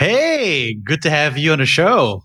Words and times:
Hey, 0.00 0.72
good 0.72 1.02
to 1.02 1.10
have 1.10 1.36
you 1.36 1.52
on 1.52 1.58
the 1.58 1.66
show. 1.66 2.24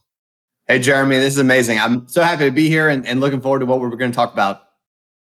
Hey, 0.66 0.80
Jeremy, 0.80 1.18
this 1.18 1.34
is 1.34 1.40
amazing. 1.40 1.78
I'm 1.78 2.08
so 2.08 2.24
happy 2.24 2.46
to 2.46 2.52
be 2.52 2.70
here 2.70 2.88
and, 2.88 3.06
and 3.06 3.20
looking 3.20 3.42
forward 3.42 3.60
to 3.60 3.66
what 3.66 3.82
we're 3.82 3.90
going 3.90 4.12
to 4.12 4.16
talk 4.16 4.32
about. 4.32 4.62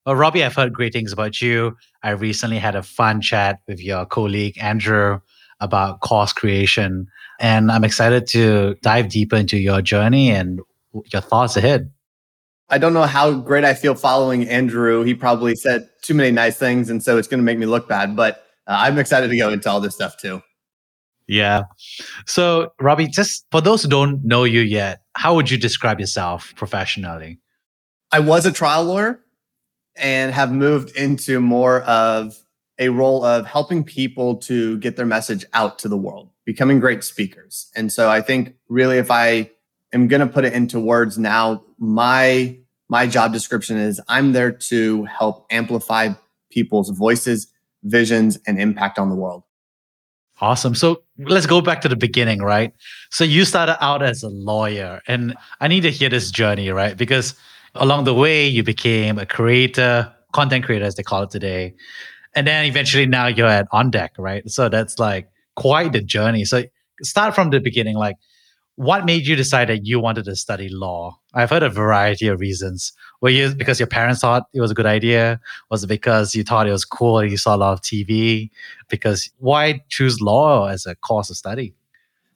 Well, 0.06 0.14
Robbie, 0.14 0.45
I've 0.45 0.55
heard 0.55 0.72
great 0.72 0.92
things 0.92 1.12
about 1.12 1.42
you. 1.42 1.77
I 2.05 2.10
recently 2.10 2.59
had 2.59 2.77
a 2.77 2.84
fun 2.84 3.20
chat 3.20 3.59
with 3.66 3.82
your 3.82 4.06
colleague, 4.06 4.56
Andrew, 4.60 5.19
about 5.59 6.02
course 6.02 6.32
creation. 6.32 7.09
And 7.41 7.72
I'm 7.72 7.82
excited 7.82 8.28
to 8.28 8.77
dive 8.80 9.08
deeper 9.08 9.34
into 9.34 9.58
your 9.58 9.83
journey 9.83 10.30
and 10.30 10.60
your 11.12 11.22
thoughts 11.22 11.56
ahead. 11.56 11.91
I 12.69 12.78
don't 12.78 12.94
know 12.94 13.06
how 13.06 13.33
great 13.33 13.64
I 13.64 13.74
feel 13.74 13.97
following 13.97 14.48
Andrew. 14.48 15.02
He 15.02 15.14
probably 15.14 15.56
said 15.56 15.88
too 16.00 16.14
many 16.14 16.30
nice 16.30 16.56
things, 16.56 16.91
and 16.91 17.02
so 17.02 17.19
it's 17.19 17.27
going 17.27 17.41
to 17.41 17.44
make 17.44 17.58
me 17.58 17.66
look 17.66 17.88
bad. 17.88 18.14
But 18.14 18.44
uh, 18.69 18.77
I'm 18.78 19.00
excited 19.00 19.30
to 19.30 19.36
go 19.36 19.50
into 19.50 19.69
all 19.69 19.80
this 19.80 19.97
stuff 19.97 20.16
too. 20.16 20.42
Yeah. 21.28 21.64
So, 22.26 22.72
Robbie, 22.80 23.08
just 23.08 23.46
for 23.50 23.60
those 23.60 23.82
who 23.82 23.88
don't 23.88 24.24
know 24.24 24.44
you 24.44 24.60
yet, 24.60 25.00
how 25.14 25.34
would 25.34 25.50
you 25.50 25.58
describe 25.58 25.98
yourself 25.98 26.55
professionally? 26.56 27.41
I 28.12 28.20
was 28.20 28.46
a 28.46 28.52
trial 28.52 28.84
lawyer 28.84 29.20
and 29.96 30.33
have 30.33 30.52
moved 30.52 30.96
into 30.96 31.41
more 31.41 31.83
of 31.83 32.36
a 32.78 32.91
role 32.91 33.24
of 33.24 33.46
helping 33.46 33.83
people 33.83 34.36
to 34.36 34.78
get 34.78 34.96
their 34.96 35.06
message 35.06 35.44
out 35.52 35.78
to 35.80 35.88
the 35.88 35.96
world, 35.96 36.30
becoming 36.44 36.78
great 36.78 37.02
speakers. 37.02 37.70
And 37.74 37.92
so 37.92 38.11
I 38.11 38.20
think 38.20 38.55
really 38.68 38.98
if 38.98 39.11
I 39.11 39.50
am 39.92 40.08
going 40.08 40.20
to 40.20 40.27
put 40.27 40.44
it 40.44 40.52
into 40.52 40.78
words 40.78 41.18
now, 41.18 41.64
my 41.78 42.58
my 42.88 43.06
job 43.06 43.33
description 43.33 43.78
is 43.78 44.00
I'm 44.08 44.33
there 44.33 44.52
to 44.52 45.05
help 45.05 45.46
amplify 45.50 46.11
people's 46.50 46.90
voices, 46.90 47.48
visions 47.83 48.38
and 48.46 48.61
impact 48.61 48.98
on 48.98 49.08
the 49.08 49.16
world. 49.16 49.42
Awesome. 50.41 50.75
So 50.75 51.03
let's 51.19 51.47
go 51.47 51.62
back 51.62 51.81
to 51.81 51.89
the 51.89 51.97
beginning, 51.97 52.42
right? 52.42 52.73
So 53.11 53.25
you 53.25 53.45
started 53.45 53.83
out 53.83 54.03
as 54.03 54.23
a 54.23 54.29
lawyer, 54.29 55.01
and 55.09 55.34
I 55.61 55.69
need 55.69 55.81
to 55.83 55.91
hear 55.91 56.11
this 56.11 56.31
journey, 56.31 56.69
right? 56.70 56.97
Because 56.97 57.34
along 57.75 58.05
the 58.05 58.15
way, 58.15 58.47
you 58.47 58.62
became 58.62 59.19
a 59.19 59.25
creator, 59.25 60.12
content 60.33 60.64
creator, 60.64 60.84
as 60.84 60.95
they 60.97 61.03
call 61.03 61.23
it 61.23 61.31
today. 61.31 61.75
And 62.34 62.47
then 62.47 62.67
eventually 62.67 63.07
now 63.07 63.29
you're 63.29 63.48
at 63.48 63.67
On 63.73 63.91
Deck, 63.91 64.12
right? 64.19 64.48
So 64.51 64.69
that's 64.69 64.98
like 64.98 65.29
quite 65.55 65.92
the 65.92 66.03
journey. 66.03 66.45
So 66.45 66.64
start 67.03 67.34
from 67.34 67.48
the 67.48 67.61
beginning. 67.61 67.97
Like, 67.97 68.17
what 68.77 69.05
made 69.05 69.27
you 69.27 69.36
decide 69.36 69.69
that 69.69 69.86
you 69.86 69.98
wanted 69.98 70.27
to 70.27 70.36
study 70.36 70.69
law? 70.69 71.19
I've 71.34 71.50
heard 71.50 71.62
a 71.62 71.70
variety 71.70 72.28
of 72.28 72.41
reasons. 72.41 72.92
Were 73.20 73.30
you 73.30 73.55
because 73.55 73.80
your 73.80 73.86
parents 73.86 74.20
thought 74.20 74.46
it 74.52 74.60
was 74.60 74.70
a 74.70 74.74
good 74.74 74.86
idea? 74.86 75.41
Was 75.70 75.84
it 75.84 75.86
because 75.88 76.34
you 76.34 76.44
thought 76.44 76.68
it 76.68 76.72
was 76.72 76.84
cool 76.84 77.18
and 77.18 77.30
you 77.30 77.38
saw 77.38 77.56
a 77.56 77.58
lot 77.58 77.72
of 77.72 77.80
TV? 77.80 78.50
Because 78.88 79.30
why 79.38 79.83
choose 79.88 80.20
law 80.20 80.68
as 80.68 80.86
a 80.86 80.94
course 80.94 81.30
of 81.30 81.36
study? 81.36 81.74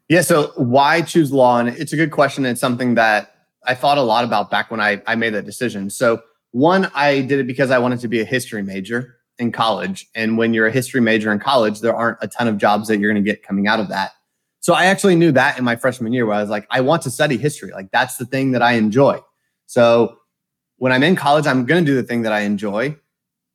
Yeah, 0.08 0.22
so 0.22 0.52
why 0.56 1.02
choose 1.02 1.30
law? 1.30 1.58
And 1.60 1.68
it's 1.68 1.92
a 1.92 1.96
good 1.96 2.10
question. 2.10 2.44
It's 2.44 2.60
something 2.60 2.94
that 2.96 3.32
I 3.64 3.74
thought 3.74 3.98
a 3.98 4.02
lot 4.02 4.24
about 4.24 4.50
back 4.50 4.70
when 4.70 4.80
I, 4.80 5.00
I 5.06 5.14
made 5.14 5.34
that 5.34 5.44
decision. 5.44 5.90
So, 5.90 6.22
one, 6.52 6.90
I 6.94 7.20
did 7.20 7.38
it 7.38 7.46
because 7.46 7.70
I 7.70 7.78
wanted 7.78 8.00
to 8.00 8.08
be 8.08 8.20
a 8.20 8.24
history 8.24 8.62
major 8.62 9.18
in 9.38 9.52
college. 9.52 10.08
And 10.14 10.36
when 10.36 10.52
you're 10.52 10.66
a 10.66 10.72
history 10.72 11.00
major 11.00 11.30
in 11.30 11.38
college, 11.38 11.80
there 11.80 11.94
aren't 11.94 12.18
a 12.22 12.28
ton 12.28 12.48
of 12.48 12.58
jobs 12.58 12.88
that 12.88 12.98
you're 12.98 13.12
going 13.12 13.22
to 13.22 13.30
get 13.30 13.44
coming 13.44 13.68
out 13.68 13.78
of 13.78 13.88
that. 13.88 14.12
So 14.60 14.74
I 14.74 14.86
actually 14.86 15.16
knew 15.16 15.32
that 15.32 15.58
in 15.58 15.64
my 15.64 15.76
freshman 15.76 16.12
year 16.12 16.26
where 16.26 16.36
I 16.36 16.40
was 16.40 16.50
like, 16.50 16.66
I 16.70 16.82
want 16.82 17.02
to 17.02 17.10
study 17.10 17.36
history. 17.36 17.72
Like 17.72 17.90
that's 17.90 18.16
the 18.18 18.26
thing 18.26 18.52
that 18.52 18.62
I 18.62 18.72
enjoy. 18.72 19.20
So 19.66 20.16
when 20.76 20.92
I'm 20.92 21.02
in 21.02 21.16
college, 21.16 21.46
I'm 21.46 21.64
going 21.64 21.84
to 21.84 21.90
do 21.90 21.96
the 21.96 22.02
thing 22.02 22.22
that 22.22 22.32
I 22.32 22.40
enjoy. 22.40 22.96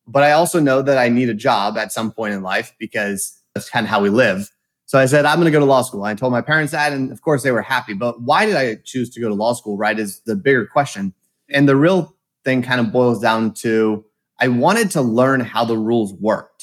But 0.08 0.24
I 0.24 0.32
also 0.32 0.60
know 0.60 0.82
that 0.82 0.98
I 0.98 1.10
need 1.10 1.30
a 1.30 1.34
job 1.34 1.78
at 1.78 1.92
some 1.92 2.12
point 2.12 2.34
in 2.34 2.42
life 2.44 2.74
because 2.80 3.40
that's 3.54 3.70
kind 3.70 3.86
of 3.86 3.90
how 3.90 4.02
we 4.02 4.10
live. 4.10 4.50
So 4.88 5.00
I 5.00 5.08
said, 5.08 5.26
I'm 5.26 5.38
going 5.38 5.46
to 5.46 5.52
go 5.52 5.60
to 5.60 5.66
law 5.66 5.82
school. 5.82 6.04
I 6.04 6.14
told 6.14 6.32
my 6.32 6.42
parents 6.42 6.72
that, 6.72 6.94
and 6.94 7.12
of 7.12 7.22
course 7.22 7.42
they 7.42 7.52
were 7.52 7.62
happy. 7.62 7.94
But 7.94 8.22
why 8.22 8.46
did 8.46 8.56
I 8.56 8.76
choose 8.84 9.10
to 9.12 9.20
go 9.20 9.28
to 9.28 9.34
law 9.34 9.54
school, 9.54 9.78
right? 9.78 9.98
Is 9.98 10.22
the 10.22 10.36
bigger 10.36 10.66
question. 10.66 11.14
And 11.50 11.68
the 11.68 11.76
real 11.76 12.16
thing 12.44 12.62
kind 12.62 12.80
of 12.80 12.92
boils 12.92 13.20
down 13.20 13.54
to 13.56 14.06
I 14.40 14.48
wanted 14.48 14.92
to 14.92 15.02
learn 15.02 15.40
how 15.40 15.66
the 15.66 15.78
rules 15.78 16.14
worked 16.14 16.55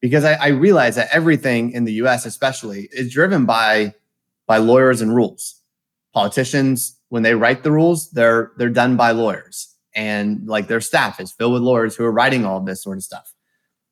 because 0.00 0.24
I, 0.24 0.34
I 0.34 0.46
realized 0.48 0.98
that 0.98 1.08
everything 1.12 1.72
in 1.72 1.84
the 1.84 1.94
US, 1.94 2.26
especially, 2.26 2.88
is 2.92 3.12
driven 3.12 3.46
by 3.46 3.94
by 4.46 4.58
lawyers 4.58 5.00
and 5.00 5.14
rules. 5.14 5.60
Politicians, 6.12 6.98
when 7.08 7.22
they 7.22 7.34
write 7.34 7.62
the 7.62 7.72
rules, 7.72 8.10
they're 8.10 8.52
they're 8.56 8.70
done 8.70 8.96
by 8.96 9.10
lawyers. 9.10 9.74
And 9.94 10.46
like 10.46 10.68
their 10.68 10.80
staff 10.80 11.20
is 11.20 11.32
filled 11.32 11.54
with 11.54 11.62
lawyers 11.62 11.96
who 11.96 12.04
are 12.04 12.12
writing 12.12 12.44
all 12.44 12.58
of 12.58 12.66
this 12.66 12.82
sort 12.82 12.98
of 12.98 13.02
stuff. 13.02 13.32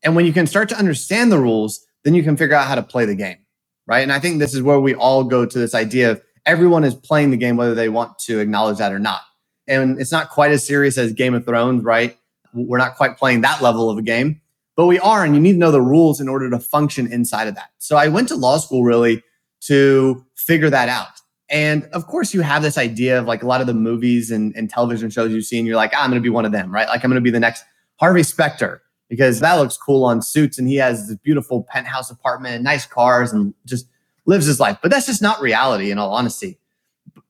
And 0.03 0.15
when 0.15 0.26
you 0.26 0.34
can 0.34 0.47
start 0.47 0.69
to 0.69 0.78
understand 0.78 1.32
the 1.32 1.38
rules, 1.38 1.84
then 2.03 2.15
you 2.15 2.22
can 2.22 2.36
figure 2.36 2.54
out 2.54 2.66
how 2.66 2.75
to 2.75 2.82
play 2.82 3.06
the 3.06 3.15
game. 3.15 3.38
Right. 3.86 4.00
And 4.00 4.12
I 4.12 4.19
think 4.19 4.38
this 4.38 4.54
is 4.54 4.62
where 4.62 4.81
we 4.81 4.94
all 4.94 5.25
go 5.25 5.47
to 5.47 5.59
this 5.59 5.75
idea 5.75 6.10
of 6.10 6.22
everyone 6.47 6.84
is 6.84 6.94
playing 6.94 7.31
the 7.31 7.36
game, 7.36 7.56
whether 7.56 7.75
they 7.75 7.88
want 7.88 8.19
to 8.21 8.38
acknowledge 8.38 8.78
that 8.78 8.92
or 8.92 8.98
not. 8.98 9.22
And 9.66 9.98
it's 9.98 10.12
not 10.12 10.28
quite 10.31 10.53
as 10.53 10.66
serious 10.66 10.98
as 10.98 11.12
Game 11.12 11.34
of 11.34 11.47
Thrones, 11.47 11.82
right? 11.82 12.19
We're 12.53 12.78
not 12.78 12.97
quite 12.97 13.16
playing 13.16 13.41
that 13.42 13.62
level 13.62 13.91
of 13.91 13.98
a 13.98 14.03
game 14.03 14.42
but 14.77 14.87
we 14.87 14.99
are, 14.99 15.25
and 15.25 15.35
you 15.35 15.41
need 15.41 15.53
to 15.53 15.59
know 15.59 15.71
the 15.71 15.81
rules 15.81 16.21
in 16.21 16.29
order 16.29 16.51
to 16.51 16.59
function 16.59 17.11
inside 17.12 17.49
of 17.49 17.55
that. 17.55 17.71
So 17.79 17.97
I 17.97 18.09
went 18.09 18.29
to 18.29 18.37
law 18.37 18.59
school 18.59 18.83
really 18.83 19.23
to 19.62 20.25
figure 20.37 20.71
that 20.71 20.89
out. 20.89 21.09
And 21.49 21.85
of 21.93 22.07
course, 22.07 22.35
you 22.35 22.41
have 22.41 22.62
this 22.62 22.79
idea 22.79 23.19
of 23.19 23.27
like 23.27 23.43
a 23.43 23.47
lot 23.47 23.61
of 23.61 23.67
the 23.67 23.75
movies 23.75 24.31
and, 24.31 24.55
and 24.57 24.69
television 24.69 25.11
shows 25.11 25.33
you 25.33 25.43
see, 25.43 25.59
and 25.59 25.67
you're 25.67 25.77
like, 25.77 25.93
ah, 25.95 26.03
I'm 26.03 26.11
going 26.11 26.21
to 26.21 26.27
be 26.27 26.31
one 26.31 26.45
of 26.45 26.53
them, 26.53 26.73
right? 26.73 26.89
Like 26.89 27.05
I'm 27.05 27.11
going 27.11 27.23
to 27.23 27.25
be 27.25 27.31
the 27.31 27.41
next 27.41 27.65
Harvey 28.01 28.23
Specter 28.23 28.83
because 29.09 29.41
that 29.41 29.55
looks 29.55 29.77
cool 29.77 30.05
on 30.05 30.23
suits 30.23 30.59
and 30.59 30.67
he 30.67 30.77
has 30.77 31.07
this 31.07 31.17
beautiful 31.19 31.63
penthouse 31.65 32.11
apartment, 32.11 32.57
and 32.57 32.65
nice 32.65 32.87
cars, 32.87 33.33
and 33.33 33.55
just 33.67 33.87
lives 34.27 34.47
his 34.47 34.59
life. 34.59 34.79
But 34.83 34.91
that's 34.91 35.07
just 35.07 35.23
not 35.23 35.41
reality, 35.41 35.91
in 35.91 35.99
all 35.99 36.13
honesty. 36.13 36.59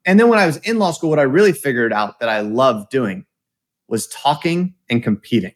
And 0.06 0.21
then 0.21 0.28
when 0.28 0.38
I 0.38 0.47
was 0.47 0.59
in 0.59 0.78
law 0.78 0.93
school, 0.93 1.10
what 1.10 1.19
I 1.19 1.22
really 1.22 1.53
figured 1.53 1.93
out 1.93 2.21
that 2.21 2.28
I 2.28 2.41
loved 2.41 2.91
doing 2.91 3.27
was 3.88 4.06
talking 4.06 4.75
and 4.88 5.03
competing. 5.03 5.54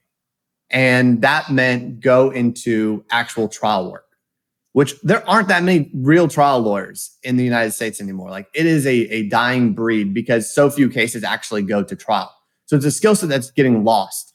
And 0.70 1.22
that 1.22 1.50
meant 1.50 2.00
go 2.00 2.30
into 2.30 3.04
actual 3.10 3.48
trial 3.48 3.90
work, 3.90 4.06
which 4.72 5.00
there 5.02 5.26
aren't 5.28 5.48
that 5.48 5.62
many 5.62 5.90
real 5.94 6.28
trial 6.28 6.60
lawyers 6.60 7.16
in 7.22 7.36
the 7.36 7.44
United 7.44 7.72
States 7.72 8.00
anymore. 8.00 8.30
Like 8.30 8.48
it 8.54 8.66
is 8.66 8.86
a, 8.86 8.94
a 8.94 9.28
dying 9.28 9.72
breed 9.72 10.12
because 10.12 10.52
so 10.52 10.68
few 10.68 10.90
cases 10.90 11.24
actually 11.24 11.62
go 11.62 11.82
to 11.82 11.96
trial. 11.96 12.34
So 12.66 12.76
it's 12.76 12.84
a 12.84 12.90
skill 12.90 13.14
set 13.14 13.30
that's 13.30 13.50
getting 13.50 13.82
lost. 13.84 14.34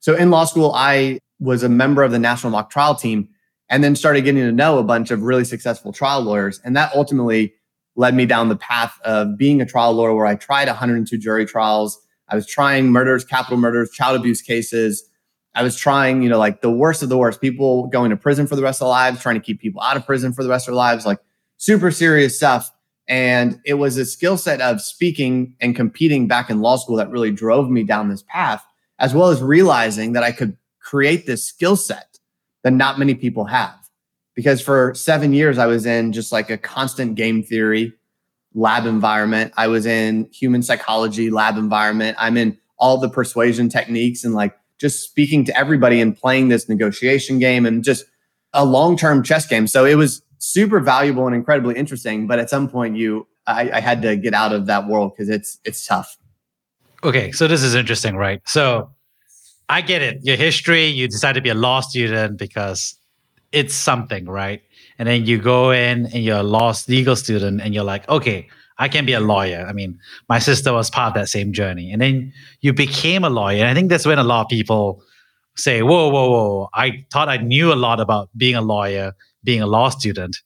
So 0.00 0.14
in 0.14 0.30
law 0.30 0.44
school, 0.44 0.72
I 0.74 1.18
was 1.38 1.62
a 1.62 1.68
member 1.68 2.02
of 2.02 2.12
the 2.12 2.18
national 2.18 2.50
mock 2.50 2.70
trial 2.70 2.94
team 2.94 3.28
and 3.68 3.84
then 3.84 3.94
started 3.94 4.22
getting 4.22 4.42
to 4.42 4.52
know 4.52 4.78
a 4.78 4.82
bunch 4.82 5.10
of 5.10 5.22
really 5.22 5.44
successful 5.44 5.92
trial 5.92 6.22
lawyers. 6.22 6.60
And 6.64 6.74
that 6.76 6.94
ultimately 6.94 7.54
led 7.96 8.14
me 8.14 8.24
down 8.26 8.48
the 8.48 8.56
path 8.56 8.98
of 9.04 9.36
being 9.36 9.60
a 9.60 9.66
trial 9.66 9.92
lawyer 9.92 10.14
where 10.14 10.26
I 10.26 10.36
tried 10.36 10.68
102 10.68 11.18
jury 11.18 11.44
trials. 11.44 12.00
I 12.28 12.36
was 12.36 12.46
trying 12.46 12.90
murders, 12.90 13.24
capital 13.24 13.58
murders, 13.58 13.90
child 13.90 14.18
abuse 14.18 14.40
cases, 14.40 15.04
I 15.54 15.62
was 15.62 15.76
trying, 15.76 16.22
you 16.22 16.28
know, 16.28 16.38
like 16.38 16.60
the 16.60 16.70
worst 16.70 17.02
of 17.02 17.08
the 17.08 17.18
worst, 17.18 17.40
people 17.40 17.86
going 17.88 18.10
to 18.10 18.16
prison 18.16 18.46
for 18.46 18.56
the 18.56 18.62
rest 18.62 18.80
of 18.80 18.86
their 18.86 18.90
lives, 18.90 19.20
trying 19.20 19.34
to 19.34 19.40
keep 19.40 19.60
people 19.60 19.80
out 19.80 19.96
of 19.96 20.06
prison 20.06 20.32
for 20.32 20.42
the 20.42 20.50
rest 20.50 20.68
of 20.68 20.72
their 20.72 20.76
lives, 20.76 21.04
like 21.04 21.18
super 21.56 21.90
serious 21.90 22.36
stuff. 22.36 22.70
And 23.08 23.58
it 23.64 23.74
was 23.74 23.96
a 23.96 24.04
skill 24.04 24.36
set 24.36 24.60
of 24.60 24.80
speaking 24.80 25.54
and 25.60 25.74
competing 25.74 26.28
back 26.28 26.50
in 26.50 26.60
law 26.60 26.76
school 26.76 26.96
that 26.96 27.10
really 27.10 27.30
drove 27.30 27.70
me 27.70 27.82
down 27.82 28.08
this 28.08 28.22
path, 28.28 28.64
as 28.98 29.14
well 29.14 29.28
as 29.28 29.42
realizing 29.42 30.12
that 30.12 30.22
I 30.22 30.32
could 30.32 30.56
create 30.80 31.26
this 31.26 31.44
skill 31.44 31.76
set 31.76 32.18
that 32.62 32.72
not 32.72 32.98
many 32.98 33.14
people 33.14 33.46
have. 33.46 33.74
Because 34.34 34.60
for 34.60 34.94
seven 34.94 35.32
years, 35.32 35.58
I 35.58 35.66
was 35.66 35.86
in 35.86 36.12
just 36.12 36.30
like 36.30 36.50
a 36.50 36.58
constant 36.58 37.16
game 37.16 37.42
theory 37.42 37.94
lab 38.54 38.86
environment. 38.86 39.52
I 39.56 39.68
was 39.68 39.86
in 39.86 40.28
human 40.32 40.62
psychology 40.62 41.30
lab 41.30 41.56
environment. 41.56 42.16
I'm 42.20 42.36
in 42.36 42.58
all 42.78 42.98
the 42.98 43.08
persuasion 43.08 43.68
techniques 43.68 44.24
and 44.24 44.34
like 44.34 44.56
just 44.78 45.02
speaking 45.02 45.44
to 45.44 45.56
everybody 45.56 46.00
and 46.00 46.16
playing 46.16 46.48
this 46.48 46.68
negotiation 46.68 47.38
game 47.38 47.66
and 47.66 47.84
just 47.84 48.04
a 48.52 48.64
long-term 48.64 49.22
chess 49.22 49.46
game. 49.46 49.66
So 49.66 49.84
it 49.84 49.96
was 49.96 50.22
super 50.38 50.80
valuable 50.80 51.26
and 51.26 51.34
incredibly 51.34 51.76
interesting. 51.76 52.26
But 52.26 52.38
at 52.38 52.48
some 52.48 52.68
point, 52.68 52.96
you 52.96 53.26
I, 53.46 53.70
I 53.70 53.80
had 53.80 54.02
to 54.02 54.16
get 54.16 54.34
out 54.34 54.52
of 54.52 54.66
that 54.66 54.86
world 54.86 55.12
because 55.14 55.28
it's 55.28 55.58
it's 55.64 55.86
tough. 55.86 56.16
Okay, 57.04 57.32
so 57.32 57.46
this 57.46 57.62
is 57.62 57.74
interesting, 57.74 58.16
right? 58.16 58.40
So 58.46 58.90
I 59.68 59.80
get 59.82 60.02
it. 60.02 60.20
Your 60.22 60.36
history, 60.36 60.86
you 60.86 61.06
decided 61.06 61.34
to 61.34 61.42
be 61.42 61.50
a 61.50 61.54
law 61.54 61.80
student 61.80 62.38
because 62.38 62.96
it's 63.52 63.74
something, 63.74 64.26
right? 64.26 64.62
and 64.98 65.08
then 65.08 65.24
you 65.24 65.38
go 65.38 65.70
in 65.70 66.06
and 66.06 66.24
you're 66.24 66.38
a 66.38 66.42
law 66.42 66.74
legal 66.88 67.16
student 67.16 67.60
and 67.60 67.72
you're 67.72 67.84
like, 67.84 68.08
okay, 68.08 68.48
I 68.78 68.88
can 68.88 69.04
be 69.04 69.12
a 69.12 69.20
lawyer. 69.20 69.66
I 69.68 69.72
mean, 69.72 69.98
my 70.28 70.38
sister 70.38 70.72
was 70.72 70.88
part 70.88 71.08
of 71.08 71.14
that 71.14 71.28
same 71.28 71.52
journey. 71.52 71.92
And 71.92 72.00
then 72.00 72.32
you 72.60 72.72
became 72.72 73.24
a 73.24 73.30
lawyer. 73.30 73.60
And 73.60 73.68
I 73.68 73.74
think 73.74 73.88
that's 73.88 74.06
when 74.06 74.18
a 74.18 74.24
lot 74.24 74.42
of 74.42 74.48
people 74.48 75.02
say, 75.56 75.82
whoa, 75.82 76.08
whoa, 76.08 76.30
whoa. 76.30 76.68
I 76.74 77.04
thought 77.12 77.28
I 77.28 77.38
knew 77.38 77.72
a 77.72 77.74
lot 77.74 77.98
about 77.98 78.30
being 78.36 78.54
a 78.54 78.62
lawyer, 78.62 79.14
being 79.42 79.60
a 79.60 79.66
law 79.66 79.88
student, 79.88 80.36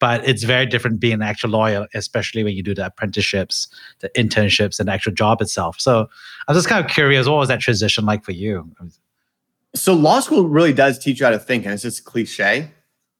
but 0.00 0.26
it's 0.28 0.42
very 0.42 0.66
different 0.66 0.98
being 0.98 1.14
an 1.14 1.22
actual 1.22 1.50
lawyer, 1.50 1.86
especially 1.94 2.42
when 2.42 2.54
you 2.54 2.62
do 2.62 2.74
the 2.74 2.86
apprenticeships, 2.86 3.68
the 4.00 4.10
internships, 4.10 4.78
and 4.80 4.88
the 4.88 4.92
actual 4.92 5.12
job 5.12 5.40
itself. 5.40 5.80
So 5.80 6.08
I 6.48 6.52
was 6.52 6.58
just 6.58 6.68
kind 6.68 6.84
of 6.84 6.90
curious, 6.90 7.28
what 7.28 7.38
was 7.38 7.48
that 7.48 7.60
transition 7.60 8.04
like 8.04 8.24
for 8.24 8.32
you? 8.32 8.68
So 9.74 9.94
law 9.94 10.20
school 10.20 10.48
really 10.48 10.72
does 10.72 10.98
teach 10.98 11.20
you 11.20 11.26
how 11.26 11.30
to 11.30 11.38
think, 11.38 11.64
and 11.64 11.72
it's 11.72 11.82
just 11.82 12.04
cliche 12.04 12.70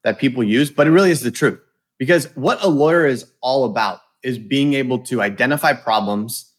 that 0.02 0.18
people 0.18 0.42
use, 0.42 0.70
but 0.70 0.86
it 0.86 0.90
really 0.90 1.10
is 1.10 1.20
the 1.20 1.30
truth. 1.30 1.60
Because 1.98 2.26
what 2.34 2.62
a 2.62 2.68
lawyer 2.68 3.06
is 3.06 3.30
all 3.40 3.64
about 3.64 4.00
is 4.26 4.38
being 4.38 4.74
able 4.74 4.98
to 4.98 5.22
identify 5.22 5.72
problems 5.72 6.52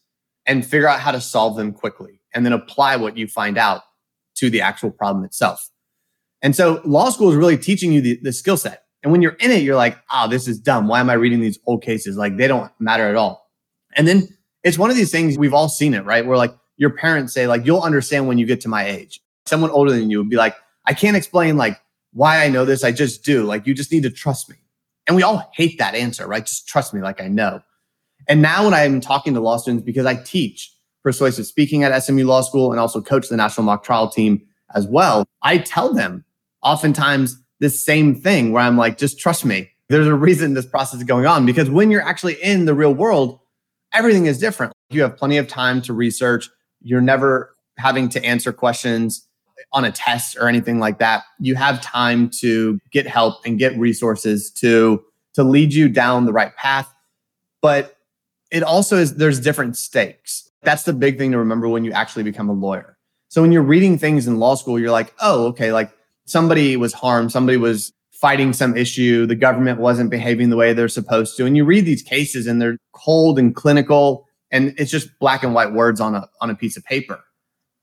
and 0.46 0.64
figure 0.64 0.88
out 0.88 1.00
how 1.00 1.12
to 1.12 1.20
solve 1.20 1.56
them 1.56 1.72
quickly 1.72 2.20
and 2.34 2.44
then 2.44 2.54
apply 2.54 2.96
what 2.96 3.16
you 3.16 3.28
find 3.28 3.58
out 3.58 3.82
to 4.36 4.48
the 4.48 4.62
actual 4.62 4.90
problem 4.90 5.22
itself. 5.24 5.68
And 6.40 6.56
so 6.56 6.80
law 6.84 7.10
school 7.10 7.28
is 7.28 7.36
really 7.36 7.58
teaching 7.58 7.92
you 7.92 8.00
the, 8.00 8.18
the 8.22 8.32
skill 8.32 8.56
set. 8.56 8.84
And 9.02 9.12
when 9.12 9.20
you're 9.20 9.32
in 9.32 9.50
it, 9.50 9.62
you're 9.62 9.76
like, 9.76 9.98
oh, 10.10 10.28
this 10.28 10.48
is 10.48 10.58
dumb. 10.58 10.88
Why 10.88 11.00
am 11.00 11.10
I 11.10 11.14
reading 11.14 11.40
these 11.40 11.58
old 11.66 11.82
cases? 11.82 12.16
Like 12.16 12.38
they 12.38 12.48
don't 12.48 12.72
matter 12.80 13.06
at 13.06 13.16
all. 13.16 13.50
And 13.94 14.08
then 14.08 14.28
it's 14.64 14.78
one 14.78 14.90
of 14.90 14.96
these 14.96 15.10
things 15.10 15.36
we've 15.36 15.54
all 15.54 15.68
seen 15.68 15.92
it, 15.92 16.04
right? 16.06 16.26
Where 16.26 16.38
like 16.38 16.54
your 16.78 16.90
parents 16.90 17.34
say, 17.34 17.46
like, 17.46 17.66
you'll 17.66 17.82
understand 17.82 18.28
when 18.28 18.38
you 18.38 18.46
get 18.46 18.62
to 18.62 18.68
my 18.68 18.86
age. 18.86 19.20
Someone 19.46 19.70
older 19.70 19.92
than 19.92 20.10
you 20.10 20.18
would 20.18 20.30
be 20.30 20.36
like, 20.36 20.56
I 20.86 20.94
can't 20.94 21.16
explain 21.16 21.58
like 21.58 21.78
why 22.12 22.42
I 22.42 22.48
know 22.48 22.64
this. 22.64 22.82
I 22.82 22.92
just 22.92 23.24
do. 23.24 23.44
Like 23.44 23.66
you 23.66 23.74
just 23.74 23.92
need 23.92 24.04
to 24.04 24.10
trust 24.10 24.48
me. 24.48 24.56
And 25.08 25.16
we 25.16 25.22
all 25.22 25.50
hate 25.54 25.78
that 25.78 25.94
answer, 25.94 26.28
right? 26.28 26.44
Just 26.44 26.68
trust 26.68 26.94
me 26.94 27.00
like 27.00 27.20
I 27.20 27.28
know. 27.28 27.62
And 28.28 28.42
now 28.42 28.66
when 28.66 28.74
I'm 28.74 29.00
talking 29.00 29.32
to 29.34 29.40
law 29.40 29.56
students, 29.56 29.84
because 29.84 30.04
I 30.04 30.16
teach 30.16 30.72
persuasive 31.02 31.46
speaking 31.46 31.82
at 31.82 31.98
SMU 32.02 32.26
Law 32.26 32.42
School 32.42 32.70
and 32.70 32.78
also 32.78 33.00
coach 33.00 33.28
the 33.28 33.36
national 33.36 33.64
mock 33.64 33.82
trial 33.82 34.10
team 34.10 34.42
as 34.74 34.86
well, 34.86 35.26
I 35.42 35.58
tell 35.58 35.94
them 35.94 36.24
oftentimes 36.62 37.42
this 37.60 37.82
same 37.82 38.14
thing 38.14 38.52
where 38.52 38.62
I'm 38.62 38.76
like, 38.76 38.98
just 38.98 39.18
trust 39.18 39.44
me. 39.46 39.70
There's 39.88 40.06
a 40.06 40.14
reason 40.14 40.52
this 40.52 40.66
process 40.66 41.00
is 41.00 41.04
going 41.04 41.24
on 41.24 41.46
because 41.46 41.70
when 41.70 41.90
you're 41.90 42.02
actually 42.02 42.34
in 42.42 42.66
the 42.66 42.74
real 42.74 42.92
world, 42.92 43.40
everything 43.94 44.26
is 44.26 44.38
different. 44.38 44.74
You 44.90 45.00
have 45.00 45.16
plenty 45.16 45.38
of 45.38 45.48
time 45.48 45.80
to 45.82 45.94
research. 45.94 46.50
You're 46.82 47.00
never 47.00 47.56
having 47.78 48.10
to 48.10 48.22
answer 48.22 48.52
questions 48.52 49.26
on 49.72 49.84
a 49.84 49.92
test 49.92 50.36
or 50.36 50.48
anything 50.48 50.78
like 50.78 50.98
that 50.98 51.24
you 51.40 51.54
have 51.54 51.80
time 51.80 52.30
to 52.40 52.78
get 52.90 53.06
help 53.06 53.44
and 53.44 53.58
get 53.58 53.76
resources 53.78 54.50
to 54.50 55.02
to 55.34 55.44
lead 55.44 55.72
you 55.72 55.88
down 55.88 56.26
the 56.26 56.32
right 56.32 56.54
path. 56.56 56.92
But 57.62 57.96
it 58.50 58.62
also 58.62 58.96
is 58.96 59.14
there's 59.14 59.40
different 59.40 59.76
stakes. 59.76 60.50
That's 60.62 60.82
the 60.82 60.92
big 60.92 61.16
thing 61.16 61.30
to 61.32 61.38
remember 61.38 61.68
when 61.68 61.84
you 61.84 61.92
actually 61.92 62.24
become 62.24 62.48
a 62.48 62.52
lawyer. 62.52 62.98
So 63.28 63.42
when 63.42 63.52
you're 63.52 63.62
reading 63.62 63.98
things 63.98 64.26
in 64.26 64.38
law 64.38 64.54
school 64.54 64.78
you're 64.78 64.90
like 64.90 65.14
oh 65.20 65.46
okay 65.48 65.72
like 65.72 65.92
somebody 66.26 66.76
was 66.76 66.92
harmed 66.92 67.30
somebody 67.30 67.56
was 67.56 67.92
fighting 68.12 68.52
some 68.52 68.76
issue 68.76 69.26
the 69.26 69.36
government 69.36 69.78
wasn't 69.78 70.10
behaving 70.10 70.50
the 70.50 70.56
way 70.56 70.72
they're 70.72 70.88
supposed 70.88 71.36
to. 71.36 71.46
And 71.46 71.56
you 71.56 71.64
read 71.64 71.84
these 71.84 72.02
cases 72.02 72.46
and 72.46 72.60
they're 72.60 72.78
cold 72.92 73.38
and 73.38 73.54
clinical 73.54 74.26
and 74.50 74.74
it's 74.78 74.90
just 74.90 75.08
black 75.20 75.42
and 75.44 75.54
white 75.54 75.72
words 75.72 76.00
on 76.00 76.14
a 76.14 76.28
on 76.40 76.50
a 76.50 76.54
piece 76.54 76.76
of 76.76 76.84
paper 76.84 77.20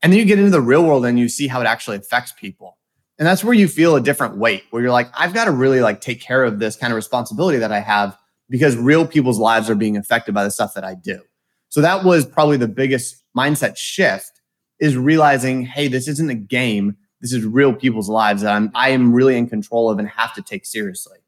and 0.06 0.12
then 0.12 0.20
you 0.20 0.24
get 0.24 0.38
into 0.38 0.52
the 0.52 0.60
real 0.60 0.84
world 0.84 1.04
and 1.04 1.18
you 1.18 1.28
see 1.28 1.48
how 1.48 1.60
it 1.60 1.66
actually 1.66 1.96
affects 1.96 2.32
people. 2.32 2.78
And 3.18 3.26
that's 3.26 3.42
where 3.42 3.54
you 3.54 3.66
feel 3.66 3.96
a 3.96 4.00
different 4.00 4.36
weight 4.36 4.62
where 4.70 4.80
you're 4.80 4.92
like, 4.92 5.08
I've 5.18 5.34
got 5.34 5.46
to 5.46 5.50
really 5.50 5.80
like 5.80 6.00
take 6.00 6.20
care 6.20 6.44
of 6.44 6.60
this 6.60 6.76
kind 6.76 6.92
of 6.92 6.94
responsibility 6.94 7.58
that 7.58 7.72
I 7.72 7.80
have 7.80 8.16
because 8.48 8.76
real 8.76 9.04
people's 9.04 9.40
lives 9.40 9.68
are 9.68 9.74
being 9.74 9.96
affected 9.96 10.32
by 10.32 10.44
the 10.44 10.52
stuff 10.52 10.74
that 10.74 10.84
I 10.84 10.94
do. 10.94 11.22
So 11.70 11.80
that 11.80 12.04
was 12.04 12.24
probably 12.24 12.56
the 12.56 12.68
biggest 12.68 13.20
mindset 13.36 13.76
shift 13.76 14.30
is 14.78 14.96
realizing, 14.96 15.66
hey, 15.66 15.88
this 15.88 16.06
isn't 16.06 16.30
a 16.30 16.36
game. 16.36 16.96
This 17.20 17.32
is 17.32 17.44
real 17.44 17.72
people's 17.72 18.08
lives 18.08 18.42
that 18.42 18.54
I'm 18.54 18.70
I 18.76 18.90
am 18.90 19.12
really 19.12 19.36
in 19.36 19.48
control 19.48 19.90
of 19.90 19.98
and 19.98 20.08
have 20.08 20.32
to 20.34 20.42
take 20.42 20.66
seriously. 20.66 21.18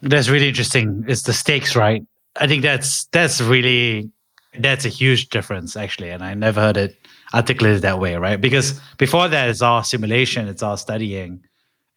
That's 0.00 0.28
really 0.28 0.46
interesting. 0.46 1.04
It's 1.08 1.22
the 1.22 1.32
stakes, 1.32 1.74
right? 1.74 2.06
I 2.36 2.46
think 2.46 2.62
that's 2.62 3.06
that's 3.06 3.40
really 3.40 4.12
that's 4.60 4.84
a 4.84 4.90
huge 4.90 5.30
difference 5.30 5.74
actually. 5.74 6.10
And 6.10 6.22
I 6.22 6.34
never 6.34 6.60
heard 6.60 6.76
it 6.76 6.96
articulated 7.34 7.82
that 7.82 8.00
way, 8.00 8.16
right? 8.16 8.40
Because 8.40 8.80
before 8.96 9.28
that, 9.28 9.48
it's 9.48 9.62
all 9.62 9.82
simulation, 9.82 10.48
it's 10.48 10.62
all 10.62 10.76
studying. 10.76 11.44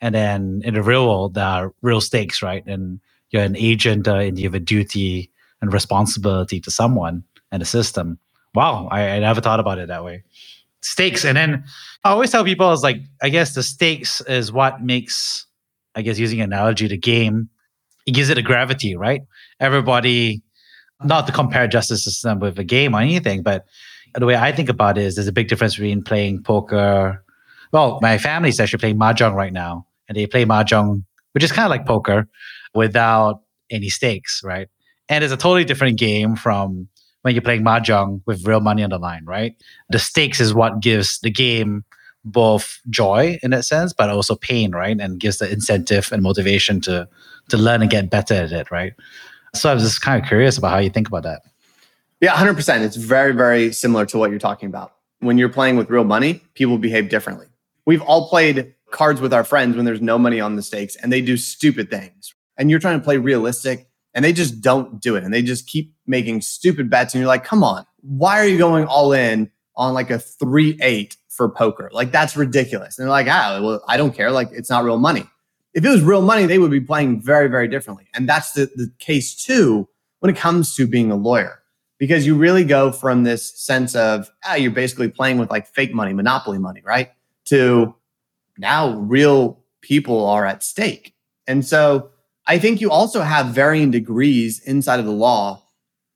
And 0.02 0.16
then 0.16 0.62
in 0.66 0.74
the 0.74 0.84
real 0.84 1.08
world, 1.08 1.36
there 1.36 1.46
are 1.46 1.74
real 1.82 2.02
stakes, 2.02 2.42
right? 2.42 2.66
And 2.66 3.00
you're 3.30 3.44
an 3.44 3.56
agent 3.56 4.08
uh, 4.08 4.16
and 4.16 4.38
you 4.38 4.46
have 4.46 4.56
a 4.56 4.60
duty 4.60 5.32
and 5.62 5.72
responsibility 5.72 6.60
to 6.60 6.72
someone 6.72 7.24
and 7.52 7.62
a 7.62 7.66
system. 7.66 8.18
Wow, 8.56 8.88
I, 8.92 9.10
I 9.10 9.20
never 9.20 9.42
thought 9.42 9.60
about 9.60 9.78
it 9.78 9.88
that 9.88 10.04
way. 10.04 10.24
Stakes. 10.82 11.24
And 11.24 11.38
then 11.38 11.64
I 12.04 12.10
always 12.10 12.32
tell 12.32 12.44
people, 12.44 12.72
is 12.74 12.84
like, 12.84 12.98
I 13.22 13.30
guess 13.30 13.54
the 13.54 13.64
stakes 13.64 14.22
is 14.22 14.52
what 14.52 14.82
makes, 14.82 15.46
I 15.96 16.02
guess, 16.02 16.18
using 16.18 16.42
analogy, 16.42 16.88
the 16.88 16.98
game, 16.98 17.50
it 18.06 18.14
gives 18.14 18.30
it 18.30 18.38
a 18.38 18.42
gravity, 18.42 18.96
right? 18.96 19.22
Everybody, 19.60 20.42
not 21.04 21.28
to 21.28 21.34
compare 21.34 21.68
justice 21.68 22.04
system 22.04 22.40
with 22.40 22.58
a 22.58 22.64
game 22.64 22.96
or 22.96 23.00
anything, 23.00 23.44
but 23.44 23.66
the 24.16 24.26
way 24.26 24.36
I 24.36 24.52
think 24.52 24.70
about 24.70 24.98
it 24.98 25.06
is 25.06 25.16
there's 25.16 25.28
a 25.28 25.34
big 25.34 25.48
difference 25.48 25.76
between 25.76 26.04
playing 26.04 26.44
poker. 26.44 27.24
Well, 27.72 28.00
my 28.02 28.18
family's 28.18 28.60
actually 28.60 28.80
playing 28.80 28.98
mahjong 29.00 29.34
right 29.34 29.54
now, 29.54 29.88
and 30.08 30.18
they 30.18 30.28
play 30.28 30.46
mahjong, 30.46 31.04
which 31.34 31.44
is 31.44 31.52
kind 31.52 31.66
of 31.66 31.70
like 31.70 31.86
poker, 31.86 32.28
without 32.74 33.42
any 33.70 33.90
stakes, 33.90 34.42
right? 34.44 34.68
And 35.10 35.24
it's 35.24 35.34
a 35.34 35.38
totally 35.38 35.64
different 35.66 35.98
game 35.98 36.36
from 36.36 36.88
when 37.22 37.34
you're 37.34 37.42
playing 37.42 37.64
mahjong 37.64 38.22
with 38.26 38.46
real 38.46 38.60
money 38.60 38.84
on 38.84 38.90
the 38.90 38.98
line, 38.98 39.26
right? 39.26 39.56
The 39.90 40.00
stakes 40.00 40.40
is 40.40 40.54
what 40.54 40.82
gives 40.82 41.20
the 41.20 41.30
game 41.30 41.84
both 42.24 42.80
joy 42.90 43.40
in 43.42 43.52
that 43.52 43.66
sense, 43.66 43.94
but 43.94 44.10
also 44.10 44.36
pain, 44.36 44.72
right? 44.72 45.00
And 45.00 45.20
gives 45.20 45.38
the 45.38 45.52
incentive 45.52 46.12
and 46.12 46.22
motivation 46.22 46.82
to 46.82 47.08
to 47.50 47.58
learn 47.58 47.82
and 47.82 47.90
get 47.90 48.10
better 48.10 48.36
at 48.36 48.52
it, 48.52 48.72
right? 48.72 48.94
So 49.54 49.70
I 49.70 49.74
was 49.74 49.84
just 49.84 50.02
kind 50.02 50.22
of 50.22 50.28
curious 50.28 50.58
about 50.58 50.72
how 50.72 50.78
you 50.78 50.90
think 50.90 51.08
about 51.08 51.24
that. 51.24 51.42
Yeah, 52.22 52.36
100%. 52.36 52.82
It's 52.82 52.96
very, 52.96 53.34
very 53.34 53.74
similar 53.74 54.06
to 54.06 54.18
what 54.20 54.30
you're 54.30 54.40
talking 54.40 54.70
about. 54.70 54.94
When 55.20 55.40
you're 55.40 55.50
playing 55.50 55.76
with 55.76 55.90
real 55.90 56.04
money, 56.04 56.42
people 56.54 56.78
behave 56.78 57.10
differently. 57.10 57.48
We've 57.88 58.02
all 58.04 58.30
played 58.30 58.76
cards 58.92 59.20
with 59.20 59.34
our 59.34 59.44
friends 59.44 59.76
when 59.76 59.86
there's 59.86 60.02
no 60.02 60.20
money 60.20 60.40
on 60.40 60.56
the 60.56 60.62
stakes 60.62 60.96
and 60.96 61.12
they 61.12 61.22
do 61.22 61.36
stupid 61.36 61.90
things. 61.90 62.34
And 62.58 62.70
you're 62.70 62.80
trying 62.80 63.00
to 63.00 63.04
play 63.04 63.18
realistic 63.18 63.88
and 64.14 64.24
they 64.24 64.34
just 64.34 64.62
don't 64.62 65.02
do 65.02 65.16
it. 65.16 65.24
And 65.24 65.34
they 65.34 65.42
just 65.42 65.68
keep 65.68 65.96
making 66.06 66.42
stupid 66.42 66.92
bets. 66.92 67.16
And 67.16 67.22
you're 67.22 67.28
like, 67.28 67.44
come 67.44 67.64
on, 67.64 67.86
why 68.02 68.40
are 68.40 68.46
you 68.46 68.60
going 68.60 68.86
all 68.86 69.14
in 69.14 69.50
on 69.76 69.96
like 69.96 70.12
a 70.12 70.20
3 70.20 70.78
8 70.80 71.18
for 71.30 71.50
poker? 71.50 71.90
Like, 71.92 72.12
that's 72.12 72.38
ridiculous. 72.38 73.00
And 73.00 73.06
they're 73.06 73.12
like, 73.12 73.28
ah, 73.28 73.60
well, 73.64 73.84
I 73.88 73.98
don't 73.98 74.14
care. 74.14 74.30
Like, 74.30 74.50
it's 74.52 74.70
not 74.70 74.84
real 74.84 75.00
money. 75.00 75.26
If 75.74 75.86
it 75.86 75.90
was 75.90 76.04
real 76.04 76.22
money, 76.22 76.46
they 76.46 76.60
would 76.60 76.72
be 76.72 76.82
playing 76.82 77.22
very, 77.22 77.48
very 77.48 77.68
differently. 77.68 78.08
And 78.14 78.30
that's 78.30 78.52
the, 78.52 78.70
the 78.76 78.92
case 79.00 79.34
too 79.34 79.88
when 80.20 80.30
it 80.30 80.38
comes 80.38 80.76
to 80.76 80.86
being 80.86 81.10
a 81.10 81.16
lawyer 81.16 81.61
because 82.02 82.26
you 82.26 82.34
really 82.34 82.64
go 82.64 82.92
from 82.92 83.22
this 83.22 83.56
sense 83.62 83.94
of 83.94 84.28
ah, 84.44 84.56
you're 84.56 84.72
basically 84.72 85.08
playing 85.08 85.38
with 85.38 85.52
like 85.52 85.68
fake 85.68 85.94
money, 85.94 86.14
monopoly 86.14 86.58
money, 86.58 86.82
right? 86.84 87.12
To 87.46 87.94
now 88.58 88.98
real 88.98 89.60
people 89.82 90.26
are 90.26 90.44
at 90.44 90.64
stake. 90.64 91.14
And 91.46 91.64
so 91.64 92.10
I 92.48 92.58
think 92.58 92.82
you 92.82 92.90
also 92.90 93.22
have 93.22 93.54
varying 93.54 93.92
degrees 93.92 94.60
inside 94.66 95.00
of 95.00 95.06
the 95.06 95.12
law 95.12 95.62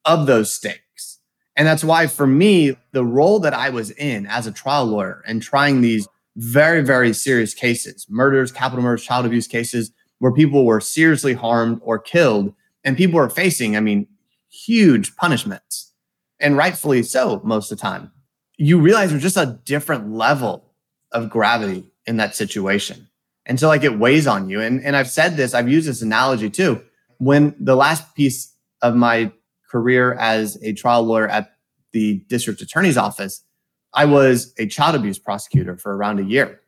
of 0.06 0.26
those 0.26 0.52
stakes. 0.52 1.20
And 1.56 1.68
that's 1.68 1.84
why 1.84 2.08
for 2.08 2.26
me, 2.26 2.76
the 2.92 3.06
role 3.06 3.40
that 3.42 3.54
I 3.54 3.70
was 3.70 3.92
in 3.92 4.26
as 4.26 4.48
a 4.48 4.52
trial 4.52 4.86
lawyer 4.86 5.22
and 5.28 5.40
trying 5.40 5.82
these 5.82 6.08
very, 6.36 6.82
very 6.82 7.14
serious 7.14 7.54
cases, 7.54 8.08
murders, 8.10 8.52
capital 8.52 8.84
murders, 8.84 9.04
child 9.04 9.28
abuse 9.28 9.46
cases, 9.46 9.92
where 10.18 10.34
people 10.34 10.66
were 10.66 10.82
seriously 10.82 11.34
harmed 11.34 11.80
or 11.84 12.00
killed, 12.00 12.56
and 12.84 12.98
people 12.98 13.18
were 13.20 13.30
facing, 13.30 13.78
I 13.78 13.82
mean, 13.82 14.08
huge 14.56 15.16
punishments, 15.16 15.94
and 16.40 16.58
rightfully 16.58 17.04
so 17.04 17.42
most 17.44 17.72
of 17.72 17.78
the 17.78 17.82
time. 17.82 18.12
You 18.58 18.80
realize 18.80 19.10
there's 19.10 19.22
just 19.22 19.38
a 19.38 19.60
different 19.66 20.12
level 20.12 20.72
of 21.12 21.30
gravity 21.30 21.92
in 22.06 22.18
that 22.18 22.36
situation. 22.36 23.08
And 23.46 23.60
so 23.60 23.68
like 23.68 23.84
it 23.84 24.00
weighs 24.00 24.28
on 24.28 24.50
you. 24.50 24.62
And, 24.62 24.84
and 24.84 24.96
I've 24.96 25.10
said 25.10 25.38
this, 25.38 25.54
I've 25.54 25.70
used 25.70 25.88
this 25.88 26.02
analogy 26.02 26.50
too. 26.50 26.82
When 27.18 27.56
the 27.60 27.76
last 27.76 28.16
piece 28.16 28.54
of 28.82 28.96
my 28.96 29.32
career 29.70 30.14
as 30.14 30.58
a 30.64 30.74
trial 30.74 31.04
lawyer 31.04 31.28
at 31.28 31.54
the 31.92 32.24
district 32.28 32.62
attorney's 32.62 32.98
office, 32.98 33.44
I 33.94 34.06
was 34.06 34.54
a 34.58 34.68
child 34.68 34.96
abuse 34.96 35.20
prosecutor 35.20 35.78
for 35.78 35.96
around 35.96 36.20
a 36.20 36.24
year. 36.24 36.62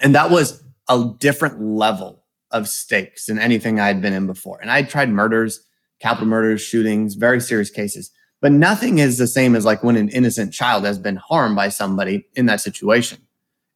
And 0.00 0.14
that 0.14 0.30
was 0.30 0.62
a 0.88 1.12
different 1.18 1.60
level 1.60 2.22
of 2.50 2.68
stakes 2.68 3.26
than 3.26 3.38
anything 3.38 3.80
I 3.80 3.86
had 3.86 4.00
been 4.00 4.12
in 4.12 4.26
before. 4.26 4.60
And 4.60 4.70
I 4.70 4.82
tried 4.82 5.10
murders 5.10 5.66
capital 6.00 6.26
murders, 6.26 6.60
shootings, 6.60 7.14
very 7.14 7.40
serious 7.40 7.70
cases. 7.70 8.10
But 8.40 8.52
nothing 8.52 8.98
is 8.98 9.16
the 9.16 9.26
same 9.26 9.56
as 9.56 9.64
like 9.64 9.82
when 9.82 9.96
an 9.96 10.10
innocent 10.10 10.52
child 10.52 10.84
has 10.84 10.98
been 10.98 11.16
harmed 11.16 11.56
by 11.56 11.70
somebody 11.70 12.26
in 12.34 12.46
that 12.46 12.60
situation. 12.60 13.18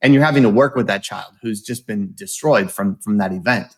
And 0.02 0.12
you're 0.12 0.24
having 0.24 0.42
to 0.42 0.50
work 0.50 0.76
with 0.76 0.86
that 0.86 1.02
child 1.02 1.32
who's 1.42 1.62
just 1.62 1.86
been 1.86 2.12
destroyed 2.14 2.70
from, 2.70 2.96
from 2.96 3.18
that 3.18 3.32
event. 3.32 3.74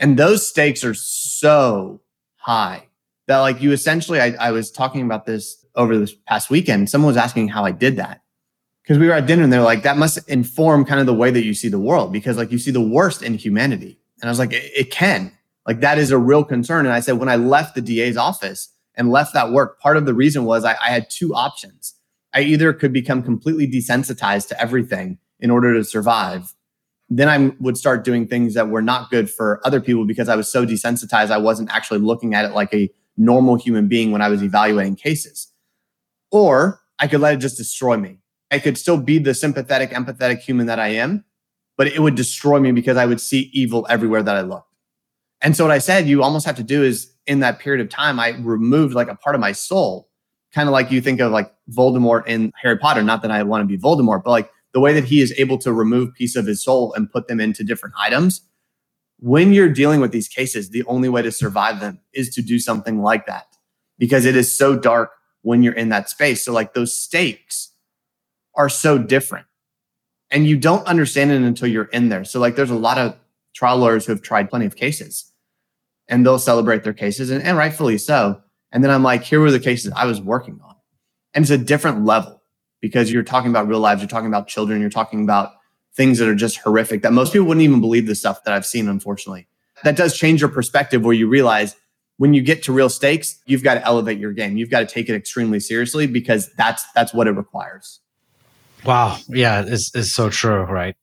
And 0.00 0.18
those 0.18 0.48
stakes 0.48 0.82
are 0.82 0.94
so 0.94 2.00
high 2.36 2.88
that 3.26 3.38
like 3.38 3.62
you 3.62 3.72
essentially 3.72 4.20
I, 4.20 4.34
I 4.40 4.50
was 4.50 4.70
talking 4.70 5.02
about 5.02 5.26
this 5.26 5.64
over 5.76 5.96
this 5.96 6.14
past 6.14 6.50
weekend. 6.50 6.90
Someone 6.90 7.08
was 7.08 7.16
asking 7.16 7.48
how 7.48 7.64
I 7.64 7.70
did 7.70 7.96
that. 7.96 8.22
Because 8.82 8.98
we 8.98 9.06
were 9.06 9.14
at 9.14 9.26
dinner 9.26 9.42
and 9.42 9.52
they're 9.52 9.62
like, 9.62 9.82
that 9.84 9.96
must 9.96 10.28
inform 10.28 10.84
kind 10.84 11.00
of 11.00 11.06
the 11.06 11.14
way 11.14 11.30
that 11.30 11.42
you 11.44 11.54
see 11.54 11.68
the 11.68 11.78
world 11.78 12.12
because 12.12 12.36
like 12.36 12.52
you 12.52 12.58
see 12.58 12.70
the 12.70 12.82
worst 12.82 13.22
in 13.22 13.34
humanity. 13.34 13.98
And 14.20 14.28
I 14.28 14.30
was 14.30 14.38
like, 14.38 14.52
it, 14.52 14.70
it 14.76 14.90
can. 14.90 15.32
Like 15.66 15.80
that 15.80 15.98
is 15.98 16.10
a 16.10 16.18
real 16.18 16.44
concern. 16.44 16.86
And 16.86 16.94
I 16.94 17.00
said, 17.00 17.18
when 17.18 17.28
I 17.28 17.36
left 17.36 17.74
the 17.74 17.80
DA's 17.80 18.16
office 18.16 18.68
and 18.94 19.10
left 19.10 19.32
that 19.34 19.50
work, 19.50 19.80
part 19.80 19.96
of 19.96 20.06
the 20.06 20.14
reason 20.14 20.44
was 20.44 20.64
I, 20.64 20.72
I 20.72 20.90
had 20.90 21.08
two 21.10 21.34
options. 21.34 21.94
I 22.32 22.40
either 22.40 22.72
could 22.72 22.92
become 22.92 23.22
completely 23.22 23.66
desensitized 23.66 24.48
to 24.48 24.60
everything 24.60 25.18
in 25.40 25.50
order 25.50 25.72
to 25.74 25.84
survive. 25.84 26.54
Then 27.08 27.28
I 27.28 27.54
would 27.60 27.76
start 27.76 28.04
doing 28.04 28.26
things 28.26 28.54
that 28.54 28.68
were 28.68 28.82
not 28.82 29.10
good 29.10 29.30
for 29.30 29.60
other 29.64 29.80
people 29.80 30.06
because 30.06 30.28
I 30.28 30.36
was 30.36 30.50
so 30.50 30.66
desensitized. 30.66 31.30
I 31.30 31.38
wasn't 31.38 31.70
actually 31.70 32.00
looking 32.00 32.34
at 32.34 32.44
it 32.44 32.52
like 32.52 32.74
a 32.74 32.90
normal 33.16 33.56
human 33.56 33.88
being 33.88 34.10
when 34.10 34.22
I 34.22 34.28
was 34.28 34.42
evaluating 34.42 34.96
cases. 34.96 35.52
Or 36.30 36.80
I 36.98 37.06
could 37.06 37.20
let 37.20 37.34
it 37.34 37.38
just 37.38 37.56
destroy 37.56 37.96
me. 37.96 38.18
I 38.50 38.58
could 38.58 38.76
still 38.78 38.96
be 38.96 39.18
the 39.18 39.34
sympathetic, 39.34 39.90
empathetic 39.90 40.40
human 40.40 40.66
that 40.66 40.78
I 40.78 40.88
am, 40.88 41.24
but 41.76 41.86
it 41.86 42.00
would 42.00 42.14
destroy 42.14 42.58
me 42.58 42.72
because 42.72 42.96
I 42.96 43.06
would 43.06 43.20
see 43.20 43.50
evil 43.52 43.86
everywhere 43.88 44.22
that 44.22 44.36
I 44.36 44.40
looked. 44.42 44.73
And 45.44 45.54
so 45.54 45.62
what 45.62 45.70
I 45.70 45.78
said 45.78 46.08
you 46.08 46.22
almost 46.22 46.46
have 46.46 46.56
to 46.56 46.62
do 46.62 46.82
is 46.82 47.12
in 47.26 47.40
that 47.40 47.58
period 47.58 47.84
of 47.84 47.90
time, 47.90 48.18
I 48.18 48.30
removed 48.30 48.94
like 48.94 49.08
a 49.08 49.14
part 49.14 49.34
of 49.34 49.40
my 49.40 49.52
soul, 49.52 50.08
kind 50.54 50.68
of 50.68 50.72
like 50.72 50.90
you 50.90 51.02
think 51.02 51.20
of 51.20 51.32
like 51.32 51.52
Voldemort 51.70 52.26
in 52.26 52.50
Harry 52.60 52.78
Potter. 52.78 53.02
Not 53.02 53.20
that 53.22 53.30
I 53.30 53.42
want 53.42 53.62
to 53.62 53.66
be 53.66 53.80
Voldemort, 53.80 54.24
but 54.24 54.30
like 54.30 54.50
the 54.72 54.80
way 54.80 54.94
that 54.94 55.04
he 55.04 55.20
is 55.20 55.34
able 55.36 55.58
to 55.58 55.72
remove 55.72 56.14
piece 56.14 56.34
of 56.34 56.46
his 56.46 56.64
soul 56.64 56.94
and 56.94 57.12
put 57.12 57.28
them 57.28 57.40
into 57.40 57.62
different 57.62 57.94
items. 57.98 58.40
When 59.18 59.52
you're 59.52 59.68
dealing 59.68 60.00
with 60.00 60.12
these 60.12 60.28
cases, 60.28 60.70
the 60.70 60.82
only 60.84 61.10
way 61.10 61.20
to 61.20 61.30
survive 61.30 61.78
them 61.78 62.00
is 62.14 62.34
to 62.34 62.42
do 62.42 62.58
something 62.58 63.02
like 63.02 63.26
that 63.26 63.46
because 63.98 64.24
it 64.24 64.36
is 64.36 64.56
so 64.56 64.76
dark 64.76 65.12
when 65.42 65.62
you're 65.62 65.74
in 65.74 65.90
that 65.90 66.08
space. 66.08 66.42
So 66.42 66.54
like 66.54 66.72
those 66.72 66.98
stakes 66.98 67.70
are 68.54 68.70
so 68.70 68.96
different 68.96 69.46
and 70.30 70.46
you 70.46 70.56
don't 70.56 70.86
understand 70.86 71.32
it 71.32 71.42
until 71.42 71.68
you're 71.68 71.84
in 71.84 72.08
there. 72.08 72.24
So 72.24 72.40
like 72.40 72.56
there's 72.56 72.70
a 72.70 72.74
lot 72.74 72.96
of 72.96 73.14
trial 73.54 73.76
lawyers 73.76 74.06
who 74.06 74.12
have 74.12 74.22
tried 74.22 74.48
plenty 74.48 74.64
of 74.64 74.74
cases 74.74 75.32
and 76.08 76.24
they'll 76.24 76.38
celebrate 76.38 76.84
their 76.84 76.92
cases 76.92 77.30
and, 77.30 77.42
and 77.42 77.56
rightfully 77.56 77.98
so. 77.98 78.40
And 78.72 78.82
then 78.82 78.90
I'm 78.90 79.02
like, 79.02 79.22
here 79.22 79.40
were 79.40 79.50
the 79.50 79.60
cases 79.60 79.92
I 79.94 80.06
was 80.06 80.20
working 80.20 80.60
on. 80.64 80.74
And 81.32 81.42
it's 81.42 81.50
a 81.50 81.58
different 81.58 82.04
level 82.04 82.42
because 82.80 83.10
you're 83.10 83.22
talking 83.22 83.50
about 83.50 83.68
real 83.68 83.80
lives, 83.80 84.02
you're 84.02 84.08
talking 84.08 84.28
about 84.28 84.48
children, 84.48 84.80
you're 84.80 84.90
talking 84.90 85.22
about 85.22 85.52
things 85.94 86.18
that 86.18 86.28
are 86.28 86.34
just 86.34 86.58
horrific 86.58 87.02
that 87.02 87.12
most 87.12 87.32
people 87.32 87.46
wouldn't 87.46 87.64
even 87.64 87.80
believe 87.80 88.06
the 88.06 88.14
stuff 88.14 88.44
that 88.44 88.52
I've 88.52 88.66
seen, 88.66 88.88
unfortunately. 88.88 89.46
That 89.84 89.96
does 89.96 90.16
change 90.16 90.40
your 90.40 90.50
perspective 90.50 91.04
where 91.04 91.14
you 91.14 91.28
realize 91.28 91.76
when 92.16 92.34
you 92.34 92.42
get 92.42 92.62
to 92.64 92.72
real 92.72 92.88
stakes, 92.88 93.40
you've 93.46 93.62
got 93.62 93.74
to 93.74 93.84
elevate 93.84 94.18
your 94.18 94.32
game. 94.32 94.56
You've 94.56 94.70
got 94.70 94.80
to 94.80 94.86
take 94.86 95.08
it 95.08 95.14
extremely 95.14 95.60
seriously 95.60 96.06
because 96.06 96.52
that's 96.54 96.84
that's 96.94 97.12
what 97.12 97.26
it 97.26 97.32
requires. 97.32 98.00
Wow. 98.84 99.18
Yeah, 99.28 99.64
it's, 99.66 99.94
it's 99.94 100.12
so 100.12 100.30
true, 100.30 100.62
right? 100.62 100.96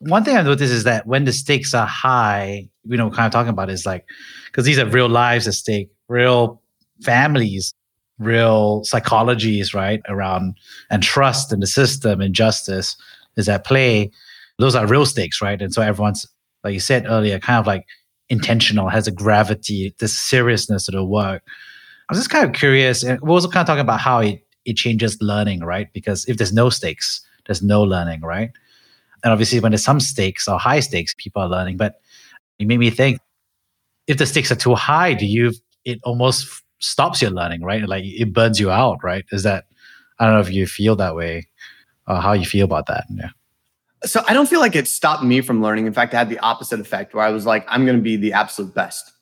One 0.00 0.24
thing 0.24 0.36
I 0.36 0.42
noticed 0.42 0.72
is 0.72 0.84
that 0.84 1.06
when 1.06 1.24
the 1.24 1.32
stakes 1.32 1.74
are 1.74 1.86
high, 1.86 2.69
you 2.84 2.96
know, 2.96 3.10
kind 3.10 3.26
of 3.26 3.32
talking 3.32 3.50
about 3.50 3.70
is 3.70 3.86
like, 3.86 4.06
because 4.46 4.64
these 4.64 4.78
are 4.78 4.86
real 4.86 5.08
lives 5.08 5.46
at 5.46 5.54
stake, 5.54 5.90
real 6.08 6.60
families, 7.02 7.74
real 8.18 8.82
psychologies, 8.82 9.74
right? 9.74 10.02
Around 10.08 10.56
and 10.90 11.02
trust 11.02 11.52
in 11.52 11.60
the 11.60 11.66
system 11.66 12.20
and 12.20 12.34
justice 12.34 12.96
is 13.36 13.48
at 13.48 13.64
play. 13.64 14.10
Those 14.58 14.74
are 14.74 14.86
real 14.86 15.06
stakes, 15.06 15.40
right? 15.40 15.60
And 15.60 15.72
so 15.72 15.82
everyone's, 15.82 16.26
like 16.64 16.74
you 16.74 16.80
said 16.80 17.06
earlier, 17.06 17.38
kind 17.38 17.58
of 17.58 17.66
like 17.66 17.86
intentional, 18.28 18.88
has 18.88 19.06
a 19.06 19.12
gravity, 19.12 19.94
the 19.98 20.08
seriousness 20.08 20.88
of 20.88 20.94
the 20.94 21.04
work. 21.04 21.42
I 22.08 22.12
was 22.12 22.18
just 22.18 22.30
kind 22.30 22.44
of 22.44 22.52
curious, 22.52 23.02
and 23.02 23.20
we're 23.20 23.30
also 23.30 23.48
kind 23.48 23.62
of 23.62 23.66
talking 23.66 23.80
about 23.80 24.00
how 24.00 24.18
it 24.20 24.44
it 24.64 24.76
changes 24.76 25.20
learning, 25.20 25.60
right? 25.60 25.92
Because 25.92 26.24
if 26.26 26.36
there's 26.36 26.52
no 26.52 26.70
stakes, 26.70 27.20
there's 27.46 27.62
no 27.62 27.82
learning, 27.82 28.20
right? 28.20 28.50
And 29.22 29.32
obviously, 29.32 29.60
when 29.60 29.72
there's 29.72 29.84
some 29.84 30.00
stakes 30.00 30.48
or 30.48 30.58
high 30.58 30.80
stakes, 30.80 31.14
people 31.16 31.42
are 31.42 31.48
learning. 31.48 31.76
But 31.76 32.00
it 32.60 32.66
made 32.66 32.78
me 32.78 32.90
think: 32.90 33.18
if 34.06 34.18
the 34.18 34.26
stakes 34.26 34.52
are 34.52 34.56
too 34.56 34.74
high, 34.74 35.14
do 35.14 35.26
you? 35.26 35.52
It 35.84 35.98
almost 36.04 36.62
stops 36.78 37.20
your 37.22 37.30
learning, 37.30 37.62
right? 37.62 37.88
Like 37.88 38.04
it 38.04 38.32
burns 38.32 38.60
you 38.60 38.70
out, 38.70 38.98
right? 39.02 39.24
Is 39.32 39.42
that? 39.42 39.64
I 40.18 40.26
don't 40.26 40.34
know 40.34 40.40
if 40.40 40.52
you 40.52 40.66
feel 40.66 40.96
that 40.96 41.16
way, 41.16 41.48
or 42.06 42.16
how 42.16 42.34
you 42.34 42.44
feel 42.44 42.66
about 42.66 42.86
that. 42.86 43.06
Yeah. 43.10 43.30
So 44.04 44.22
I 44.28 44.34
don't 44.34 44.48
feel 44.48 44.60
like 44.60 44.76
it 44.76 44.88
stopped 44.88 45.24
me 45.24 45.40
from 45.40 45.62
learning. 45.62 45.86
In 45.86 45.92
fact, 45.92 46.12
it 46.14 46.16
had 46.18 46.28
the 46.28 46.38
opposite 46.40 46.80
effect, 46.80 47.14
where 47.14 47.24
I 47.24 47.30
was 47.30 47.46
like, 47.46 47.64
I'm 47.68 47.84
going 47.84 47.96
to 47.96 48.02
be 48.02 48.16
the 48.16 48.34
absolute 48.34 48.74
best. 48.74 49.12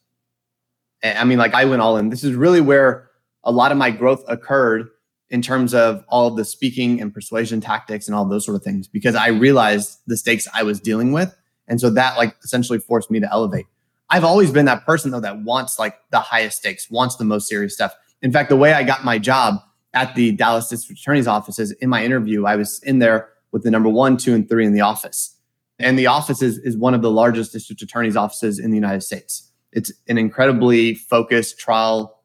I 1.02 1.24
mean, 1.24 1.38
like 1.38 1.54
I 1.54 1.64
went 1.64 1.82
all 1.82 1.96
in. 1.96 2.10
This 2.10 2.24
is 2.24 2.34
really 2.34 2.60
where 2.60 3.08
a 3.44 3.52
lot 3.52 3.70
of 3.70 3.78
my 3.78 3.90
growth 3.90 4.24
occurred 4.26 4.88
in 5.30 5.42
terms 5.42 5.74
of 5.74 6.04
all 6.08 6.26
of 6.26 6.36
the 6.36 6.44
speaking 6.44 7.00
and 7.00 7.14
persuasion 7.14 7.60
tactics 7.60 8.08
and 8.08 8.16
all 8.16 8.24
those 8.24 8.44
sort 8.44 8.56
of 8.56 8.62
things 8.62 8.88
because 8.88 9.14
I 9.14 9.28
realized 9.28 9.98
the 10.06 10.16
stakes 10.16 10.48
I 10.52 10.62
was 10.64 10.80
dealing 10.80 11.12
with. 11.12 11.36
And 11.68 11.80
so 11.80 11.90
that 11.90 12.16
like 12.16 12.36
essentially 12.42 12.78
forced 12.78 13.10
me 13.10 13.20
to 13.20 13.30
elevate. 13.30 13.66
I've 14.10 14.24
always 14.24 14.50
been 14.50 14.64
that 14.66 14.86
person 14.86 15.10
though 15.10 15.20
that 15.20 15.42
wants 15.42 15.78
like 15.78 15.96
the 16.10 16.20
highest 16.20 16.58
stakes, 16.58 16.90
wants 16.90 17.16
the 17.16 17.24
most 17.24 17.48
serious 17.48 17.74
stuff. 17.74 17.94
In 18.22 18.32
fact, 18.32 18.48
the 18.48 18.56
way 18.56 18.72
I 18.72 18.82
got 18.82 19.04
my 19.04 19.18
job 19.18 19.60
at 19.94 20.14
the 20.14 20.32
Dallas 20.32 20.68
District 20.68 21.00
Attorney's 21.00 21.26
office 21.26 21.58
is 21.58 21.72
in 21.72 21.88
my 21.88 22.04
interview, 22.04 22.46
I 22.46 22.56
was 22.56 22.82
in 22.82 22.98
there 22.98 23.28
with 23.52 23.62
the 23.62 23.70
number 23.70 23.88
one, 23.88 24.16
two, 24.16 24.34
and 24.34 24.48
three 24.48 24.66
in 24.66 24.72
the 24.72 24.80
office. 24.80 25.36
And 25.78 25.98
the 25.98 26.06
office 26.06 26.42
is, 26.42 26.58
is 26.58 26.76
one 26.76 26.94
of 26.94 27.02
the 27.02 27.10
largest 27.10 27.52
district 27.52 27.82
attorney's 27.82 28.16
offices 28.16 28.58
in 28.58 28.70
the 28.70 28.76
United 28.76 29.02
States. 29.02 29.50
It's 29.72 29.92
an 30.08 30.18
incredibly 30.18 30.94
focused 30.94 31.58
trial 31.58 32.20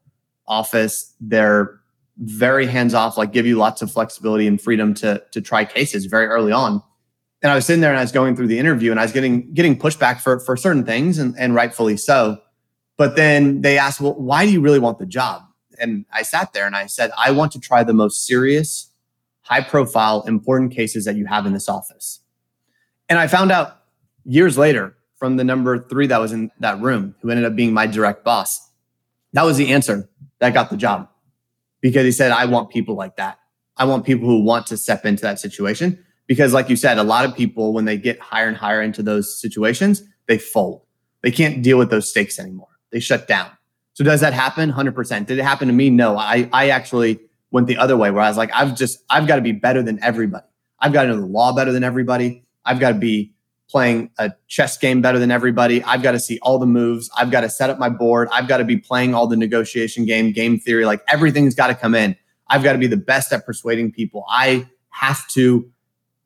office. 0.47 1.13
They're 1.21 1.79
very 2.17 2.65
hands 2.65 2.93
off, 2.93 3.17
like 3.17 3.31
give 3.31 3.45
you 3.45 3.57
lots 3.57 3.81
of 3.81 3.91
flexibility 3.91 4.47
and 4.47 4.59
freedom 4.59 4.93
to 4.95 5.21
to 5.31 5.41
try 5.41 5.65
cases 5.65 6.05
very 6.05 6.27
early 6.27 6.51
on. 6.51 6.81
And 7.43 7.51
I 7.51 7.55
was 7.55 7.65
sitting 7.65 7.81
there 7.81 7.91
and 7.91 8.00
I 8.00 8.01
was 8.01 8.13
going 8.13 8.35
through 8.35 8.47
the 8.47 8.57
interview 8.57 8.89
and 8.89 9.00
I 9.00 9.03
was 9.03 9.12
getting 9.12 9.53
getting 9.53 9.77
pushback 9.77 10.21
for 10.21 10.39
for 10.39 10.57
certain 10.57 10.85
things 10.85 11.19
and, 11.19 11.35
and 11.38 11.53
rightfully 11.53 11.97
so. 11.97 12.39
But 12.97 13.15
then 13.15 13.62
they 13.62 13.77
asked, 13.77 14.00
well, 14.00 14.13
why 14.13 14.45
do 14.45 14.51
you 14.51 14.62
really 14.62 14.79
want 14.79 14.97
the 14.97 15.05
job? 15.05 15.43
And 15.79 16.05
I 16.12 16.23
sat 16.23 16.53
there 16.53 16.65
and 16.65 16.75
I 16.75 16.85
said, 16.85 17.12
I 17.17 17.31
want 17.31 17.51
to 17.53 17.59
try 17.59 17.83
the 17.83 17.93
most 17.93 18.25
serious, 18.25 18.91
high 19.41 19.62
profile, 19.62 20.21
important 20.23 20.71
cases 20.73 21.05
that 21.05 21.15
you 21.15 21.25
have 21.25 21.45
in 21.45 21.53
this 21.53 21.67
office. 21.67 22.21
And 23.09 23.19
I 23.19 23.27
found 23.27 23.51
out 23.51 23.79
years 24.23 24.57
later 24.57 24.95
from 25.15 25.38
the 25.38 25.43
number 25.43 25.88
three 25.88 26.07
that 26.07 26.19
was 26.19 26.31
in 26.31 26.51
that 26.59 26.79
room, 26.81 27.15
who 27.21 27.29
ended 27.29 27.45
up 27.45 27.55
being 27.55 27.73
my 27.73 27.88
direct 27.88 28.23
boss. 28.23 28.69
That 29.33 29.43
was 29.43 29.57
the 29.57 29.73
answer 29.73 30.09
that 30.39 30.53
got 30.53 30.69
the 30.69 30.77
job 30.77 31.09
because 31.81 32.05
he 32.05 32.12
said, 32.12 32.31
I 32.31 32.45
want 32.45 32.69
people 32.69 32.95
like 32.95 33.17
that. 33.17 33.39
I 33.75 33.85
want 33.85 34.05
people 34.05 34.27
who 34.27 34.43
want 34.43 34.67
to 34.67 34.77
step 34.77 35.05
into 35.05 35.21
that 35.23 35.39
situation. 35.39 36.03
Because, 36.27 36.53
like 36.53 36.70
you 36.70 36.75
said, 36.75 36.98
a 36.98 37.03
lot 37.03 37.25
of 37.25 37.36
people, 37.36 37.74
when 37.74 37.86
they 37.86 37.98
get 37.98 38.20
higher 38.20 38.48
and 38.48 38.56
higher 38.56 38.82
into 38.82 39.03
those 39.03 39.39
situations, 39.39 40.03
they 40.27 40.38
fold. 40.38 40.86
They 41.22 41.32
can't 41.32 41.62
deal 41.62 41.77
with 41.77 41.89
those 41.89 42.10
stakes 42.10 42.39
anymore. 42.39 42.70
They 42.92 43.00
shut 43.00 43.27
down. 43.27 43.51
So, 43.94 44.03
does 44.03 44.22
that 44.22 44.34
happen? 44.34 44.72
100%. 44.72 45.25
Did 45.25 45.38
it 45.38 45.44
happen 45.44 45.68
to 45.68 45.74
me? 45.74 45.89
No. 45.89 46.18
I, 46.18 46.50
I 46.53 46.70
actually 46.70 47.20
went 47.51 47.68
the 47.68 47.77
other 47.77 47.98
way 47.98 48.10
where 48.10 48.24
I 48.24 48.30
was 48.30 48.38
like, 48.38 48.51
I've 48.53 48.75
just, 48.75 49.00
I've 49.10 49.27
got 49.27 49.36
to 49.36 49.42
be 49.42 49.51
better 49.51 49.84
than 49.84 50.01
everybody. 50.03 50.46
I've 50.80 50.94
got 50.94 51.03
to 51.03 51.10
know 51.10 51.20
the 51.20 51.25
law 51.25 51.53
better 51.53 51.72
than 51.72 51.84
everybody. 51.84 52.46
I've 52.65 52.80
got 52.80 52.89
to 52.89 53.00
be 53.00 53.34
playing 53.70 54.12
a 54.20 54.32
chess 54.48 54.77
game 54.77 55.01
better 55.01 55.18
than 55.18 55.32
everybody. 55.32 55.84
I've 55.84 56.03
got 56.03 56.12
to 56.12 56.20
see 56.20 56.39
all 56.42 56.60
the 56.60 56.65
moves. 56.65 57.10
I've 57.18 57.32
got 57.32 57.42
to 57.42 57.50
set 57.50 57.70
up 57.70 57.80
my 57.80 57.89
board. 57.89 58.30
I've 58.32 58.48
got 58.48 58.58
to 58.58 58.63
be 58.63 58.77
playing 58.77 59.15
all 59.15 59.27
the 59.27 59.36
negotiation 59.38 60.06
game, 60.06 60.32
game 60.32 60.60
theory. 60.60 60.86
Like 60.86 61.01
everything's 61.08 61.56
got 61.56 61.68
to 61.68 61.75
come 61.75 61.96
in. 61.96 62.15
I've 62.50 62.63
got 62.63 62.74
to 62.74 62.80
be 62.80 62.88
the 62.88 62.98
best 62.98 63.34
at 63.34 63.46
persuading 63.46 63.92
people. 63.92 64.25
I 64.30 64.68
have 64.89 65.27
to 65.30 65.70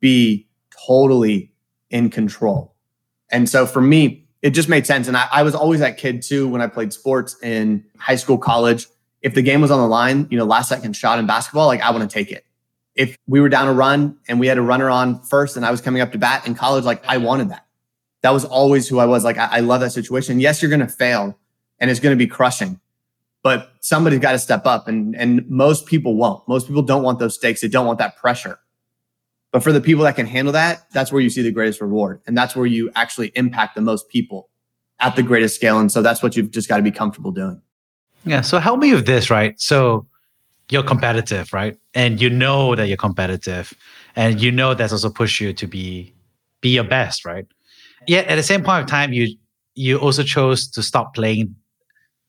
be 0.00 0.48
totally 0.86 1.52
in 1.90 2.10
control. 2.10 2.74
And 3.30 3.48
so 3.48 3.66
for 3.66 3.80
me, 3.80 4.26
it 4.42 4.50
just 4.50 4.68
made 4.68 4.86
sense. 4.86 5.08
And 5.08 5.16
I, 5.16 5.28
I 5.32 5.42
was 5.42 5.54
always 5.54 5.80
that 5.80 5.98
kid 5.98 6.22
too 6.22 6.48
when 6.48 6.60
I 6.60 6.66
played 6.66 6.92
sports 6.92 7.36
in 7.42 7.84
high 7.98 8.16
school, 8.16 8.38
college. 8.38 8.86
If 9.20 9.34
the 9.34 9.42
game 9.42 9.60
was 9.60 9.70
on 9.70 9.80
the 9.80 9.88
line, 9.88 10.28
you 10.30 10.38
know, 10.38 10.44
last 10.44 10.68
second 10.68 10.94
shot 10.94 11.18
in 11.18 11.26
basketball, 11.26 11.66
like 11.66 11.80
I 11.80 11.90
want 11.90 12.08
to 12.08 12.12
take 12.12 12.30
it 12.30 12.44
if 12.98 13.16
we 13.28 13.40
were 13.40 13.48
down 13.48 13.68
a 13.68 13.72
run 13.72 14.18
and 14.26 14.40
we 14.40 14.48
had 14.48 14.58
a 14.58 14.62
runner 14.62 14.90
on 14.90 15.22
first 15.22 15.56
and 15.56 15.64
I 15.64 15.70
was 15.70 15.80
coming 15.80 16.02
up 16.02 16.10
to 16.12 16.18
bat 16.18 16.46
in 16.46 16.56
college, 16.56 16.84
like 16.84 17.02
I 17.06 17.16
wanted 17.18 17.50
that. 17.50 17.64
That 18.22 18.30
was 18.30 18.44
always 18.44 18.88
who 18.88 18.98
I 18.98 19.06
was. 19.06 19.22
Like 19.22 19.38
I, 19.38 19.46
I 19.46 19.60
love 19.60 19.80
that 19.82 19.92
situation. 19.92 20.40
Yes, 20.40 20.60
you're 20.60 20.68
going 20.68 20.80
to 20.80 20.88
fail 20.88 21.38
and 21.78 21.92
it's 21.92 22.00
going 22.00 22.12
to 22.12 22.18
be 22.18 22.26
crushing, 22.26 22.80
but 23.44 23.70
somebody's 23.80 24.18
got 24.18 24.32
to 24.32 24.38
step 24.38 24.66
up 24.66 24.88
and, 24.88 25.14
and 25.14 25.48
most 25.48 25.86
people 25.86 26.16
won't. 26.16 26.46
Most 26.48 26.66
people 26.66 26.82
don't 26.82 27.04
want 27.04 27.20
those 27.20 27.36
stakes. 27.36 27.60
They 27.60 27.68
don't 27.68 27.86
want 27.86 28.00
that 28.00 28.16
pressure. 28.16 28.58
But 29.50 29.62
for 29.62 29.72
the 29.72 29.80
people 29.80 30.04
that 30.04 30.16
can 30.16 30.26
handle 30.26 30.52
that, 30.52 30.90
that's 30.92 31.10
where 31.10 31.22
you 31.22 31.30
see 31.30 31.42
the 31.42 31.50
greatest 31.50 31.80
reward. 31.80 32.20
And 32.26 32.36
that's 32.36 32.54
where 32.54 32.66
you 32.66 32.90
actually 32.94 33.32
impact 33.34 33.74
the 33.74 33.80
most 33.80 34.08
people 34.08 34.50
at 35.00 35.16
the 35.16 35.22
greatest 35.22 35.54
scale. 35.54 35.78
And 35.78 35.90
so 35.90 36.02
that's 36.02 36.22
what 36.22 36.36
you've 36.36 36.50
just 36.50 36.68
got 36.68 36.76
to 36.76 36.82
be 36.82 36.90
comfortable 36.90 37.30
doing. 37.30 37.62
Yeah. 38.24 38.42
So 38.42 38.58
help 38.58 38.80
me 38.80 38.92
with 38.92 39.06
this, 39.06 39.30
right? 39.30 39.58
So 39.58 40.06
you're 40.70 40.82
competitive, 40.82 41.52
right? 41.52 41.76
And 41.94 42.20
you 42.20 42.28
know 42.28 42.74
that 42.74 42.88
you're 42.88 42.96
competitive, 42.96 43.72
and 44.16 44.40
you 44.40 44.52
know 44.52 44.74
that's 44.74 44.92
also 44.92 45.10
push 45.10 45.40
you 45.40 45.52
to 45.54 45.66
be 45.66 46.14
be 46.60 46.70
your 46.70 46.84
best, 46.84 47.24
right? 47.24 47.46
Yet 48.06 48.26
at 48.26 48.36
the 48.36 48.42
same 48.42 48.62
point 48.62 48.82
of 48.82 48.86
time, 48.86 49.12
you 49.12 49.34
you 49.74 49.98
also 49.98 50.22
chose 50.22 50.68
to 50.68 50.82
stop 50.82 51.14
playing 51.14 51.54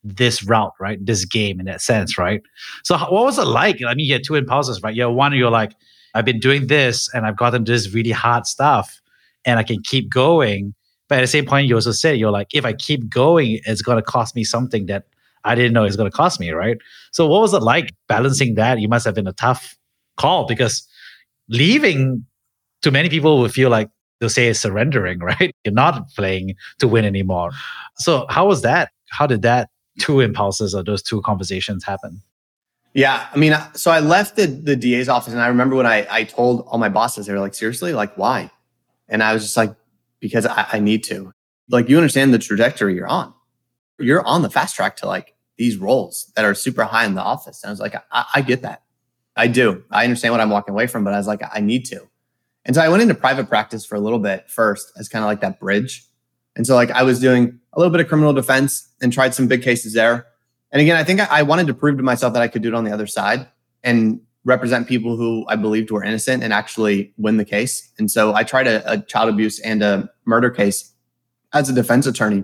this 0.04 0.44
route, 0.44 0.74
right? 0.80 1.04
This 1.06 1.26
game 1.26 1.60
in 1.60 1.66
that 1.66 1.82
sense, 1.82 2.18
right? 2.18 2.42
So 2.84 2.98
what 2.98 3.26
was 3.26 3.38
it 3.38 3.46
like? 3.46 3.84
I 3.86 3.94
mean, 3.94 4.06
you 4.06 4.14
had 4.14 4.24
two 4.24 4.36
impulses, 4.36 4.82
right? 4.82 4.96
You're 4.96 5.12
one, 5.12 5.34
you're 5.34 5.50
like, 5.50 5.74
I've 6.14 6.26
been 6.26 6.40
doing 6.40 6.68
this 6.68 7.10
and 7.14 7.26
I've 7.26 7.38
gotten 7.38 7.64
this 7.64 7.94
really 7.94 8.12
hard 8.12 8.48
stuff 8.48 9.02
and 9.46 9.60
I 9.60 9.64
can 9.64 9.82
keep 9.84 10.10
going. 10.10 10.74
But 11.08 11.20
at 11.20 11.22
the 11.22 11.28
same 11.28 11.46
point, 11.46 11.68
you 11.68 11.76
also 11.76 11.92
said, 11.92 12.18
you're 12.18 12.32
like, 12.32 12.48
if 12.54 12.66
I 12.66 12.74
keep 12.74 13.10
going, 13.10 13.60
it's 13.66 13.82
going 13.82 13.98
to 13.98 14.04
cost 14.04 14.36
me 14.36 14.44
something 14.44 14.86
that 14.88 15.06
I 15.44 15.56
didn't 15.56 15.74
know 15.74 15.84
it's 15.84 15.96
going 15.96 16.10
to 16.10 16.16
cost 16.16 16.40
me, 16.40 16.52
right? 16.52 16.78
So 17.12 17.28
what 17.28 17.42
was 17.42 17.54
it 17.54 17.64
like 17.64 17.94
balancing 18.08 18.56
that? 18.56 18.80
You 18.80 18.88
must 18.88 19.06
have 19.06 19.16
been 19.16 19.28
a 19.28 19.34
tough 19.34 19.78
call 20.18 20.46
because 20.46 20.88
leaving 21.48 22.26
to 22.82 22.92
many 22.92 23.10
people 23.10 23.40
would 23.40 23.52
feel 23.52 23.70
like 23.70 23.90
they'll 24.20 24.30
say 24.30 24.48
it's 24.48 24.60
surrendering, 24.60 25.20
right? 25.32 25.56
You're 25.64 25.74
not 25.74 26.10
playing 26.10 26.56
to 26.80 26.88
win 26.88 27.06
anymore. 27.06 27.52
So 27.98 28.26
how 28.30 28.48
was 28.48 28.62
that? 28.62 28.92
How 29.10 29.26
did 29.26 29.42
that 29.42 29.70
two 30.00 30.20
impulses 30.20 30.76
or 30.76 30.84
those 30.84 31.02
two 31.02 31.22
conversations 31.22 31.84
happen? 31.84 32.22
Yeah, 32.94 33.28
I 33.32 33.38
mean, 33.38 33.54
uh, 33.54 33.72
so 33.74 33.92
I 33.92 34.00
left 34.00 34.36
the 34.36 34.48
the 34.48 34.76
DA's 34.76 35.10
office, 35.10 35.34
and 35.34 35.42
I 35.42 35.48
remember 35.48 35.76
when 35.76 35.86
I 35.86 36.08
I 36.10 36.24
told 36.24 36.62
all 36.68 36.80
my 36.80 36.90
bosses, 36.90 37.28
they 37.28 37.34
were 37.34 37.40
like, 37.40 37.54
"Seriously, 37.54 37.94
like 37.94 38.16
why?" 38.18 38.52
And 39.08 39.22
I 39.22 39.34
was 39.34 39.44
just 39.44 39.58
like, 39.58 39.76
"Because 40.20 40.46
I, 40.46 40.68
I 40.74 40.80
need 40.80 41.04
to." 41.06 41.32
Like, 41.70 41.88
you 41.88 41.98
understand 41.98 42.34
the 42.34 42.40
trajectory 42.40 42.96
you're 42.96 43.08
on. 43.08 43.34
You're 44.00 44.26
on 44.26 44.42
the 44.42 44.50
fast 44.50 44.76
track 44.76 44.96
to 44.98 45.08
like 45.08 45.36
these 45.60 45.78
roles 45.78 46.32
that 46.36 46.46
are 46.46 46.56
super 46.56 46.84
high 46.84 47.06
in 47.06 47.14
the 47.14 47.22
office. 47.22 47.62
And 47.64 47.70
I 47.70 47.72
was 47.72 47.80
like, 47.80 47.94
I, 48.12 48.26
I 48.36 48.42
get 48.42 48.64
that. 48.64 48.82
I 49.36 49.48
do. 49.48 49.84
I 49.92 50.06
understand 50.06 50.32
what 50.32 50.42
I'm 50.42 50.50
walking 50.50 50.74
away 50.74 50.88
from, 50.88 51.04
but 51.04 51.14
I 51.14 51.18
was 51.18 51.28
like, 51.28 51.42
I 51.54 51.60
need 51.60 51.86
to. 51.86 52.08
And 52.66 52.76
so 52.76 52.82
I 52.82 52.90
went 52.90 53.04
into 53.04 53.14
private 53.14 53.48
practice 53.50 53.86
for 53.86 53.96
a 53.96 54.00
little 54.00 54.20
bit 54.20 54.50
first 54.50 54.92
as 54.98 55.10
kind 55.10 55.24
of 55.24 55.28
like 55.28 55.42
that 55.42 55.60
bridge. 55.60 56.06
And 56.56 56.66
so 56.66 56.76
like 56.76 56.92
I 56.92 57.04
was 57.04 57.20
doing 57.20 57.60
a 57.74 57.80
little 57.80 57.92
bit 57.92 58.02
of 58.02 58.08
criminal 58.08 58.34
defense 58.34 58.90
and 59.02 59.14
tried 59.14 59.34
some 59.34 59.48
big 59.48 59.62
cases 59.62 59.94
there. 59.94 60.28
And 60.72 60.82
again, 60.82 60.96
I 60.96 61.04
think 61.04 61.20
I, 61.20 61.42
wanted 61.44 61.68
to 61.68 61.74
prove 61.74 61.98
to 61.98 62.04
myself 62.04 62.34
that 62.34 62.44
I 62.44 62.48
could 62.48 62.62
do 62.62 62.70
it 62.70 62.76
on 62.76 62.84
the 62.84 62.92
other 62.92 63.08
side 63.08 63.48
and 63.84 64.22
represent 64.46 64.88
people 64.88 65.18
who 65.18 65.46
I 65.48 65.56
believed 65.56 65.90
were 65.92 66.04
innocent 66.04 66.44
and 66.44 66.54
actually 66.54 67.14
win 67.18 67.38
the 67.38 67.46
case. 67.46 67.92
And 67.98 68.10
so 68.10 68.36
I 68.36 68.44
tried 68.44 68.68
a, 68.68 68.92
a 68.92 69.02
child 69.02 69.30
abuse 69.30 69.60
and 69.60 69.82
a 69.82 70.10
murder 70.26 70.50
case 70.50 70.94
as 71.54 71.70
a 71.70 71.74
defense 71.74 72.06
attorney 72.06 72.44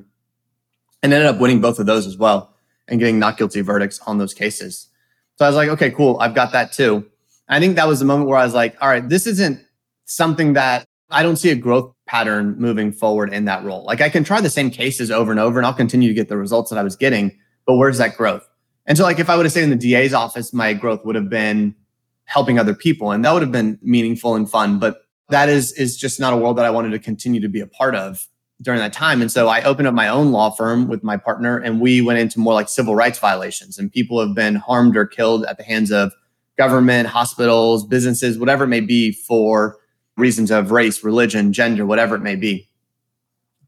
and 1.03 1.13
ended 1.13 1.27
up 1.27 1.39
winning 1.39 1.62
both 1.62 1.77
of 1.77 1.86
those 1.86 2.08
as 2.08 2.17
well 2.17 2.55
and 2.88 3.00
getting 3.00 3.20
not 3.20 3.38
guilty 3.38 3.62
verdicts 3.62 4.00
on 4.08 4.17
those 4.17 4.34
cases. 4.34 4.89
So 5.38 5.46
I 5.46 5.50
was 5.50 5.55
like, 5.55 5.70
okay, 5.70 5.91
cool. 5.91 6.17
I've 6.20 6.36
got 6.36 6.51
that 6.53 6.72
too. 6.72 7.05
I 7.48 7.60
think 7.60 7.75
that 7.75 7.88
was 7.88 8.00
the 8.00 8.05
moment 8.05 8.29
where 8.29 8.39
I 8.39 8.46
was 8.46 8.53
like, 8.53 8.75
all 8.82 8.89
right, 8.89 9.08
this 9.08 9.27
isn't 9.27 9.63
something 10.05 10.53
that 10.53 10.86
I 11.12 11.22
don't 11.22 11.36
see 11.36 11.51
a 11.51 11.55
growth 11.55 11.94
pattern 12.08 12.55
moving 12.58 12.91
forward 12.91 13.32
in 13.34 13.46
that 13.46 13.63
role. 13.63 13.84
Like 13.86 14.01
I 14.01 14.10
can 14.10 14.24
try 14.24 14.41
the 14.41 14.50
same 14.50 14.72
cases 14.72 15.12
over 15.12 15.32
and 15.32 15.39
over 15.39 15.60
and 15.60 15.65
I'll 15.65 15.74
continue 15.74 16.08
to 16.08 16.13
get 16.13 16.29
the 16.29 16.38
results 16.38 16.72
that 16.72 16.79
I 16.79 16.84
was 16.84 16.96
getting, 16.96 17.38
but 17.65 17.75
where's 17.75 17.98
that 17.98 18.17
growth? 18.17 18.48
And 18.86 18.98
so 18.98 19.03
like 19.03 19.19
if 19.19 19.29
I 19.29 19.36
would 19.36 19.45
have 19.45 19.51
stayed 19.51 19.63
in 19.63 19.69
the 19.72 19.75
DA's 19.75 20.13
office, 20.13 20.53
my 20.53 20.74
growth 20.74 21.03
would 21.05 21.15
have 21.15 21.29
been 21.29 21.75
helping 22.25 22.60
other 22.60 22.74
people 22.74 23.12
and 23.12 23.24
that 23.24 23.31
would 23.34 23.41
have 23.41 23.51
been 23.51 23.79
meaningful 23.81 24.36
and 24.36 24.50
fun, 24.50 24.79
but 24.79 25.01
that 25.29 25.50
is 25.50 25.72
is 25.74 25.98
just 25.98 26.19
not 26.19 26.34
a 26.34 26.38
world 26.38 26.57
that 26.57 26.65
I 26.65 26.69
wanted 26.69 26.91
to 26.91 27.00
continue 27.00 27.41
to 27.41 27.50
be 27.50 27.60
a 27.60 27.67
part 27.67 27.95
of 27.95 28.27
during 28.62 28.79
that 28.79 28.93
time. 28.93 29.22
And 29.22 29.31
so 29.31 29.48
I 29.48 29.62
opened 29.63 29.88
up 29.88 29.93
my 29.93 30.07
own 30.07 30.31
law 30.31 30.50
firm 30.50 30.88
with 30.88 31.03
my 31.03 31.17
partner 31.17 31.57
and 31.57 31.81
we 31.81 32.01
went 32.01 32.19
into 32.19 32.39
more 32.39 32.53
like 32.53 32.69
civil 32.69 32.95
rights 32.95 33.19
violations 33.19 33.77
and 33.77 33.91
people 33.91 34.19
have 34.19 34.34
been 34.34 34.55
harmed 34.55 34.95
or 34.95 35.05
killed 35.05 35.45
at 35.45 35.57
the 35.57 35.63
hands 35.63 35.91
of 35.91 36.13
government, 36.57 37.07
hospitals, 37.07 37.86
businesses, 37.86 38.38
whatever 38.38 38.63
it 38.63 38.67
may 38.67 38.79
be 38.79 39.12
for 39.12 39.77
reasons 40.15 40.51
of 40.51 40.72
race, 40.72 41.03
religion, 41.03 41.51
gender, 41.51 41.86
whatever 41.86 42.15
it 42.15 42.22
may 42.22 42.36
be. 42.36 42.69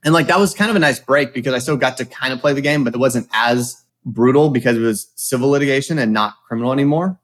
And 0.05 0.13
like 0.13 0.27
that 0.27 0.39
was 0.39 0.53
kind 0.53 0.69
of 0.69 0.75
a 0.75 0.79
nice 0.79 0.99
break 0.99 1.33
because 1.33 1.53
I 1.53 1.59
still 1.59 1.75
got 1.75 1.97
to 1.97 2.05
kind 2.05 2.31
of 2.31 2.39
play 2.39 2.53
the 2.53 2.61
game, 2.61 2.83
but 2.83 2.93
it 2.93 2.97
wasn't 2.97 3.27
as 3.33 3.83
brutal 4.07 4.49
because 4.49 4.77
it 4.77 4.81
was 4.81 5.11
civil 5.15 5.49
litigation 5.49 5.99
and 5.99 6.13
not 6.13 6.35
criminal 6.47 6.71
anymore. 6.71 7.19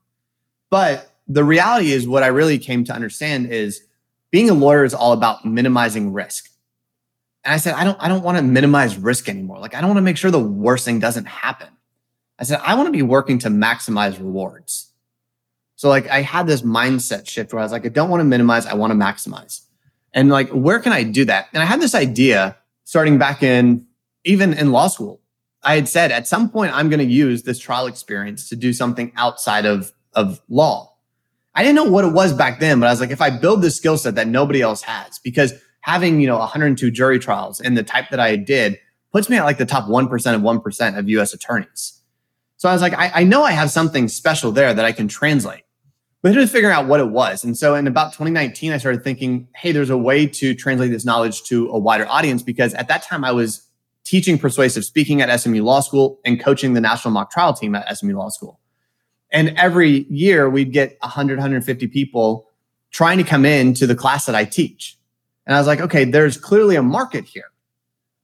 But 0.69 1.11
the 1.27 1.43
reality 1.43 1.91
is 1.91 2.07
what 2.07 2.23
I 2.23 2.27
really 2.27 2.59
came 2.59 2.83
to 2.85 2.93
understand 2.93 3.51
is 3.51 3.81
being 4.31 4.49
a 4.49 4.53
lawyer 4.53 4.83
is 4.83 4.93
all 4.93 5.13
about 5.13 5.45
minimizing 5.45 6.11
risk. 6.13 6.49
And 7.43 7.53
I 7.53 7.57
said, 7.57 7.75
I 7.75 7.83
don't, 7.83 7.97
I 8.01 8.07
don't 8.07 8.23
want 8.23 8.37
to 8.37 8.43
minimize 8.43 8.97
risk 8.97 9.29
anymore. 9.29 9.59
Like 9.59 9.75
I 9.75 9.81
don't 9.81 9.89
want 9.89 9.97
to 9.97 10.03
make 10.03 10.17
sure 10.17 10.31
the 10.31 10.39
worst 10.39 10.85
thing 10.85 10.99
doesn't 10.99 11.25
happen. 11.25 11.69
I 12.39 12.43
said, 12.43 12.59
I 12.63 12.75
want 12.75 12.87
to 12.87 12.91
be 12.91 13.01
working 13.01 13.39
to 13.39 13.49
maximize 13.49 14.17
rewards. 14.17 14.91
So 15.75 15.89
like 15.89 16.07
I 16.07 16.21
had 16.21 16.47
this 16.47 16.61
mindset 16.61 17.27
shift 17.27 17.53
where 17.53 17.59
I 17.59 17.63
was 17.63 17.71
like, 17.71 17.85
I 17.85 17.89
don't 17.89 18.09
want 18.09 18.21
to 18.21 18.25
minimize, 18.25 18.65
I 18.65 18.73
want 18.73 18.91
to 18.91 18.97
maximize. 18.97 19.61
And 20.13 20.29
like, 20.29 20.49
where 20.49 20.79
can 20.79 20.93
I 20.93 21.03
do 21.03 21.25
that? 21.25 21.47
And 21.53 21.61
I 21.61 21.65
had 21.65 21.81
this 21.81 21.95
idea 21.95 22.57
starting 22.83 23.17
back 23.17 23.43
in 23.43 23.85
even 24.23 24.53
in 24.53 24.71
law 24.71 24.87
school. 24.87 25.19
I 25.63 25.75
had 25.75 25.87
said 25.87 26.11
at 26.11 26.27
some 26.27 26.49
point 26.49 26.73
I'm 26.73 26.89
going 26.89 26.99
to 26.99 27.05
use 27.05 27.43
this 27.43 27.59
trial 27.59 27.87
experience 27.87 28.49
to 28.49 28.55
do 28.55 28.73
something 28.73 29.11
outside 29.15 29.65
of 29.65 29.91
of 30.13 30.41
law. 30.49 30.95
I 31.55 31.63
didn't 31.63 31.75
know 31.75 31.85
what 31.85 32.05
it 32.05 32.13
was 32.13 32.33
back 32.33 32.59
then, 32.59 32.79
but 32.79 32.87
I 32.87 32.91
was 32.91 32.99
like, 32.99 33.11
if 33.11 33.21
I 33.21 33.29
build 33.29 33.61
this 33.61 33.75
skill 33.75 33.97
set 33.97 34.15
that 34.15 34.27
nobody 34.27 34.61
else 34.61 34.81
has, 34.83 35.19
because 35.19 35.53
having 35.81 36.21
you 36.21 36.27
know 36.27 36.37
102 36.37 36.91
jury 36.91 37.19
trials 37.19 37.59
and 37.59 37.77
the 37.77 37.83
type 37.83 38.09
that 38.11 38.19
I 38.19 38.35
did 38.35 38.79
puts 39.11 39.29
me 39.29 39.37
at 39.37 39.43
like 39.43 39.57
the 39.57 39.65
top 39.65 39.87
one 39.87 40.07
percent 40.07 40.35
of 40.35 40.41
one 40.41 40.61
percent 40.61 40.97
of 40.97 41.09
U.S. 41.09 41.33
attorneys. 41.33 42.01
So 42.57 42.69
I 42.69 42.73
was 42.73 42.81
like, 42.81 42.93
I, 42.93 43.11
I 43.15 43.23
know 43.23 43.43
I 43.43 43.51
have 43.51 43.71
something 43.71 44.07
special 44.07 44.51
there 44.51 44.73
that 44.73 44.85
I 44.85 44.91
can 44.93 45.07
translate 45.07 45.63
but 46.23 46.33
just 46.33 46.53
figuring 46.53 46.73
out 46.73 46.87
what 46.87 47.01
it 47.01 47.09
was. 47.09 47.43
And 47.43 47.55
so 47.55 47.75
in 47.75 47.85
about 47.85 48.13
2019, 48.13 48.71
I 48.71 48.77
started 48.77 49.03
thinking, 49.03 49.49
hey, 49.55 49.73
there's 49.73 49.89
a 49.89 49.97
way 49.97 50.25
to 50.25 50.55
translate 50.55 50.89
this 50.89 51.03
knowledge 51.03 51.43
to 51.43 51.69
a 51.69 51.77
wider 51.77 52.07
audience 52.07 52.41
because 52.41 52.73
at 52.75 52.87
that 52.87 53.03
time 53.03 53.25
I 53.25 53.33
was 53.33 53.61
teaching 54.03 54.37
persuasive 54.37 54.83
speaking 54.85 55.21
at 55.21 55.39
SMU 55.39 55.63
Law 55.63 55.79
School 55.79 56.19
and 56.25 56.39
coaching 56.39 56.73
the 56.73 56.81
national 56.81 57.13
mock 57.13 57.31
trial 57.31 57.53
team 57.53 57.75
at 57.75 57.97
SMU 57.97 58.17
Law 58.17 58.29
School. 58.29 58.59
And 59.31 59.57
every 59.57 60.05
year 60.09 60.49
we'd 60.49 60.71
get 60.71 60.97
100, 61.01 61.37
150 61.37 61.87
people 61.87 62.47
trying 62.91 63.17
to 63.17 63.23
come 63.23 63.45
in 63.45 63.73
to 63.75 63.87
the 63.87 63.95
class 63.95 64.25
that 64.25 64.35
I 64.35 64.45
teach. 64.45 64.97
And 65.45 65.55
I 65.55 65.59
was 65.59 65.67
like, 65.67 65.81
okay, 65.81 66.05
there's 66.05 66.37
clearly 66.37 66.75
a 66.75 66.83
market 66.83 67.25
here. 67.25 67.51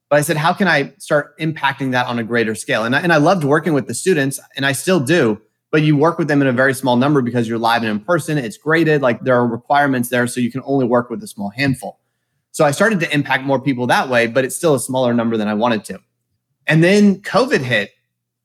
But 0.08 0.18
I 0.18 0.22
said, 0.22 0.36
how 0.36 0.52
can 0.52 0.68
I 0.68 0.92
start 0.98 1.38
impacting 1.38 1.92
that 1.92 2.06
on 2.06 2.18
a 2.18 2.24
greater 2.24 2.54
scale? 2.54 2.84
And 2.84 2.94
I, 2.94 3.00
and 3.00 3.12
I 3.12 3.16
loved 3.16 3.44
working 3.44 3.74
with 3.74 3.86
the 3.86 3.94
students, 3.94 4.40
and 4.56 4.66
I 4.66 4.72
still 4.72 5.00
do 5.00 5.40
but 5.70 5.82
you 5.82 5.96
work 5.96 6.18
with 6.18 6.28
them 6.28 6.42
in 6.42 6.48
a 6.48 6.52
very 6.52 6.74
small 6.74 6.96
number 6.96 7.22
because 7.22 7.48
you're 7.48 7.58
live 7.58 7.82
and 7.82 7.90
in 7.90 8.00
person. 8.00 8.38
It's 8.38 8.56
graded. 8.56 9.02
Like 9.02 9.22
there 9.22 9.36
are 9.36 9.46
requirements 9.46 10.08
there. 10.08 10.26
So 10.26 10.40
you 10.40 10.50
can 10.50 10.62
only 10.64 10.84
work 10.84 11.10
with 11.10 11.22
a 11.22 11.26
small 11.26 11.50
handful. 11.50 11.99
So 12.52 12.64
I 12.64 12.72
started 12.72 13.00
to 13.00 13.14
impact 13.14 13.44
more 13.44 13.60
people 13.60 13.86
that 13.88 14.08
way, 14.08 14.26
but 14.26 14.44
it's 14.44 14.56
still 14.56 14.74
a 14.74 14.80
smaller 14.80 15.14
number 15.14 15.36
than 15.36 15.48
I 15.48 15.54
wanted 15.54 15.84
to. 15.84 16.00
And 16.66 16.82
then 16.82 17.22
COVID 17.22 17.60
hit 17.60 17.90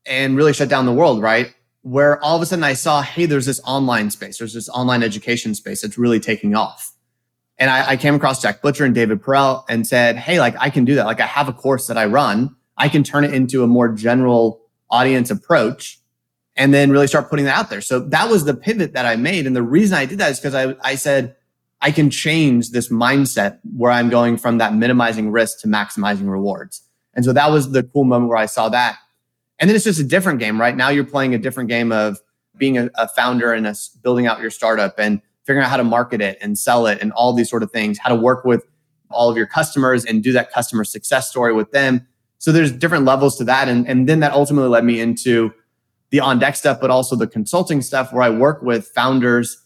and 0.05 0.37
really 0.37 0.53
shut 0.53 0.69
down 0.69 0.85
the 0.85 0.93
world, 0.93 1.21
right? 1.21 1.53
Where 1.81 2.23
all 2.23 2.35
of 2.35 2.41
a 2.41 2.45
sudden 2.45 2.63
I 2.63 2.73
saw, 2.73 3.01
hey, 3.01 3.25
there's 3.25 3.45
this 3.45 3.59
online 3.65 4.11
space, 4.11 4.37
there's 4.37 4.53
this 4.53 4.69
online 4.69 5.03
education 5.03 5.55
space 5.55 5.81
that's 5.81 5.97
really 5.97 6.19
taking 6.19 6.55
off. 6.55 6.93
And 7.57 7.69
I, 7.69 7.91
I 7.91 7.97
came 7.97 8.15
across 8.15 8.41
Jack 8.41 8.61
Butcher 8.61 8.85
and 8.85 8.93
David 8.93 9.21
Perell 9.21 9.63
and 9.69 9.87
said, 9.87 10.17
hey, 10.17 10.39
like 10.39 10.55
I 10.59 10.69
can 10.69 10.85
do 10.85 10.95
that. 10.95 11.05
Like 11.05 11.21
I 11.21 11.25
have 11.25 11.47
a 11.47 11.53
course 11.53 11.87
that 11.87 11.97
I 11.97 12.05
run. 12.05 12.55
I 12.77 12.89
can 12.89 13.03
turn 13.03 13.23
it 13.23 13.33
into 13.33 13.63
a 13.63 13.67
more 13.67 13.89
general 13.89 14.61
audience 14.89 15.31
approach 15.31 15.99
and 16.57 16.73
then 16.73 16.91
really 16.91 17.07
start 17.07 17.29
putting 17.29 17.45
that 17.45 17.57
out 17.57 17.69
there. 17.69 17.81
So 17.81 17.99
that 17.99 18.29
was 18.29 18.45
the 18.45 18.53
pivot 18.53 18.93
that 18.93 19.05
I 19.05 19.15
made. 19.15 19.47
And 19.47 19.55
the 19.55 19.63
reason 19.63 19.97
I 19.97 20.05
did 20.05 20.19
that 20.19 20.31
is 20.31 20.39
because 20.39 20.55
I, 20.55 20.75
I 20.83 20.95
said, 20.95 21.35
I 21.81 21.91
can 21.91 22.09
change 22.09 22.71
this 22.71 22.89
mindset 22.89 23.59
where 23.75 23.91
I'm 23.91 24.09
going 24.09 24.37
from 24.37 24.57
that 24.57 24.73
minimizing 24.73 25.31
risk 25.31 25.59
to 25.61 25.67
maximizing 25.67 26.29
rewards. 26.29 26.81
And 27.13 27.23
so 27.23 27.33
that 27.33 27.51
was 27.51 27.71
the 27.71 27.83
cool 27.83 28.03
moment 28.03 28.29
where 28.29 28.37
I 28.37 28.45
saw 28.45 28.69
that. 28.69 28.97
And 29.59 29.69
then 29.69 29.75
it's 29.75 29.85
just 29.85 29.99
a 29.99 30.03
different 30.03 30.39
game, 30.39 30.59
right? 30.59 30.75
Now 30.75 30.89
you're 30.89 31.05
playing 31.05 31.33
a 31.33 31.37
different 31.37 31.69
game 31.69 31.91
of 31.91 32.19
being 32.57 32.77
a, 32.77 32.89
a 32.95 33.07
founder 33.07 33.53
and 33.53 33.67
a, 33.67 33.75
building 34.01 34.27
out 34.27 34.39
your 34.39 34.49
startup 34.49 34.99
and 34.99 35.21
figuring 35.45 35.63
out 35.63 35.69
how 35.69 35.77
to 35.77 35.83
market 35.83 36.21
it 36.21 36.37
and 36.41 36.57
sell 36.57 36.87
it 36.87 37.01
and 37.01 37.11
all 37.13 37.33
these 37.33 37.49
sort 37.49 37.63
of 37.63 37.71
things, 37.71 37.97
how 37.99 38.09
to 38.09 38.15
work 38.15 38.43
with 38.43 38.65
all 39.09 39.29
of 39.29 39.37
your 39.37 39.45
customers 39.45 40.03
and 40.03 40.23
do 40.23 40.31
that 40.31 40.51
customer 40.51 40.83
success 40.83 41.29
story 41.29 41.53
with 41.53 41.71
them. 41.71 42.05
So 42.39 42.51
there's 42.51 42.71
different 42.71 43.05
levels 43.05 43.37
to 43.37 43.43
that. 43.45 43.69
And, 43.69 43.87
and 43.87 44.09
then 44.09 44.19
that 44.21 44.33
ultimately 44.33 44.69
led 44.69 44.83
me 44.83 44.99
into 44.99 45.53
the 46.09 46.19
on 46.19 46.39
deck 46.39 46.55
stuff, 46.55 46.79
but 46.81 46.89
also 46.89 47.15
the 47.15 47.27
consulting 47.27 47.81
stuff 47.81 48.11
where 48.11 48.23
I 48.23 48.29
work 48.29 48.61
with 48.61 48.87
founders 48.87 49.64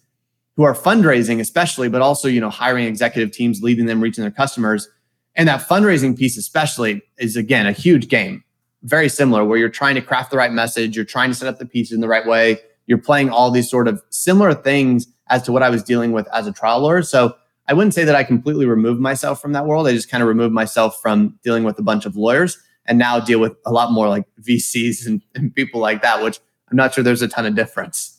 who 0.59 0.65
are 0.65 0.73
fundraising, 0.73 1.39
especially, 1.39 1.87
but 1.87 2.01
also, 2.01 2.27
you 2.27 2.41
know, 2.41 2.49
hiring 2.49 2.85
executive 2.85 3.31
teams, 3.31 3.61
leading 3.63 3.85
them, 3.85 4.01
reaching 4.01 4.25
their 4.25 4.29
customers. 4.29 4.89
And 5.35 5.47
that 5.47 5.61
fundraising 5.61 6.17
piece, 6.17 6.37
especially, 6.37 7.01
is 7.17 7.37
again 7.37 7.65
a 7.65 7.71
huge 7.71 8.09
game. 8.09 8.43
Very 8.83 9.07
similar, 9.07 9.45
where 9.45 9.57
you're 9.57 9.69
trying 9.69 9.95
to 9.95 10.01
craft 10.01 10.31
the 10.31 10.37
right 10.37 10.51
message, 10.51 10.97
you're 10.97 11.05
trying 11.05 11.29
to 11.29 11.33
set 11.33 11.47
up 11.47 11.59
the 11.59 11.65
pieces 11.65 11.93
in 11.93 12.01
the 12.01 12.09
right 12.09 12.27
way, 12.27 12.57
you're 12.87 12.97
playing 12.97 13.29
all 13.29 13.51
these 13.51 13.69
sort 13.69 13.87
of 13.87 14.03
similar 14.09 14.53
things 14.53 15.07
as 15.29 15.43
to 15.43 15.53
what 15.53 15.63
I 15.63 15.69
was 15.69 15.81
dealing 15.81 16.11
with 16.11 16.27
as 16.33 16.45
a 16.45 16.51
trial 16.51 16.81
lawyer. 16.81 17.03
So 17.03 17.37
I 17.69 17.73
wouldn't 17.73 17.93
say 17.93 18.03
that 18.03 18.15
I 18.15 18.25
completely 18.25 18.65
removed 18.65 18.99
myself 18.99 19.41
from 19.41 19.53
that 19.53 19.65
world. 19.65 19.87
I 19.87 19.93
just 19.93 20.11
kind 20.11 20.21
of 20.21 20.27
removed 20.27 20.53
myself 20.53 20.99
from 21.01 21.39
dealing 21.41 21.63
with 21.63 21.79
a 21.79 21.83
bunch 21.83 22.05
of 22.05 22.17
lawyers 22.17 22.57
and 22.85 22.97
now 22.97 23.17
deal 23.21 23.39
with 23.39 23.55
a 23.65 23.71
lot 23.71 23.93
more 23.93 24.09
like 24.09 24.25
VCs 24.41 25.07
and, 25.07 25.21
and 25.35 25.55
people 25.55 25.79
like 25.79 26.01
that, 26.01 26.21
which 26.21 26.41
I'm 26.69 26.75
not 26.75 26.93
sure 26.93 27.01
there's 27.01 27.21
a 27.21 27.29
ton 27.29 27.45
of 27.45 27.55
difference. 27.55 28.17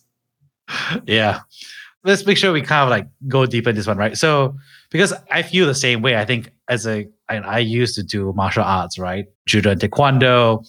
Yeah. 1.04 1.40
Let's 2.04 2.24
make 2.24 2.36
sure 2.36 2.52
we 2.52 2.62
kind 2.62 2.82
of 2.82 2.88
like 2.88 3.06
go 3.28 3.46
deep 3.46 3.66
in 3.66 3.74
this 3.74 3.86
one, 3.86 3.98
right? 3.98 4.16
So 4.16 4.56
because 4.90 5.12
I 5.30 5.42
feel 5.42 5.66
the 5.66 5.74
same 5.74 6.02
way. 6.02 6.16
I 6.16 6.24
think 6.24 6.50
as 6.68 6.86
a 6.86 7.06
I, 7.28 7.36
I 7.36 7.58
used 7.58 7.94
to 7.96 8.02
do 8.02 8.32
martial 8.34 8.64
arts, 8.64 8.98
right? 8.98 9.26
Judo 9.46 9.70
and 9.70 9.80
Taekwondo. 9.80 10.66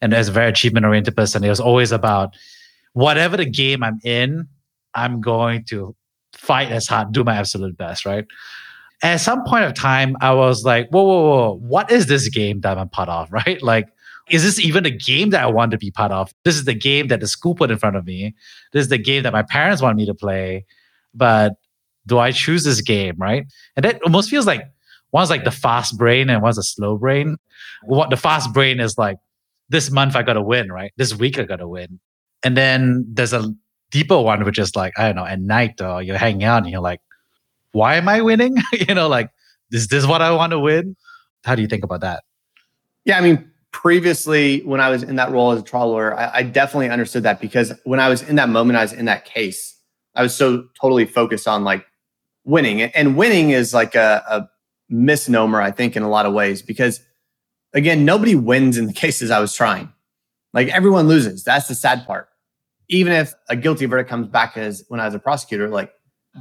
And 0.00 0.12
as 0.12 0.28
a 0.28 0.32
very 0.32 0.48
achievement 0.48 0.84
oriented 0.84 1.16
person, 1.16 1.42
it 1.42 1.48
was 1.48 1.60
always 1.60 1.90
about 1.90 2.36
whatever 2.92 3.36
the 3.36 3.46
game 3.46 3.82
I'm 3.82 3.98
in, 4.04 4.46
I'm 4.94 5.20
going 5.20 5.64
to 5.68 5.94
fight 6.34 6.70
as 6.70 6.86
hard, 6.86 7.12
do 7.12 7.24
my 7.24 7.36
absolute 7.36 7.76
best, 7.76 8.04
right? 8.04 8.24
At 9.02 9.18
some 9.18 9.44
point 9.44 9.64
of 9.64 9.74
time, 9.74 10.16
I 10.20 10.32
was 10.32 10.64
like, 10.64 10.88
whoa, 10.90 11.02
whoa, 11.02 11.20
whoa, 11.20 11.58
what 11.58 11.90
is 11.90 12.06
this 12.06 12.28
game 12.28 12.60
that 12.60 12.78
I'm 12.78 12.88
part 12.88 13.08
of, 13.08 13.32
right? 13.32 13.62
Like, 13.62 13.88
is 14.28 14.42
this 14.42 14.58
even 14.58 14.84
a 14.86 14.90
game 14.90 15.30
that 15.30 15.42
I 15.42 15.46
want 15.46 15.70
to 15.70 15.78
be 15.78 15.90
part 15.90 16.10
of? 16.10 16.34
This 16.44 16.56
is 16.56 16.64
the 16.64 16.74
game 16.74 17.08
that 17.08 17.20
the 17.20 17.28
school 17.28 17.54
put 17.54 17.70
in 17.70 17.78
front 17.78 17.96
of 17.96 18.04
me. 18.04 18.34
This 18.72 18.82
is 18.82 18.88
the 18.88 18.98
game 18.98 19.22
that 19.22 19.32
my 19.32 19.42
parents 19.42 19.80
want 19.80 19.96
me 19.96 20.06
to 20.06 20.14
play. 20.14 20.64
But 21.14 21.54
do 22.06 22.18
I 22.18 22.32
choose 22.32 22.64
this 22.64 22.80
game, 22.80 23.14
right? 23.18 23.46
And 23.76 23.84
that 23.84 24.02
almost 24.02 24.30
feels 24.30 24.46
like 24.46 24.64
one's 25.12 25.30
like 25.30 25.44
the 25.44 25.50
fast 25.50 25.96
brain 25.96 26.28
and 26.28 26.42
one's 26.42 26.58
a 26.58 26.62
slow 26.62 26.96
brain. 26.96 27.36
What 27.84 28.10
the 28.10 28.16
fast 28.16 28.52
brain 28.52 28.80
is 28.80 28.98
like, 28.98 29.18
this 29.68 29.90
month 29.90 30.14
I 30.16 30.22
gotta 30.22 30.42
win, 30.42 30.70
right? 30.70 30.92
This 30.96 31.14
week 31.14 31.38
I 31.38 31.44
gotta 31.44 31.68
win. 31.68 31.98
And 32.44 32.56
then 32.56 33.04
there's 33.08 33.32
a 33.32 33.52
deeper 33.90 34.20
one, 34.20 34.44
which 34.44 34.58
is 34.58 34.76
like, 34.76 34.98
I 34.98 35.06
don't 35.06 35.16
know, 35.16 35.24
at 35.24 35.40
night 35.40 35.80
or 35.80 36.02
you're 36.02 36.18
hanging 36.18 36.44
out 36.44 36.62
and 36.62 36.70
you're 36.70 36.80
like, 36.80 37.00
why 37.72 37.96
am 37.96 38.08
I 38.08 38.20
winning? 38.22 38.56
you 38.72 38.94
know, 38.94 39.08
like, 39.08 39.30
is 39.72 39.88
this 39.88 40.06
what 40.06 40.22
I 40.22 40.30
want 40.32 40.52
to 40.52 40.58
win? 40.58 40.96
How 41.44 41.54
do 41.54 41.62
you 41.62 41.68
think 41.68 41.84
about 41.84 42.00
that? 42.00 42.24
Yeah, 43.04 43.18
I 43.18 43.20
mean, 43.20 43.50
previously 43.72 44.60
when 44.62 44.80
I 44.80 44.88
was 44.88 45.02
in 45.02 45.16
that 45.16 45.30
role 45.30 45.52
as 45.52 45.60
a 45.60 45.64
trial 45.64 45.88
lawyer, 45.88 46.18
I, 46.18 46.38
I, 46.38 46.42
definitely 46.42 46.88
understood 46.88 47.24
that 47.24 47.40
because 47.40 47.72
when 47.84 48.00
I 48.00 48.08
was 48.08 48.22
in 48.22 48.36
that 48.36 48.48
moment, 48.48 48.78
I 48.78 48.82
was 48.82 48.92
in 48.92 49.04
that 49.04 49.24
case, 49.24 49.78
I 50.14 50.22
was 50.22 50.34
so 50.34 50.66
totally 50.80 51.04
focused 51.04 51.46
on 51.46 51.62
like 51.62 51.84
winning. 52.44 52.80
And 52.80 53.16
winning 53.16 53.50
is 53.50 53.74
like 53.74 53.94
a, 53.94 54.24
a 54.28 54.48
misnomer, 54.88 55.60
I 55.60 55.70
think, 55.70 55.96
in 55.96 56.02
a 56.02 56.08
lot 56.08 56.26
of 56.26 56.32
ways, 56.32 56.62
because 56.62 57.00
again, 57.74 58.04
nobody 58.04 58.34
wins 58.34 58.78
in 58.78 58.86
the 58.86 58.92
cases 59.04 59.30
I 59.30 59.40
was 59.40 59.54
trying. 59.54 59.92
Like 60.52 60.68
everyone 60.68 61.06
loses. 61.06 61.44
That's 61.44 61.68
the 61.68 61.74
sad 61.74 62.06
part. 62.06 62.28
Even 62.88 63.12
if 63.12 63.34
a 63.48 63.56
guilty 63.56 63.84
verdict 63.86 64.08
comes 64.08 64.28
back 64.28 64.56
as 64.56 64.84
when 64.88 65.00
I 65.00 65.04
was 65.04 65.14
a 65.14 65.18
prosecutor, 65.18 65.68
like 65.68 65.92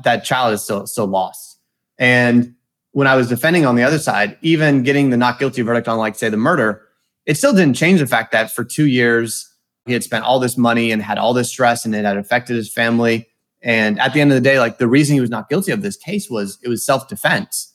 that 0.03 0.23
child 0.23 0.53
is 0.53 0.63
still 0.63 0.87
still 0.87 1.07
lost. 1.07 1.59
And 1.97 2.55
when 2.91 3.07
I 3.07 3.15
was 3.15 3.27
defending 3.27 3.65
on 3.65 3.75
the 3.75 3.83
other 3.83 3.99
side, 3.99 4.37
even 4.41 4.83
getting 4.83 5.09
the 5.09 5.17
not 5.17 5.37
guilty 5.37 5.63
verdict 5.63 5.87
on 5.87 5.97
like 5.97 6.15
say 6.15 6.29
the 6.29 6.37
murder, 6.37 6.84
it 7.25 7.37
still 7.37 7.53
didn't 7.53 7.75
change 7.75 7.99
the 7.99 8.07
fact 8.07 8.31
that 8.31 8.51
for 8.51 8.63
two 8.63 8.87
years, 8.87 9.51
he 9.85 9.93
had 9.93 10.03
spent 10.03 10.25
all 10.25 10.39
this 10.39 10.57
money 10.57 10.91
and 10.91 11.01
had 11.01 11.17
all 11.17 11.33
this 11.33 11.49
stress 11.49 11.85
and 11.85 11.95
it 11.95 12.05
had 12.05 12.17
affected 12.17 12.55
his 12.55 12.71
family. 12.71 13.27
And 13.61 13.99
at 13.99 14.13
the 14.13 14.21
end 14.21 14.31
of 14.31 14.35
the 14.35 14.41
day, 14.41 14.59
like 14.59 14.77
the 14.77 14.87
reason 14.87 15.15
he 15.15 15.21
was 15.21 15.29
not 15.29 15.49
guilty 15.49 15.71
of 15.71 15.81
this 15.81 15.97
case 15.97 16.29
was 16.29 16.57
it 16.63 16.69
was 16.69 16.85
self 16.85 17.07
defense. 17.07 17.73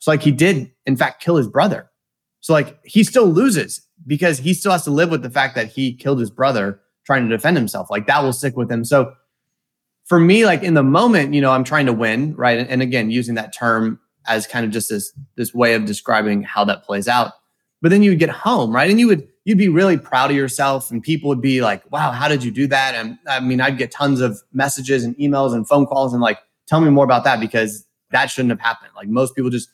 So, 0.00 0.10
like, 0.12 0.22
he 0.22 0.30
did, 0.30 0.70
in 0.86 0.96
fact, 0.96 1.22
kill 1.22 1.36
his 1.36 1.48
brother. 1.48 1.90
So, 2.40 2.52
like, 2.52 2.78
he 2.84 3.02
still 3.02 3.26
loses 3.26 3.84
because 4.06 4.38
he 4.38 4.54
still 4.54 4.70
has 4.70 4.84
to 4.84 4.92
live 4.92 5.10
with 5.10 5.22
the 5.22 5.30
fact 5.30 5.56
that 5.56 5.72
he 5.72 5.92
killed 5.92 6.20
his 6.20 6.30
brother 6.30 6.80
trying 7.04 7.28
to 7.28 7.36
defend 7.36 7.56
himself. 7.56 7.90
Like, 7.90 8.06
that 8.06 8.22
will 8.22 8.32
stick 8.32 8.56
with 8.56 8.70
him. 8.70 8.84
So, 8.84 9.12
for 10.08 10.18
me, 10.18 10.46
like 10.46 10.62
in 10.62 10.74
the 10.74 10.82
moment, 10.82 11.34
you 11.34 11.40
know, 11.40 11.50
I'm 11.50 11.64
trying 11.64 11.86
to 11.86 11.92
win, 11.92 12.34
right? 12.34 12.66
And 12.66 12.80
again, 12.80 13.10
using 13.10 13.34
that 13.34 13.54
term 13.54 14.00
as 14.26 14.46
kind 14.46 14.64
of 14.64 14.72
just 14.72 14.88
this 14.88 15.12
this 15.36 15.54
way 15.54 15.74
of 15.74 15.84
describing 15.84 16.42
how 16.42 16.64
that 16.64 16.82
plays 16.84 17.06
out. 17.08 17.32
But 17.80 17.90
then 17.90 18.02
you 18.02 18.10
would 18.10 18.18
get 18.18 18.30
home, 18.30 18.74
right? 18.74 18.90
And 18.90 18.98
you 18.98 19.06
would 19.06 19.28
you'd 19.44 19.58
be 19.58 19.68
really 19.68 19.96
proud 19.96 20.30
of 20.30 20.36
yourself, 20.36 20.90
and 20.90 21.02
people 21.02 21.28
would 21.28 21.40
be 21.40 21.60
like, 21.62 21.90
"Wow, 21.90 22.10
how 22.10 22.28
did 22.28 22.42
you 22.42 22.50
do 22.50 22.66
that?" 22.66 22.94
And 22.94 23.18
I 23.28 23.40
mean, 23.40 23.60
I'd 23.60 23.78
get 23.78 23.90
tons 23.90 24.20
of 24.20 24.42
messages 24.52 25.04
and 25.04 25.16
emails 25.16 25.54
and 25.54 25.66
phone 25.66 25.86
calls, 25.86 26.12
and 26.12 26.20
like, 26.20 26.38
tell 26.66 26.80
me 26.80 26.90
more 26.90 27.04
about 27.04 27.24
that 27.24 27.40
because 27.40 27.86
that 28.10 28.30
shouldn't 28.30 28.50
have 28.50 28.60
happened. 28.60 28.92
Like 28.96 29.08
most 29.08 29.34
people 29.34 29.50
just 29.50 29.70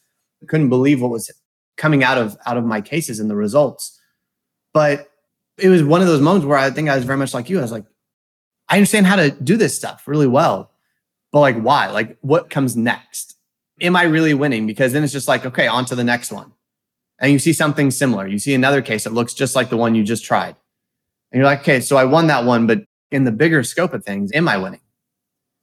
couldn't 0.48 0.68
believe 0.68 1.00
what 1.00 1.10
was 1.10 1.30
coming 1.76 2.04
out 2.04 2.18
of 2.18 2.36
out 2.46 2.56
of 2.56 2.64
my 2.64 2.80
cases 2.80 3.20
and 3.20 3.30
the 3.30 3.36
results. 3.36 3.98
But 4.72 5.10
it 5.58 5.68
was 5.68 5.82
one 5.82 6.00
of 6.00 6.06
those 6.06 6.20
moments 6.20 6.46
where 6.46 6.58
I 6.58 6.70
think 6.70 6.88
I 6.88 6.96
was 6.96 7.04
very 7.04 7.18
much 7.18 7.32
like 7.32 7.48
you. 7.48 7.58
I 7.58 7.62
was 7.62 7.72
like, 7.72 7.84
I 8.68 8.76
understand 8.76 9.06
how 9.06 9.16
to 9.16 9.30
do 9.30 9.56
this 9.56 9.76
stuff 9.76 10.06
really 10.06 10.26
well, 10.26 10.72
but 11.32 11.40
like, 11.40 11.60
why? 11.60 11.88
Like, 11.90 12.18
what 12.20 12.50
comes 12.50 12.76
next? 12.76 13.36
Am 13.80 13.96
I 13.96 14.04
really 14.04 14.34
winning? 14.34 14.66
Because 14.66 14.92
then 14.92 15.04
it's 15.04 15.12
just 15.12 15.28
like, 15.28 15.46
okay, 15.46 15.66
on 15.66 15.84
to 15.86 15.94
the 15.94 16.04
next 16.04 16.32
one 16.32 16.52
and 17.24 17.32
you 17.32 17.38
see 17.38 17.54
something 17.54 17.90
similar. 17.90 18.26
You 18.26 18.38
see 18.38 18.52
another 18.52 18.82
case 18.82 19.04
that 19.04 19.14
looks 19.14 19.32
just 19.32 19.56
like 19.56 19.70
the 19.70 19.78
one 19.78 19.94
you 19.94 20.04
just 20.04 20.26
tried. 20.26 20.56
And 21.32 21.38
you're 21.38 21.46
like, 21.46 21.60
okay, 21.60 21.80
so 21.80 21.96
I 21.96 22.04
won 22.04 22.26
that 22.26 22.44
one, 22.44 22.66
but 22.66 22.84
in 23.10 23.24
the 23.24 23.32
bigger 23.32 23.64
scope 23.64 23.94
of 23.94 24.04
things, 24.04 24.30
am 24.34 24.46
I 24.46 24.58
winning? 24.58 24.82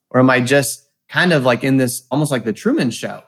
Or 0.10 0.19
am 0.19 0.32
I 0.32 0.41
just 0.41 0.89
kind 1.08 1.32
of 1.32 1.45
like 1.45 1.63
in 1.63 1.78
this 1.78 2.08
almost 2.10 2.32
like 2.32 2.45
the 2.45 2.52
Truman 2.52 2.89
show 2.89 3.21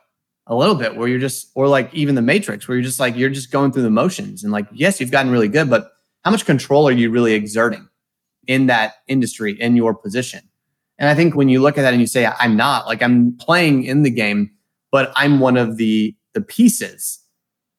a 0.47 0.55
little 0.55 0.73
bit 0.73 0.95
where 0.95 1.07
you're 1.07 1.19
just, 1.19 1.51
or 1.53 1.67
like 1.67 1.93
even 1.93 2.15
the 2.15 2.23
Matrix 2.23 2.67
where 2.67 2.75
you're 2.75 2.83
just 2.83 2.99
like, 2.99 3.15
you're 3.15 3.29
just 3.29 3.51
going 3.51 3.71
through 3.71 3.83
the 3.83 3.91
motions 3.91 4.43
and 4.43 4.51
like, 4.51 4.65
yes, 4.71 4.99
you've 4.99 5.11
gotten 5.11 5.31
really 5.31 5.47
good, 5.47 5.69
but 5.69 5.91
how 6.23 6.31
much 6.31 6.43
control 6.43 6.87
are 6.87 6.91
you 6.91 7.11
really 7.11 7.33
exerting 7.33 7.87
in 8.47 8.65
that 8.65 8.95
industry, 9.07 9.61
in 9.61 9.75
your 9.75 9.93
position? 9.93 10.41
And 10.97 11.07
I 11.07 11.13
think 11.13 11.35
when 11.35 11.49
you 11.49 11.61
look 11.61 11.77
at 11.77 11.83
that 11.83 11.93
and 11.93 12.01
you 12.01 12.07
say, 12.07 12.25
I'm 12.25 12.57
not 12.57 12.87
like 12.87 13.03
I'm 13.03 13.37
playing 13.37 13.83
in 13.83 14.01
the 14.01 14.09
game, 14.09 14.49
but 14.91 15.13
I'm 15.15 15.39
one 15.39 15.55
of 15.55 15.77
the 15.77 16.15
the 16.33 16.41
pieces 16.41 17.22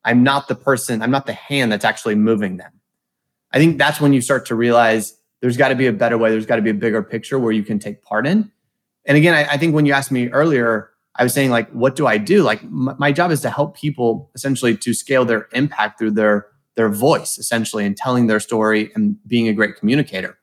I'm 0.05 0.23
not 0.23 0.49
the 0.49 0.55
person, 0.55 1.03
I'm 1.03 1.11
not 1.11 1.27
the 1.27 1.33
hand 1.33 1.73
that's 1.73 1.85
actually 1.85 2.14
moving 2.14 2.57
them. 2.57 2.73
I 3.53 3.59
think 3.59 3.79
that's 3.79 4.01
when 4.01 4.12
you 4.12 4.21
start 4.21 4.47
to 4.47 4.55
realize 4.55 5.17
there's 5.40 5.57
got 5.57 5.69
to 5.69 5.75
be 5.75 5.87
a 5.87 5.93
better 5.93 6.19
way, 6.19 6.31
there's 6.31 6.47
got 6.47 6.57
to 6.57 6.62
be 6.62 6.71
a 6.71 6.75
bigger 6.75 7.03
picture 7.03 7.38
where 7.38 7.53
you 7.53 7.62
can 7.62 7.79
take 7.79 8.03
part 8.03 8.27
in. 8.27 8.51
And 9.05 9.17
again, 9.17 9.35
I, 9.35 9.53
I 9.53 9.57
think 9.57 9.75
when 9.75 9.87
you 9.87 9.93
asked 9.93 10.11
me 10.11 10.29
earlier, 10.29 10.90
I 11.17 11.23
was 11.23 11.33
saying 11.33 11.51
like, 11.51 11.71
what 11.71 11.97
do 11.97 12.07
I 12.07 12.19
do? 12.19 12.43
Like 12.43 12.62
my, 12.64 12.95
my 12.99 13.12
job 13.12 13.31
is 13.31 13.40
to 13.43 13.51
help 13.51 13.77
people 13.77 14.31
essentially 14.35 14.77
to 14.77 14.95
scale 14.95 15.25
their 15.25 15.49
impact 15.53 15.99
through 15.99 16.12
their 16.12 16.49
their 16.77 16.88
voice, 16.88 17.38
essentially, 17.38 17.87
and 17.87 17.97
telling 17.97 18.27
their 18.27 18.40
story 18.40 18.90
and 18.97 19.17
being 19.29 19.47
a 19.47 19.53
great 19.53 19.77
communicator. 19.77 20.37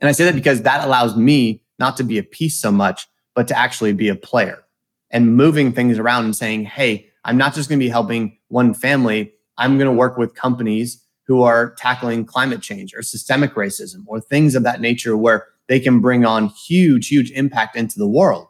And 0.00 0.08
I 0.08 0.12
say 0.12 0.24
that 0.24 0.34
because 0.34 0.62
that 0.62 0.86
allows 0.86 1.16
me 1.16 1.64
not 1.80 1.96
to 1.96 2.04
be 2.04 2.16
a 2.16 2.22
piece 2.22 2.60
so 2.60 2.70
much, 2.70 3.08
but 3.34 3.48
to 3.48 3.58
actually 3.58 3.92
be 3.92 4.08
a 4.08 4.14
player 4.14 4.62
and 5.10 5.36
moving 5.36 5.72
things 5.72 5.98
around 5.98 6.26
and 6.26 6.36
saying, 6.36 6.66
hey, 6.66 7.08
I'm 7.24 7.36
not 7.36 7.54
just 7.54 7.68
going 7.68 7.80
to 7.80 7.84
be 7.84 7.90
helping 7.90 8.37
one 8.48 8.74
family. 8.74 9.32
I'm 9.56 9.78
going 9.78 9.90
to 9.90 9.96
work 9.96 10.16
with 10.16 10.34
companies 10.34 11.04
who 11.26 11.42
are 11.42 11.74
tackling 11.74 12.24
climate 12.24 12.62
change 12.62 12.94
or 12.94 13.02
systemic 13.02 13.54
racism 13.54 14.04
or 14.06 14.20
things 14.20 14.54
of 14.54 14.62
that 14.62 14.80
nature 14.80 15.16
where 15.16 15.46
they 15.68 15.78
can 15.78 16.00
bring 16.00 16.24
on 16.24 16.48
huge, 16.48 17.08
huge 17.08 17.30
impact 17.32 17.76
into 17.76 17.98
the 17.98 18.08
world. 18.08 18.46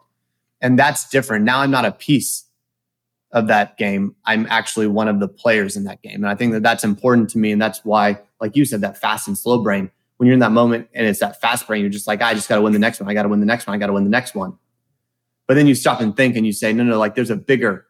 And 0.61 0.79
that's 0.79 1.09
different. 1.09 1.45
Now 1.45 1.59
I'm 1.59 1.71
not 1.71 1.85
a 1.85 1.91
piece 1.91 2.45
of 3.31 3.47
that 3.47 3.77
game. 3.77 4.15
I'm 4.25 4.47
actually 4.49 4.87
one 4.87 5.07
of 5.07 5.19
the 5.19 5.27
players 5.27 5.77
in 5.77 5.83
that 5.83 6.01
game. 6.01 6.15
And 6.15 6.27
I 6.27 6.35
think 6.35 6.53
that 6.53 6.63
that's 6.63 6.83
important 6.83 7.29
to 7.31 7.37
me. 7.37 7.51
And 7.51 7.61
that's 7.61 7.83
why, 7.85 8.19
like 8.41 8.55
you 8.55 8.65
said, 8.65 8.81
that 8.81 8.97
fast 8.97 9.27
and 9.27 9.37
slow 9.37 9.61
brain, 9.61 9.91
when 10.17 10.27
you're 10.27 10.33
in 10.33 10.39
that 10.39 10.51
moment 10.51 10.87
and 10.93 11.05
it's 11.05 11.19
that 11.19 11.39
fast 11.39 11.67
brain, 11.67 11.81
you're 11.81 11.89
just 11.89 12.07
like, 12.07 12.21
I 12.21 12.33
just 12.33 12.49
got 12.49 12.55
to 12.55 12.61
win 12.61 12.73
the 12.73 12.79
next 12.79 12.99
one. 12.99 13.09
I 13.09 13.13
got 13.13 13.23
to 13.23 13.29
win 13.29 13.39
the 13.39 13.45
next 13.45 13.67
one. 13.67 13.75
I 13.75 13.77
got 13.77 13.87
to 13.87 13.93
win 13.93 14.03
the 14.03 14.09
next 14.09 14.35
one. 14.35 14.57
But 15.47 15.55
then 15.55 15.67
you 15.67 15.75
stop 15.75 16.01
and 16.01 16.15
think 16.15 16.35
and 16.35 16.45
you 16.45 16.53
say, 16.53 16.73
no, 16.73 16.83
no, 16.83 16.97
like 16.97 17.15
there's 17.15 17.29
a 17.29 17.35
bigger 17.35 17.85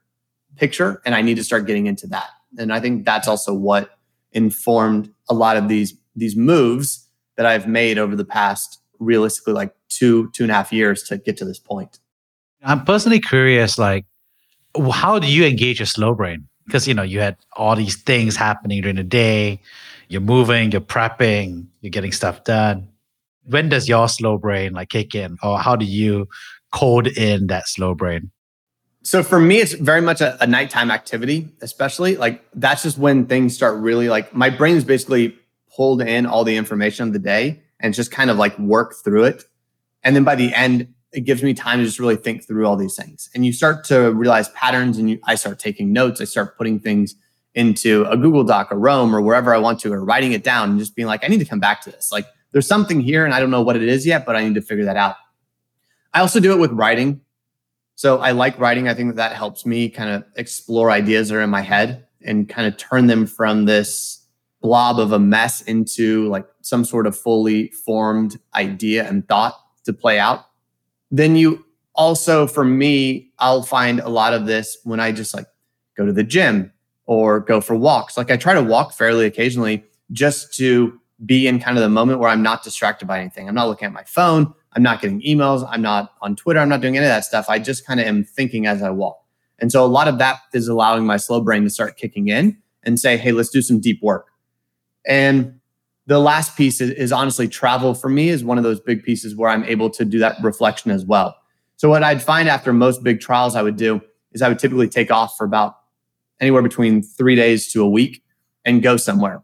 picture 0.56 1.02
and 1.06 1.16
I 1.16 1.22
need 1.22 1.36
to 1.36 1.44
start 1.44 1.66
getting 1.66 1.88
into 1.88 2.08
that. 2.08 2.30
And 2.58 2.74
I 2.74 2.80
think 2.80 3.06
that's 3.06 3.28
also 3.28 3.54
what 3.54 3.98
informed 4.32 5.12
a 5.30 5.34
lot 5.34 5.58
of 5.58 5.68
these 5.68 5.96
these 6.16 6.36
moves 6.36 7.08
that 7.38 7.46
I've 7.46 7.68
made 7.68 7.98
over 7.98 8.16
the 8.16 8.26
past 8.26 8.82
realistically 9.00 9.54
like 9.54 9.74
two 9.88 10.30
two 10.32 10.44
and 10.44 10.52
a 10.52 10.56
half 10.56 10.72
years 10.72 11.04
to 11.04 11.18
get 11.18 11.38
to 11.38 11.46
this 11.46 11.60
point. 11.60 12.00
I'm 12.64 12.84
personally 12.84 13.22
curious, 13.22 13.78
like, 13.78 14.06
how 14.92 15.20
do 15.20 15.28
you 15.28 15.46
engage 15.46 15.80
your 15.80 15.86
slow 15.86 16.14
brain? 16.14 16.48
Because 16.66 16.88
you 16.88 16.94
know 16.94 17.04
you 17.04 17.20
had 17.20 17.38
all 17.56 17.76
these 17.76 18.02
things 18.02 18.36
happening 18.36 18.82
during 18.82 18.98
the 18.98 19.04
day. 19.04 19.62
You're 20.10 20.22
moving, 20.22 20.72
you're 20.72 20.82
prepping, 20.82 21.68
you're 21.82 21.92
getting 21.92 22.12
stuff 22.12 22.44
done. 22.44 22.90
When 23.44 23.70
does 23.70 23.88
your 23.88 24.10
slow 24.10 24.38
brain 24.38 24.74
like 24.74 24.90
kick 24.90 25.16
in, 25.16 25.38
or 25.42 25.60
how 25.60 25.76
do 25.76 25.86
you 25.86 26.28
code 26.74 27.08
in 27.08 27.48
that 27.48 27.68
slow 27.68 27.96
brain? 27.96 28.32
So 29.04 29.24
for 29.24 29.40
me, 29.40 29.58
it's 29.60 29.74
very 29.74 30.02
much 30.02 30.22
a, 30.22 30.42
a, 30.44 30.48
nighttime 30.48 30.92
activity, 30.92 31.48
especially 31.62 32.18
like 32.18 32.44
that's 32.54 32.84
just 32.84 32.98
when 32.98 33.26
things 33.28 33.56
start 33.56 33.80
really 33.80 34.10
like 34.10 34.34
my 34.36 34.50
brain 34.50 34.76
is 34.76 34.84
basically 34.84 35.38
pulled 35.74 36.02
in 36.02 36.26
all 36.26 36.44
the 36.44 36.58
information 36.58 37.08
of 37.08 37.14
the 37.14 37.20
day 37.20 37.62
and 37.80 37.94
just 37.94 38.12
kind 38.12 38.30
of 38.30 38.38
like 38.38 38.58
work 38.60 38.96
through 39.04 39.24
it. 39.24 39.46
And 40.04 40.16
then 40.16 40.24
by 40.24 40.36
the 40.36 40.54
end, 40.54 40.94
it 41.12 41.22
gives 41.22 41.42
me 41.42 41.54
time 41.54 41.80
to 41.80 41.86
just 41.86 42.00
really 42.00 42.16
think 42.16 42.46
through 42.46 42.68
all 42.68 42.76
these 42.76 42.96
things. 42.96 43.30
And 43.34 43.46
you 43.46 43.54
start 43.54 43.84
to 43.86 44.12
realize 44.12 44.50
patterns 44.50 44.98
and 44.98 45.10
you, 45.10 45.20
I 45.24 45.36
start 45.36 45.60
taking 45.60 45.92
notes. 45.92 46.22
I 46.22 46.26
start 46.26 46.58
putting 46.58 46.80
things 46.80 47.16
into 47.56 48.06
a 48.06 48.16
Google 48.16 48.44
Doc 48.44 48.72
or 48.72 48.78
Roam 48.78 49.16
or 49.16 49.22
wherever 49.22 49.54
I 49.54 49.58
want 49.58 49.80
to, 49.82 49.92
or 49.92 50.04
writing 50.04 50.34
it 50.34 50.44
down 50.44 50.70
and 50.70 50.80
just 50.80 50.96
being 50.96 51.08
like, 51.08 51.24
I 51.24 51.28
need 51.28 51.40
to 51.40 51.46
come 51.46 51.60
back 51.60 51.82
to 51.84 51.92
this. 51.92 52.12
Like 52.12 52.26
there's 52.52 52.68
something 52.68 53.02
here 53.02 53.26
and 53.26 53.34
I 53.34 53.40
don't 53.40 53.50
know 53.50 53.62
what 53.62 53.76
it 53.76 53.84
is 53.84 54.06
yet, 54.06 54.26
but 54.26 54.36
I 54.36 54.44
need 54.44 54.56
to 54.56 54.62
figure 54.62 54.86
that 54.86 54.98
out. 54.98 55.16
I 56.14 56.22
also 56.22 56.40
do 56.40 56.52
it 56.52 56.58
with 56.58 56.72
writing. 56.72 57.22
So 58.00 58.20
I 58.20 58.32
like 58.32 58.58
writing. 58.58 58.88
I 58.88 58.94
think 58.94 59.10
that 59.10 59.18
that 59.18 59.36
helps 59.36 59.66
me 59.66 59.90
kind 59.90 60.10
of 60.10 60.24
explore 60.38 60.90
ideas 60.90 61.28
that 61.28 61.36
are 61.36 61.42
in 61.42 61.50
my 61.50 61.60
head 61.60 62.08
and 62.24 62.48
kind 62.48 62.66
of 62.66 62.78
turn 62.78 63.08
them 63.08 63.28
from 63.28 63.66
this 63.66 64.26
blob 64.62 65.02
of 65.02 65.12
a 65.12 65.20
mess 65.20 65.60
into 65.64 66.30
like 66.30 66.48
some 66.62 66.86
sort 66.86 67.08
of 67.08 67.18
fully 67.18 67.72
formed 67.86 68.40
idea 68.56 69.06
and 69.06 69.28
thought 69.28 69.60
to 69.84 69.92
play 69.92 70.18
out. 70.18 70.46
Then 71.12 71.36
you 71.36 71.66
also 71.94 72.48
for 72.48 72.64
me, 72.64 73.34
I'll 73.38 73.64
find 73.64 74.00
a 74.00 74.08
lot 74.08 74.34
of 74.34 74.46
this 74.46 74.78
when 74.86 75.02
I 75.02 75.12
just 75.12 75.34
like 75.34 75.48
go 75.98 76.06
to 76.06 76.14
the 76.14 76.24
gym 76.24 76.72
or 77.06 77.42
go 77.42 77.60
for 77.60 77.76
walks. 77.76 78.16
Like 78.16 78.32
I 78.32 78.38
try 78.38 78.54
to 78.54 78.64
walk 78.64 78.94
fairly 78.94 79.26
occasionally 79.26 79.84
just 80.14 80.54
to 80.56 80.98
be 81.26 81.48
in 81.48 81.60
kind 81.60 81.78
of 81.78 81.82
the 81.82 81.90
moment 81.90 82.20
where 82.20 82.30
I'm 82.30 82.44
not 82.44 82.64
distracted 82.64 83.10
by 83.10 83.20
anything. 83.20 83.50
I'm 83.50 83.56
not 83.56 83.68
looking 83.68 83.88
at 83.88 83.92
my 83.92 84.06
phone. 84.06 84.54
I'm 84.74 84.84
not 84.84 85.02
getting 85.02 85.22
emails. 85.22 85.68
I'm 85.70 85.82
not 85.82 86.14
on 86.22 86.36
Twitter. 86.36 86.60
I'm 86.60 86.70
not 86.70 86.82
doing 86.82 86.98
any 86.98 87.06
of 87.06 87.10
that 87.10 87.26
stuff. 87.26 87.50
I 87.50 87.60
just 87.60 87.86
kind 87.86 88.00
of 88.00 88.06
am 88.06 88.24
thinking 88.24 88.68
as 88.68 88.84
I 88.84 88.90
walk. 88.90 89.24
And 89.60 89.72
so 89.72 89.84
a 89.84 89.88
lot 89.88 90.08
of 90.08 90.20
that 90.20 90.40
is 90.54 90.68
allowing 90.68 91.06
my 91.06 91.18
slow 91.18 91.42
brain 91.42 91.64
to 91.64 91.70
start 91.70 91.98
kicking 91.98 92.28
in 92.28 92.58
and 92.84 93.00
say, 93.00 93.18
hey, 93.18 93.32
let's 93.32 93.50
do 93.50 93.62
some 93.62 93.80
deep 93.80 94.02
work. 94.02 94.28
And 95.06 95.60
the 96.06 96.20
last 96.20 96.56
piece 96.56 96.82
is, 96.82 96.92
is, 96.92 97.12
honestly 97.12 97.48
travel 97.48 97.94
for 97.94 98.10
me 98.10 98.30
is 98.30 98.44
one 98.44 98.58
of 98.58 98.64
those 98.64 98.80
big 98.80 99.04
pieces 99.04 99.36
where 99.36 99.50
I'm 99.50 99.64
able 99.66 99.90
to 99.92 100.06
do 100.06 100.20
that 100.20 100.38
reflection 100.42 100.92
as 100.92 101.06
well. 101.06 101.36
So 101.76 101.90
what 101.90 102.04
I'd 102.04 102.22
find 102.22 102.50
after 102.50 102.74
most 102.74 103.04
big 103.04 103.20
trials 103.20 103.56
I 103.56 103.62
would 103.62 103.76
do 103.76 104.02
is 104.32 104.42
I 104.42 104.50
would 104.50 104.60
typically 104.60 104.88
take 104.88 105.12
off 105.12 105.36
for 105.38 105.46
about 105.46 105.76
anywhere 106.40 106.62
between 106.62 107.02
three 107.02 107.36
days 107.36 107.72
to 107.74 107.84
a 107.84 107.90
week 107.90 108.24
and 108.66 108.82
go 108.82 108.98
somewhere. 108.98 109.44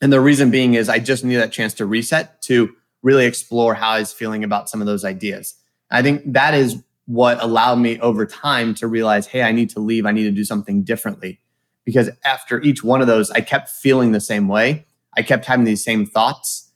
And 0.00 0.12
the 0.12 0.20
reason 0.20 0.50
being 0.50 0.74
is 0.74 0.88
I 0.88 0.98
just 0.98 1.24
need 1.24 1.36
that 1.36 1.52
chance 1.52 1.74
to 1.74 1.86
reset 1.86 2.42
to 2.42 2.74
really 3.02 3.26
explore 3.26 3.74
how 3.74 3.90
I 3.90 3.98
was 4.00 4.12
feeling 4.12 4.44
about 4.44 4.68
some 4.68 4.80
of 4.80 4.86
those 4.86 5.04
ideas. 5.04 5.54
I 5.90 6.02
think 6.02 6.22
that 6.32 6.54
is 6.54 6.82
what 7.06 7.42
allowed 7.42 7.76
me 7.76 7.98
over 8.00 8.24
time 8.24 8.74
to 8.76 8.86
realize, 8.86 9.26
hey, 9.26 9.42
I 9.42 9.52
need 9.52 9.70
to 9.70 9.80
leave. 9.80 10.06
I 10.06 10.12
need 10.12 10.24
to 10.24 10.30
do 10.30 10.44
something 10.44 10.82
differently. 10.84 11.40
Because 11.84 12.10
after 12.24 12.60
each 12.62 12.84
one 12.84 13.00
of 13.00 13.08
those, 13.08 13.30
I 13.30 13.40
kept 13.40 13.68
feeling 13.68 14.12
the 14.12 14.20
same 14.20 14.46
way. 14.48 14.86
I 15.16 15.22
kept 15.22 15.46
having 15.46 15.64
these 15.64 15.84
same 15.84 16.06
thoughts. 16.06 16.70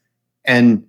And 0.45 0.89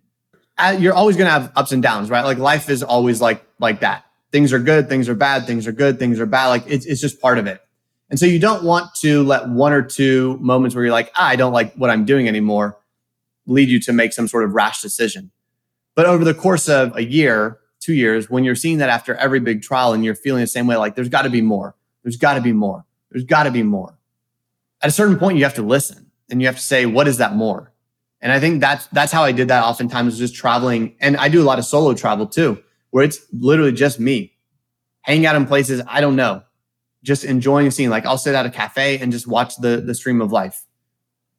uh, 0.58 0.76
you're 0.80 0.94
always 0.94 1.16
going 1.16 1.28
to 1.28 1.32
have 1.32 1.52
ups 1.56 1.72
and 1.72 1.84
downs, 1.84 2.10
right? 2.10 2.26
Like 2.26 2.40
life 2.40 2.70
is 2.70 2.82
always 2.82 3.22
like 3.22 3.46
like 3.60 3.82
that. 3.82 4.06
Things 4.32 4.52
are 4.54 4.60
good, 4.60 4.90
things 4.90 5.08
are 5.08 5.16
bad, 5.16 5.46
things 5.46 5.68
are 5.68 5.72
good, 5.72 6.00
things 6.00 6.20
are 6.20 6.26
bad. 6.26 6.48
Like 6.48 6.64
it's, 6.68 6.86
it's 6.86 7.00
just 7.00 7.22
part 7.22 7.38
of 7.38 7.48
it. 7.48 7.62
And 8.10 8.20
so 8.20 8.26
you 8.26 8.40
don't 8.40 8.64
want 8.64 8.94
to 9.02 9.24
let 9.24 9.50
one 9.50 9.74
or 9.74 9.82
two 9.82 10.38
moments 10.38 10.76
where 10.76 10.84
you're 10.84 10.94
like, 10.94 11.12
ah, 11.16 11.28
I 11.28 11.36
don't 11.36 11.54
like 11.54 11.74
what 11.76 11.90
I'm 11.90 12.06
doing 12.06 12.28
anymore, 12.28 12.78
lead 13.48 13.70
you 13.70 13.80
to 13.82 13.94
make 13.94 14.14
some 14.14 14.28
sort 14.28 14.44
of 14.44 14.54
rash 14.54 14.82
decision. 14.82 15.32
But 15.96 16.06
over 16.06 16.24
the 16.24 16.34
course 16.34 16.70
of 16.70 16.96
a 16.96 17.04
year, 17.04 17.60
two 17.80 17.94
years, 17.94 18.30
when 18.30 18.44
you're 18.44 18.56
seeing 18.56 18.78
that 18.78 18.90
after 18.90 19.16
every 19.16 19.40
big 19.40 19.64
trial 19.64 19.94
and 19.94 20.06
you're 20.06 20.16
feeling 20.16 20.42
the 20.42 20.48
same 20.48 20.68
way, 20.68 20.76
like 20.76 20.96
there's 20.96 21.10
got 21.10 21.24
to 21.24 21.30
be 21.30 21.42
more, 21.42 21.76
there's 22.04 22.18
got 22.18 22.36
to 22.36 22.42
be 22.42 22.54
more, 22.54 22.86
there's 23.12 23.24
got 23.24 23.44
to 23.44 23.52
be 23.52 23.64
more. 23.64 23.98
At 24.82 24.90
a 24.90 24.92
certain 24.92 25.18
point, 25.18 25.38
you 25.38 25.44
have 25.44 25.56
to 25.56 25.64
listen 25.64 26.12
and 26.30 26.42
you 26.42 26.48
have 26.48 26.58
to 26.58 26.62
say, 26.62 26.86
what 26.86 27.08
is 27.08 27.18
that 27.18 27.36
more? 27.36 27.74
And 28.22 28.32
I 28.32 28.40
think 28.40 28.62
that's 28.62 28.88
that's 28.88 29.12
how 29.12 29.24
I 29.24 29.32
did 29.32 29.48
that 29.50 29.64
oftentimes 29.64 30.14
is 30.14 30.20
just 30.20 30.36
traveling. 30.36 30.96
And 31.00 31.18
I 31.18 31.30
do 31.30 31.42
a 31.42 31.46
lot 31.46 31.60
of 31.60 31.66
solo 31.66 31.94
travel 31.94 32.28
too, 32.28 32.64
where 32.90 33.04
it's 33.04 33.20
literally 33.32 33.72
just 33.72 34.00
me 34.00 34.34
hanging 35.02 35.26
out 35.26 35.36
in 35.36 35.46
places 35.46 35.82
I 35.88 36.02
don't 36.02 36.16
know, 36.16 36.44
just 37.04 37.24
enjoying 37.24 37.68
a 37.68 37.72
scene. 37.72 37.90
Like 37.90 38.06
I'll 38.06 38.18
sit 38.18 38.36
at 38.36 38.46
a 38.46 38.50
cafe 38.50 39.00
and 39.00 39.12
just 39.12 39.28
watch 39.28 39.58
the 39.58 39.82
the 39.82 39.94
stream 39.94 40.22
of 40.22 40.32
life. 40.32 40.66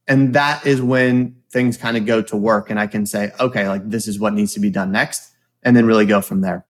And 0.07 0.35
that 0.35 0.67
is 0.67 0.81
when 0.81 1.38
things 1.51 1.77
kind 1.77 1.97
of 1.97 2.07
go 2.07 2.21
to 2.23 2.37
work 2.37 2.71
and 2.71 2.79
I 2.79 2.87
can 2.87 3.07
say, 3.07 3.33
okay, 3.41 3.69
like 3.69 3.89
this 3.89 4.07
is 4.07 4.19
what 4.19 4.35
needs 4.35 4.55
to 4.55 4.61
be 4.61 4.71
done 4.71 4.93
next, 4.93 5.33
and 5.63 5.77
then 5.77 5.87
really 5.87 6.07
go 6.07 6.21
from 6.21 6.41
there. 6.41 6.67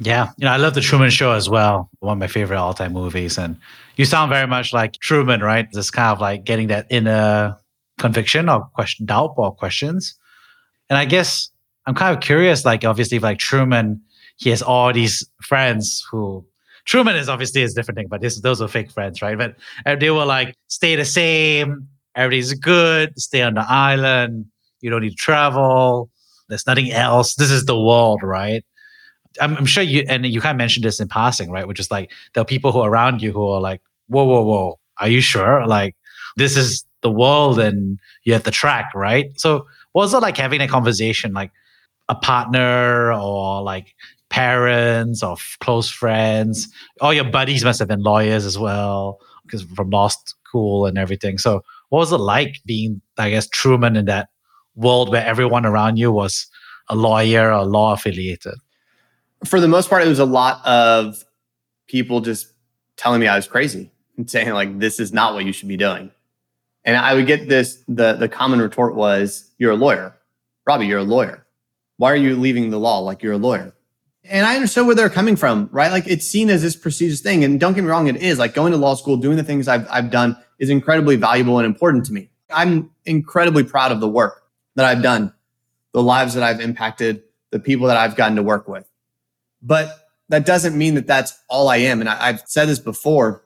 Yeah, 0.00 0.30
you 0.36 0.46
know, 0.46 0.52
I 0.52 0.56
love 0.56 0.74
the 0.74 0.80
Truman 0.80 1.10
Show 1.10 1.32
as 1.32 1.48
well. 1.48 1.88
One 2.00 2.14
of 2.14 2.18
my 2.18 2.26
favorite 2.26 2.58
all-time 2.58 2.92
movies, 2.92 3.38
and 3.38 3.56
you 3.96 4.04
sound 4.04 4.30
very 4.30 4.46
much 4.46 4.72
like 4.72 4.94
Truman, 4.94 5.40
right? 5.40 5.70
This 5.70 5.90
kind 5.90 6.12
of 6.12 6.20
like 6.20 6.44
getting 6.44 6.68
that 6.68 6.86
inner 6.90 7.56
conviction 7.98 8.48
or 8.48 8.64
question, 8.74 9.06
doubt 9.06 9.34
or 9.36 9.54
questions. 9.54 10.18
And 10.90 10.98
I 10.98 11.04
guess 11.04 11.50
I'm 11.86 11.94
kind 11.94 12.16
of 12.16 12.22
curious, 12.22 12.64
like 12.64 12.84
obviously, 12.84 13.20
like 13.20 13.38
Truman, 13.38 14.00
he 14.38 14.50
has 14.50 14.62
all 14.62 14.92
these 14.92 15.24
friends 15.40 16.04
who 16.10 16.44
Truman 16.84 17.14
is 17.14 17.28
obviously 17.28 17.62
a 17.62 17.68
different 17.68 17.96
thing, 17.96 18.08
but 18.08 18.20
this, 18.20 18.40
those 18.40 18.60
are 18.60 18.66
fake 18.66 18.90
friends, 18.90 19.22
right? 19.22 19.38
But 19.38 19.54
they 20.00 20.10
were 20.10 20.24
like, 20.24 20.56
stay 20.66 20.96
the 20.96 21.04
same, 21.04 21.86
everything's 22.14 22.54
good, 22.54 23.18
stay 23.18 23.42
on 23.42 23.54
the 23.54 23.64
island, 23.68 24.46
you 24.80 24.90
don't 24.90 25.02
need 25.02 25.10
to 25.10 25.16
travel, 25.16 26.10
there's 26.48 26.66
nothing 26.66 26.90
else. 26.90 27.34
This 27.34 27.50
is 27.50 27.64
the 27.64 27.78
world, 27.78 28.20
right? 28.22 28.64
I'm, 29.40 29.56
I'm 29.56 29.66
sure 29.66 29.82
you, 29.82 30.04
and 30.08 30.26
you 30.26 30.40
kind 30.40 30.54
of 30.54 30.58
mentioned 30.58 30.84
this 30.84 31.00
in 31.00 31.08
passing, 31.08 31.50
right? 31.50 31.66
Which 31.66 31.80
is 31.80 31.90
like, 31.90 32.10
there 32.34 32.42
are 32.42 32.46
people 32.46 32.72
who 32.72 32.80
are 32.80 32.90
around 32.90 33.22
you 33.22 33.32
who 33.32 33.48
are 33.48 33.60
like, 33.60 33.80
whoa, 34.08 34.24
whoa, 34.24 34.42
whoa, 34.42 34.78
are 34.98 35.08
you 35.08 35.20
sure? 35.20 35.66
Like, 35.66 35.96
this 36.36 36.56
is 36.56 36.84
the 37.00 37.10
world 37.10 37.58
and 37.58 37.98
you 38.24 38.32
have 38.32 38.44
the 38.44 38.50
track, 38.50 38.90
right? 38.94 39.28
So, 39.38 39.66
was 39.94 40.14
it 40.14 40.18
like 40.18 40.36
having 40.36 40.60
a 40.60 40.68
conversation, 40.68 41.32
like 41.32 41.52
a 42.08 42.14
partner 42.14 43.12
or 43.12 43.62
like 43.62 43.94
parents 44.30 45.22
or 45.22 45.32
f- 45.32 45.56
close 45.60 45.90
friends? 45.90 46.68
All 47.00 47.12
your 47.12 47.24
buddies 47.24 47.64
must 47.64 47.78
have 47.78 47.88
been 47.88 48.02
lawyers 48.02 48.44
as 48.44 48.58
well, 48.58 49.20
because 49.44 49.62
from 49.62 49.90
law 49.90 50.08
school 50.08 50.86
and 50.86 50.96
everything. 50.98 51.38
So, 51.38 51.62
what 51.92 51.98
was 51.98 52.10
it 52.10 52.16
like 52.16 52.58
being, 52.64 53.02
I 53.18 53.28
guess, 53.28 53.46
Truman 53.46 53.96
in 53.96 54.06
that 54.06 54.30
world 54.76 55.10
where 55.10 55.26
everyone 55.26 55.66
around 55.66 55.98
you 55.98 56.10
was 56.10 56.46
a 56.88 56.96
lawyer 56.96 57.52
or 57.52 57.66
law 57.66 57.92
affiliated? 57.92 58.54
For 59.44 59.60
the 59.60 59.68
most 59.68 59.90
part, 59.90 60.02
it 60.02 60.08
was 60.08 60.18
a 60.18 60.24
lot 60.24 60.64
of 60.64 61.22
people 61.88 62.22
just 62.22 62.50
telling 62.96 63.20
me 63.20 63.26
I 63.26 63.36
was 63.36 63.46
crazy 63.46 63.90
and 64.16 64.30
saying 64.30 64.48
like, 64.54 64.78
"This 64.78 64.98
is 64.98 65.12
not 65.12 65.34
what 65.34 65.44
you 65.44 65.52
should 65.52 65.68
be 65.68 65.76
doing." 65.76 66.10
And 66.86 66.96
I 66.96 67.12
would 67.12 67.26
get 67.26 67.50
this. 67.50 67.84
the 67.86 68.14
The 68.14 68.26
common 68.28 68.62
retort 68.62 68.94
was, 68.94 69.50
"You're 69.58 69.72
a 69.72 69.76
lawyer, 69.76 70.16
Robbie. 70.66 70.86
You're 70.86 71.00
a 71.00 71.04
lawyer. 71.04 71.46
Why 71.98 72.10
are 72.10 72.16
you 72.16 72.36
leaving 72.36 72.70
the 72.70 72.80
law 72.80 73.00
like 73.00 73.22
you're 73.22 73.34
a 73.34 73.36
lawyer?" 73.36 73.74
And 74.24 74.46
I 74.46 74.54
understood 74.54 74.86
where 74.86 74.94
they're 74.94 75.10
coming 75.10 75.36
from, 75.36 75.68
right? 75.72 75.90
Like 75.90 76.06
it's 76.06 76.26
seen 76.26 76.48
as 76.48 76.62
this 76.62 76.76
prestigious 76.76 77.20
thing. 77.20 77.42
And 77.42 77.58
don't 77.58 77.74
get 77.74 77.82
me 77.82 77.90
wrong, 77.90 78.06
it 78.06 78.16
is 78.16 78.38
like 78.38 78.54
going 78.54 78.72
to 78.72 78.78
law 78.78 78.94
school, 78.94 79.16
doing 79.16 79.36
the 79.36 79.42
things 79.42 79.66
I've, 79.66 79.86
I've 79.90 80.10
done 80.10 80.36
is 80.58 80.70
incredibly 80.70 81.16
valuable 81.16 81.58
and 81.58 81.66
important 81.66 82.06
to 82.06 82.12
me. 82.12 82.30
I'm 82.50 82.90
incredibly 83.04 83.64
proud 83.64 83.90
of 83.90 84.00
the 84.00 84.08
work 84.08 84.44
that 84.76 84.84
I've 84.84 85.02
done, 85.02 85.34
the 85.92 86.02
lives 86.02 86.34
that 86.34 86.42
I've 86.42 86.60
impacted, 86.60 87.22
the 87.50 87.58
people 87.58 87.88
that 87.88 87.96
I've 87.96 88.14
gotten 88.14 88.36
to 88.36 88.42
work 88.42 88.68
with. 88.68 88.88
But 89.60 90.08
that 90.28 90.46
doesn't 90.46 90.76
mean 90.76 90.94
that 90.94 91.06
that's 91.06 91.38
all 91.48 91.68
I 91.68 91.78
am. 91.78 92.00
And 92.00 92.08
I, 92.08 92.28
I've 92.28 92.42
said 92.46 92.68
this 92.68 92.78
before. 92.78 93.44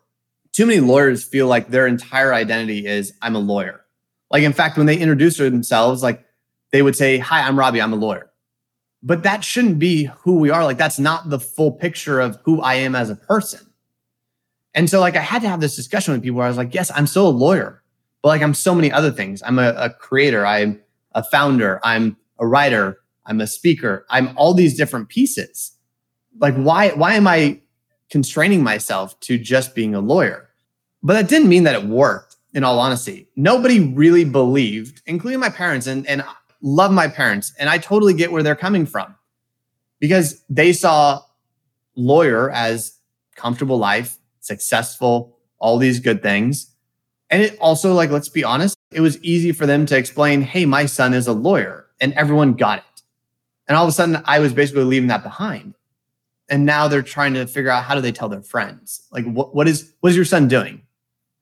Too 0.52 0.66
many 0.66 0.80
lawyers 0.80 1.24
feel 1.24 1.46
like 1.46 1.68
their 1.68 1.86
entire 1.86 2.32
identity 2.32 2.86
is 2.86 3.12
I'm 3.22 3.34
a 3.34 3.40
lawyer. 3.40 3.84
Like, 4.30 4.42
in 4.42 4.52
fact, 4.52 4.76
when 4.76 4.86
they 4.86 4.96
introduce 4.96 5.36
themselves, 5.36 6.02
like 6.02 6.24
they 6.72 6.82
would 6.82 6.96
say, 6.96 7.18
Hi, 7.18 7.42
I'm 7.42 7.58
Robbie, 7.58 7.80
I'm 7.80 7.92
a 7.92 7.96
lawyer. 7.96 8.30
But 9.06 9.22
that 9.22 9.44
shouldn't 9.44 9.78
be 9.78 10.10
who 10.22 10.38
we 10.38 10.50
are. 10.50 10.64
Like, 10.64 10.78
that's 10.78 10.98
not 10.98 11.30
the 11.30 11.38
full 11.38 11.70
picture 11.70 12.18
of 12.18 12.40
who 12.42 12.60
I 12.60 12.74
am 12.74 12.96
as 12.96 13.08
a 13.08 13.14
person. 13.14 13.60
And 14.74 14.90
so, 14.90 14.98
like, 14.98 15.14
I 15.14 15.20
had 15.20 15.42
to 15.42 15.48
have 15.48 15.60
this 15.60 15.76
discussion 15.76 16.12
with 16.12 16.24
people 16.24 16.38
where 16.38 16.46
I 16.46 16.48
was 16.48 16.56
like, 16.56 16.74
Yes, 16.74 16.90
I'm 16.92 17.06
still 17.06 17.28
a 17.28 17.30
lawyer, 17.30 17.84
but 18.20 18.28
like, 18.28 18.42
I'm 18.42 18.52
so 18.52 18.74
many 18.74 18.90
other 18.90 19.12
things. 19.12 19.44
I'm 19.46 19.60
a, 19.60 19.68
a 19.76 19.90
creator, 19.90 20.44
I'm 20.44 20.80
a 21.12 21.22
founder, 21.22 21.80
I'm 21.84 22.16
a 22.40 22.46
writer, 22.48 22.98
I'm 23.26 23.40
a 23.40 23.46
speaker, 23.46 24.04
I'm 24.10 24.36
all 24.36 24.54
these 24.54 24.76
different 24.76 25.08
pieces. 25.08 25.72
Like, 26.38 26.56
why, 26.56 26.90
why 26.90 27.14
am 27.14 27.28
I 27.28 27.60
constraining 28.10 28.64
myself 28.64 29.18
to 29.20 29.38
just 29.38 29.74
being 29.74 29.94
a 29.94 30.00
lawyer? 30.00 30.50
But 31.02 31.12
that 31.14 31.28
didn't 31.28 31.48
mean 31.48 31.62
that 31.62 31.76
it 31.76 31.84
worked, 31.84 32.36
in 32.56 32.64
all 32.64 32.78
honesty. 32.78 33.28
Nobody 33.36 33.80
really 33.80 34.24
believed, 34.24 35.02
including 35.06 35.38
my 35.38 35.50
parents, 35.50 35.86
and, 35.86 36.06
and 36.06 36.24
love 36.62 36.92
my 36.92 37.08
parents. 37.08 37.52
And 37.58 37.68
I 37.68 37.78
totally 37.78 38.14
get 38.14 38.32
where 38.32 38.42
they're 38.42 38.56
coming 38.56 38.86
from 38.86 39.14
because 40.00 40.42
they 40.48 40.72
saw 40.72 41.22
lawyer 41.94 42.50
as 42.50 42.98
comfortable 43.34 43.78
life, 43.78 44.18
successful, 44.40 45.38
all 45.58 45.78
these 45.78 46.00
good 46.00 46.22
things. 46.22 46.72
And 47.30 47.42
it 47.42 47.58
also, 47.58 47.92
like, 47.92 48.10
let's 48.10 48.28
be 48.28 48.44
honest, 48.44 48.76
it 48.92 49.00
was 49.00 49.22
easy 49.22 49.52
for 49.52 49.66
them 49.66 49.84
to 49.86 49.96
explain, 49.96 50.42
hey, 50.42 50.64
my 50.64 50.86
son 50.86 51.12
is 51.12 51.26
a 51.26 51.32
lawyer, 51.32 51.86
and 52.00 52.12
everyone 52.12 52.54
got 52.54 52.78
it. 52.78 53.02
And 53.66 53.76
all 53.76 53.84
of 53.84 53.88
a 53.88 53.92
sudden, 53.92 54.22
I 54.26 54.38
was 54.38 54.52
basically 54.52 54.84
leaving 54.84 55.08
that 55.08 55.24
behind. 55.24 55.74
And 56.48 56.64
now 56.64 56.86
they're 56.86 57.02
trying 57.02 57.34
to 57.34 57.46
figure 57.46 57.70
out 57.70 57.82
how 57.82 57.96
do 57.96 58.00
they 58.00 58.12
tell 58.12 58.28
their 58.28 58.42
friends, 58.42 59.08
like, 59.10 59.24
what, 59.24 59.54
what 59.54 59.66
is 59.66 59.92
what 60.00 60.10
is 60.10 60.16
your 60.16 60.24
son 60.24 60.46
doing, 60.46 60.82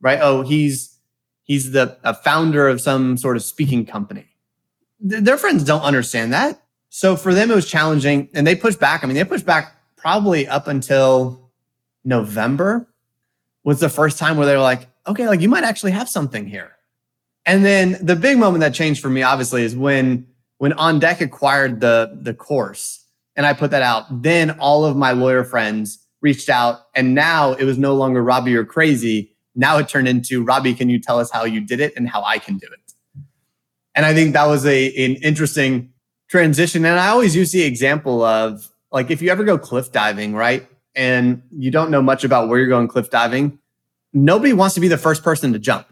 right? 0.01 0.19
Oh, 0.23 0.41
he's 0.41 0.99
he's 1.43 1.73
the 1.73 1.99
a 2.03 2.15
founder 2.15 2.67
of 2.67 2.81
some 2.81 3.19
sort 3.19 3.37
of 3.37 3.43
speaking 3.43 3.85
company. 3.85 4.27
Th- 5.09 5.23
their 5.23 5.39
friends 5.39 5.65
don't 5.65 5.83
understand 5.83 6.33
that, 6.33 6.63
so 6.89 7.17
for 7.17 7.35
them 7.35 7.51
it 7.51 7.55
was 7.55 7.69
challenging, 7.69 8.29
and 8.35 8.47
they 8.47 8.55
pushed 8.55 8.81
back. 8.81 9.03
I 9.03 9.07
mean, 9.07 9.17
they 9.17 9.25
pushed 9.25 9.47
back 9.47 9.77
probably 9.97 10.47
up 10.47 10.69
until 10.69 11.51
November 12.05 12.89
was 13.65 13.81
the 13.81 13.89
first 13.89 14.19
time 14.19 14.37
where 14.37 14.47
they 14.47 14.55
were 14.55 14.63
like, 14.63 14.89
okay, 15.07 15.27
like 15.27 15.41
you 15.41 15.49
might 15.49 15.65
actually 15.65 15.93
have 15.93 16.09
something 16.09 16.47
here. 16.47 16.73
And 17.47 17.65
then 17.65 17.99
the 18.01 18.17
big 18.17 18.39
moment 18.39 18.61
that 18.61 18.75
changed 18.75 19.01
for 19.01 19.11
me, 19.11 19.23
obviously, 19.23 19.63
is 19.63 19.77
when 19.77 20.27
when 20.59 20.73
On 20.75 20.99
Deck 20.99 21.21
acquired 21.21 21.81
the 21.81 22.19
the 22.21 22.35
course 22.35 23.05
and 23.37 23.47
I 23.47 23.53
put 23.53 23.71
that 23.73 23.83
out. 23.83 24.23
Then 24.23 24.53
all 24.53 24.85
of 24.85 24.97
my 24.97 25.13
lawyer 25.13 25.45
friends 25.45 25.99
reached 26.21 26.49
out, 26.49 26.81
and 26.95 27.15
now 27.15 27.53
it 27.53 27.65
was 27.65 27.77
no 27.77 27.95
longer 27.95 28.23
Robbie, 28.23 28.53
you're 28.53 28.65
crazy. 28.65 29.33
Now 29.55 29.79
it 29.79 29.89
turned 29.89 30.09
into 30.09 30.43
Robbie, 30.43 30.75
can 30.75 30.89
you 30.89 30.99
tell 30.99 31.19
us 31.19 31.31
how 31.31 31.45
you 31.45 31.61
did 31.61 31.81
it 31.81 31.93
and 31.97 32.09
how 32.09 32.23
I 32.23 32.39
can 32.39 32.59
do 32.59 32.67
it? 32.67 32.84
And 33.95 34.05
I 34.05 34.15
think 34.15 34.33
that 34.33 34.47
was 34.47 34.67
a 34.67 34.89
an 35.05 35.17
interesting 35.17 35.93
transition. 36.29 36.85
And 36.85 36.99
I 36.99 37.09
always 37.09 37.37
use 37.37 37.53
the 37.53 37.63
example 37.63 38.23
of 38.23 38.69
like 38.91 39.11
if 39.11 39.23
you 39.23 39.31
ever 39.31 39.45
go 39.45 39.59
cliff 39.59 39.93
diving, 39.93 40.35
right? 40.35 40.67
And 40.95 41.43
you 41.51 41.71
don't 41.71 41.91
know 41.91 42.03
much 42.03 42.25
about 42.25 42.49
where 42.49 42.59
you're 42.59 42.69
going 42.69 42.89
cliff 42.89 43.11
diving, 43.11 43.59
nobody 44.13 44.53
wants 44.53 44.75
to 44.77 44.81
be 44.81 44.89
the 44.89 44.99
first 44.99 45.23
person 45.23 45.53
to 45.53 45.59
jump 45.59 45.87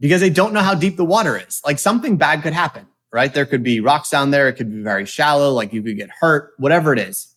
because 0.00 0.20
they 0.20 0.30
don't 0.30 0.52
know 0.52 0.60
how 0.60 0.74
deep 0.74 0.96
the 0.96 1.04
water 1.04 1.36
is. 1.36 1.60
Like 1.64 1.78
something 1.78 2.16
bad 2.16 2.42
could 2.42 2.52
happen, 2.52 2.86
right? 3.12 3.32
There 3.32 3.46
could 3.46 3.62
be 3.62 3.80
rocks 3.80 4.10
down 4.10 4.30
there. 4.30 4.48
It 4.48 4.54
could 4.54 4.70
be 4.70 4.82
very 4.82 5.06
shallow. 5.06 5.52
Like 5.52 5.72
you 5.72 5.82
could 5.82 5.96
get 5.96 6.10
hurt, 6.10 6.52
whatever 6.58 6.92
it 6.92 6.98
is. 6.98 7.34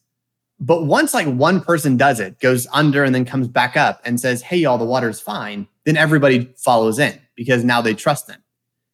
But 0.59 0.85
once 0.85 1.13
like 1.13 1.27
one 1.27 1.61
person 1.61 1.97
does 1.97 2.19
it, 2.19 2.39
goes 2.39 2.67
under 2.73 3.03
and 3.03 3.13
then 3.13 3.25
comes 3.25 3.47
back 3.47 3.77
up 3.77 4.01
and 4.03 4.19
says, 4.19 4.41
Hey, 4.41 4.57
y'all, 4.57 4.77
the 4.77 4.85
water's 4.85 5.19
fine, 5.19 5.67
then 5.85 5.97
everybody 5.97 6.53
follows 6.57 6.99
in 6.99 7.19
because 7.35 7.63
now 7.63 7.81
they 7.81 7.93
trust 7.93 8.27
them. 8.27 8.43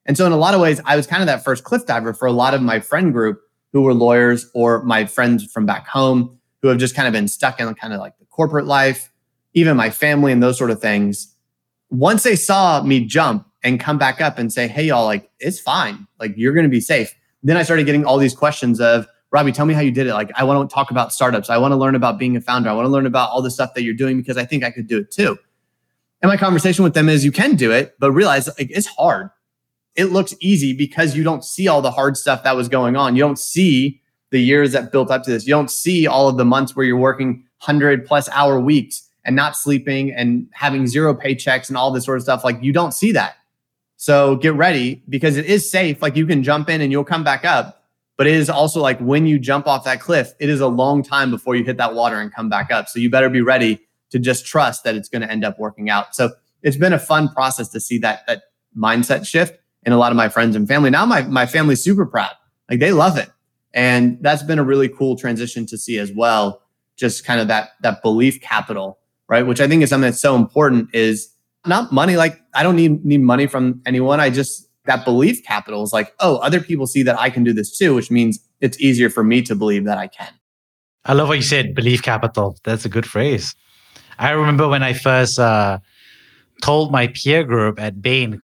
And 0.05 0.17
so 0.17 0.25
in 0.25 0.31
a 0.31 0.37
lot 0.37 0.53
of 0.53 0.61
ways, 0.61 0.81
I 0.85 0.95
was 0.95 1.07
kind 1.07 1.21
of 1.21 1.27
that 1.27 1.43
first 1.43 1.63
cliff 1.63 1.85
diver 1.85 2.13
for 2.13 2.27
a 2.27 2.31
lot 2.31 2.53
of 2.53 2.61
my 2.61 2.79
friend 2.79 3.13
group 3.13 3.41
who 3.71 3.81
were 3.81 3.93
lawyers 3.93 4.49
or 4.53 4.83
my 4.83 5.05
friends 5.05 5.45
from 5.51 5.65
back 5.65 5.87
home 5.87 6.39
who 6.61 6.67
have 6.67 6.77
just 6.77 6.95
kind 6.95 7.07
of 7.07 7.13
been 7.13 7.27
stuck 7.27 7.59
in 7.59 7.73
kind 7.75 7.93
of 7.93 7.99
like 7.99 8.17
the 8.19 8.25
corporate 8.25 8.65
life, 8.65 9.11
even 9.53 9.75
my 9.75 9.89
family 9.89 10.31
and 10.31 10.41
those 10.41 10.57
sort 10.57 10.71
of 10.71 10.81
things. 10.81 11.35
Once 11.89 12.23
they 12.23 12.35
saw 12.35 12.81
me 12.83 13.05
jump 13.05 13.47
and 13.63 13.79
come 13.79 13.97
back 13.97 14.21
up 14.21 14.37
and 14.37 14.51
say, 14.51 14.67
Hey, 14.67 14.85
y'all, 14.85 15.05
like, 15.05 15.29
it's 15.39 15.59
fine. 15.59 16.07
Like, 16.19 16.33
you're 16.35 16.53
going 16.53 16.65
to 16.65 16.69
be 16.69 16.81
safe. 16.81 17.13
Then 17.43 17.57
I 17.57 17.63
started 17.63 17.85
getting 17.85 18.05
all 18.05 18.17
these 18.17 18.35
questions 18.35 18.79
of, 18.79 19.07
Robbie, 19.31 19.51
tell 19.51 19.65
me 19.65 19.73
how 19.73 19.81
you 19.81 19.91
did 19.91 20.07
it. 20.07 20.13
Like, 20.13 20.31
I 20.35 20.43
want 20.43 20.69
to 20.69 20.73
talk 20.73 20.91
about 20.91 21.11
startups. 21.11 21.49
I 21.49 21.57
want 21.57 21.71
to 21.71 21.75
learn 21.75 21.95
about 21.95 22.19
being 22.19 22.35
a 22.35 22.41
founder. 22.41 22.69
I 22.69 22.73
want 22.73 22.85
to 22.85 22.89
learn 22.89 23.05
about 23.05 23.31
all 23.31 23.41
the 23.41 23.51
stuff 23.51 23.73
that 23.73 23.83
you're 23.83 23.95
doing 23.95 24.17
because 24.17 24.37
I 24.37 24.45
think 24.45 24.63
I 24.63 24.69
could 24.69 24.87
do 24.87 24.99
it 24.99 25.11
too. 25.11 25.37
And 26.21 26.29
my 26.29 26.37
conversation 26.37 26.83
with 26.83 26.93
them 26.93 27.09
is 27.09 27.25
you 27.25 27.31
can 27.31 27.55
do 27.55 27.71
it, 27.71 27.95
but 27.99 28.11
realize 28.11 28.47
like 28.47 28.71
it's 28.71 28.87
hard. 28.87 29.29
It 29.95 30.05
looks 30.05 30.33
easy 30.39 30.73
because 30.73 31.15
you 31.15 31.23
don't 31.23 31.43
see 31.43 31.67
all 31.67 31.81
the 31.81 31.91
hard 31.91 32.17
stuff 32.17 32.43
that 32.43 32.55
was 32.55 32.67
going 32.67 32.95
on. 32.95 33.15
You 33.15 33.21
don't 33.21 33.39
see 33.39 34.01
the 34.31 34.39
years 34.39 34.71
that 34.71 34.91
built 34.91 35.11
up 35.11 35.23
to 35.23 35.31
this. 35.31 35.45
You 35.45 35.53
don't 35.53 35.69
see 35.69 36.07
all 36.07 36.27
of 36.27 36.37
the 36.37 36.45
months 36.45 36.75
where 36.75 36.85
you're 36.85 36.97
working 36.97 37.43
100 37.59 38.05
plus 38.05 38.27
hour 38.29 38.59
weeks 38.59 39.07
and 39.23 39.35
not 39.35 39.55
sleeping 39.55 40.11
and 40.11 40.47
having 40.53 40.87
zero 40.87 41.13
paychecks 41.13 41.69
and 41.69 41.77
all 41.77 41.91
this 41.91 42.05
sort 42.05 42.17
of 42.17 42.23
stuff. 42.23 42.43
Like 42.43 42.61
you 42.61 42.73
don't 42.73 42.93
see 42.93 43.11
that. 43.11 43.35
So 43.97 44.35
get 44.35 44.53
ready 44.55 45.03
because 45.07 45.37
it 45.37 45.45
is 45.45 45.69
safe. 45.69 46.01
Like 46.01 46.15
you 46.15 46.25
can 46.25 46.43
jump 46.43 46.69
in 46.69 46.81
and 46.81 46.91
you'll 46.91 47.03
come 47.03 47.23
back 47.23 47.45
up 47.45 47.83
but 48.17 48.27
it 48.27 48.35
is 48.35 48.49
also 48.49 48.81
like 48.81 48.99
when 48.99 49.25
you 49.25 49.39
jump 49.39 49.67
off 49.67 49.83
that 49.85 49.99
cliff, 49.99 50.33
it 50.39 50.49
is 50.49 50.61
a 50.61 50.67
long 50.67 51.03
time 51.03 51.31
before 51.31 51.55
you 51.55 51.63
hit 51.63 51.77
that 51.77 51.95
water 51.95 52.19
and 52.19 52.33
come 52.33 52.49
back 52.49 52.71
up. 52.71 52.87
So 52.87 52.99
you 52.99 53.09
better 53.09 53.29
be 53.29 53.41
ready 53.41 53.81
to 54.11 54.19
just 54.19 54.45
trust 54.45 54.83
that 54.83 54.95
it's 54.95 55.09
going 55.09 55.23
to 55.23 55.31
end 55.31 55.43
up 55.43 55.57
working 55.57 55.89
out. 55.89 56.15
So 56.15 56.31
it's 56.61 56.77
been 56.77 56.93
a 56.93 56.99
fun 56.99 57.29
process 57.29 57.69
to 57.69 57.79
see 57.79 57.97
that 57.99 58.25
that 58.27 58.43
mindset 58.77 59.25
shift 59.25 59.59
in 59.85 59.93
a 59.93 59.97
lot 59.97 60.11
of 60.11 60.15
my 60.15 60.29
friends 60.29 60.55
and 60.55 60.67
family. 60.67 60.89
Now 60.89 61.05
my 61.05 61.23
my 61.23 61.45
family's 61.45 61.83
super 61.83 62.05
proud. 62.05 62.31
Like 62.69 62.79
they 62.79 62.91
love 62.91 63.17
it. 63.17 63.29
And 63.73 64.17
that's 64.21 64.43
been 64.43 64.59
a 64.59 64.63
really 64.63 64.87
cool 64.87 65.15
transition 65.15 65.65
to 65.67 65.77
see 65.77 65.97
as 65.97 66.11
well. 66.11 66.61
Just 66.95 67.25
kind 67.25 67.39
of 67.39 67.47
that 67.47 67.71
that 67.81 68.01
belief 68.01 68.41
capital, 68.41 68.99
right? 69.27 69.45
Which 69.45 69.59
I 69.59 69.67
think 69.67 69.83
is 69.83 69.89
something 69.89 70.09
that's 70.09 70.21
so 70.21 70.35
important 70.35 70.93
is 70.93 71.29
not 71.65 71.91
money. 71.91 72.15
Like 72.15 72.39
I 72.53 72.63
don't 72.63 72.75
need 72.75 73.03
need 73.03 73.21
money 73.21 73.47
from 73.47 73.81
anyone. 73.85 74.19
I 74.19 74.29
just 74.29 74.69
that 74.85 75.05
belief 75.05 75.43
capital 75.43 75.83
is 75.83 75.93
like, 75.93 76.13
oh, 76.19 76.37
other 76.37 76.59
people 76.59 76.87
see 76.87 77.03
that 77.03 77.19
I 77.19 77.29
can 77.29 77.43
do 77.43 77.53
this 77.53 77.77
too, 77.77 77.95
which 77.95 78.11
means 78.11 78.39
it's 78.61 78.79
easier 78.79 79.09
for 79.09 79.23
me 79.23 79.41
to 79.43 79.55
believe 79.55 79.85
that 79.85 79.97
I 79.97 80.07
can. 80.07 80.31
I 81.05 81.13
love 81.13 81.27
what 81.27 81.37
you 81.37 81.43
said, 81.43 81.75
belief 81.75 82.01
capital. 82.01 82.57
That's 82.63 82.85
a 82.85 82.89
good 82.89 83.05
phrase. 83.05 83.55
I 84.19 84.31
remember 84.31 84.67
when 84.67 84.83
I 84.83 84.93
first 84.93 85.39
uh, 85.39 85.79
told 86.61 86.91
my 86.91 87.07
peer 87.07 87.43
group 87.43 87.79
at 87.79 88.01
Bain, 88.01 88.41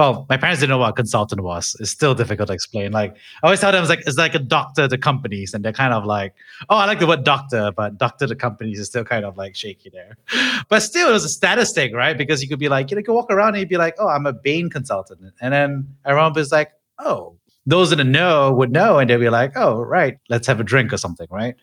well, 0.00 0.24
my 0.30 0.38
parents 0.38 0.60
didn't 0.60 0.70
know 0.70 0.78
what 0.78 0.88
a 0.88 0.92
consultant 0.94 1.42
was. 1.42 1.76
It's 1.78 1.90
still 1.90 2.14
difficult 2.14 2.46
to 2.46 2.54
explain. 2.54 2.90
Like 2.90 3.12
I 3.42 3.46
always 3.46 3.60
tell 3.60 3.70
them, 3.70 3.82
it's 3.82 3.90
like 3.90 4.00
it's 4.06 4.16
like 4.16 4.34
a 4.34 4.38
doctor 4.38 4.88
to 4.88 4.96
companies, 4.96 5.52
and 5.52 5.62
they're 5.62 5.74
kind 5.74 5.92
of 5.92 6.06
like, 6.06 6.32
oh, 6.70 6.76
I 6.76 6.86
like 6.86 7.00
the 7.00 7.06
word 7.06 7.22
doctor, 7.22 7.70
but 7.70 7.98
doctor 7.98 8.26
to 8.26 8.34
companies 8.34 8.80
is 8.80 8.86
still 8.86 9.04
kind 9.04 9.26
of 9.26 9.36
like 9.36 9.54
shaky 9.54 9.90
there. 9.90 10.16
But 10.70 10.80
still, 10.80 11.10
it 11.10 11.12
was 11.12 11.24
a 11.26 11.28
status 11.28 11.72
thing, 11.72 11.92
right? 11.92 12.16
Because 12.16 12.42
you 12.42 12.48
could 12.48 12.58
be 12.58 12.70
like, 12.70 12.90
you 12.90 12.94
know, 12.94 13.00
you 13.00 13.04
could 13.04 13.12
walk 13.12 13.30
around 13.30 13.48
and 13.50 13.58
you'd 13.58 13.68
be 13.68 13.76
like, 13.76 13.94
oh, 13.98 14.08
I'm 14.08 14.24
a 14.24 14.32
Bain 14.32 14.70
consultant, 14.70 15.20
and 15.42 15.52
then 15.52 15.94
everyone 16.06 16.32
was 16.32 16.50
like, 16.50 16.70
oh, 16.98 17.36
those 17.66 17.90
that 17.90 18.02
know 18.02 18.52
would 18.52 18.72
know, 18.72 18.98
and 18.98 19.10
they'd 19.10 19.18
be 19.18 19.28
like, 19.28 19.52
oh, 19.54 19.82
right, 19.82 20.16
let's 20.30 20.46
have 20.46 20.60
a 20.60 20.64
drink 20.64 20.94
or 20.94 20.96
something, 20.96 21.28
right? 21.30 21.56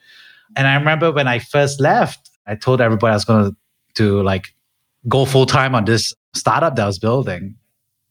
And 0.56 0.68
I 0.68 0.76
remember 0.76 1.12
when 1.12 1.28
I 1.28 1.40
first 1.40 1.80
left, 1.80 2.30
I 2.46 2.54
told 2.54 2.82
everybody 2.82 3.14
I 3.14 3.16
was 3.16 3.26
going 3.26 3.56
to 3.96 4.22
like 4.22 4.54
go 5.08 5.26
full 5.26 5.48
time 5.48 5.74
on 5.74 5.86
this 5.86 6.14
startup 6.36 6.76
that 6.76 6.84
I 6.84 6.86
was 6.86 7.00
building 7.00 7.56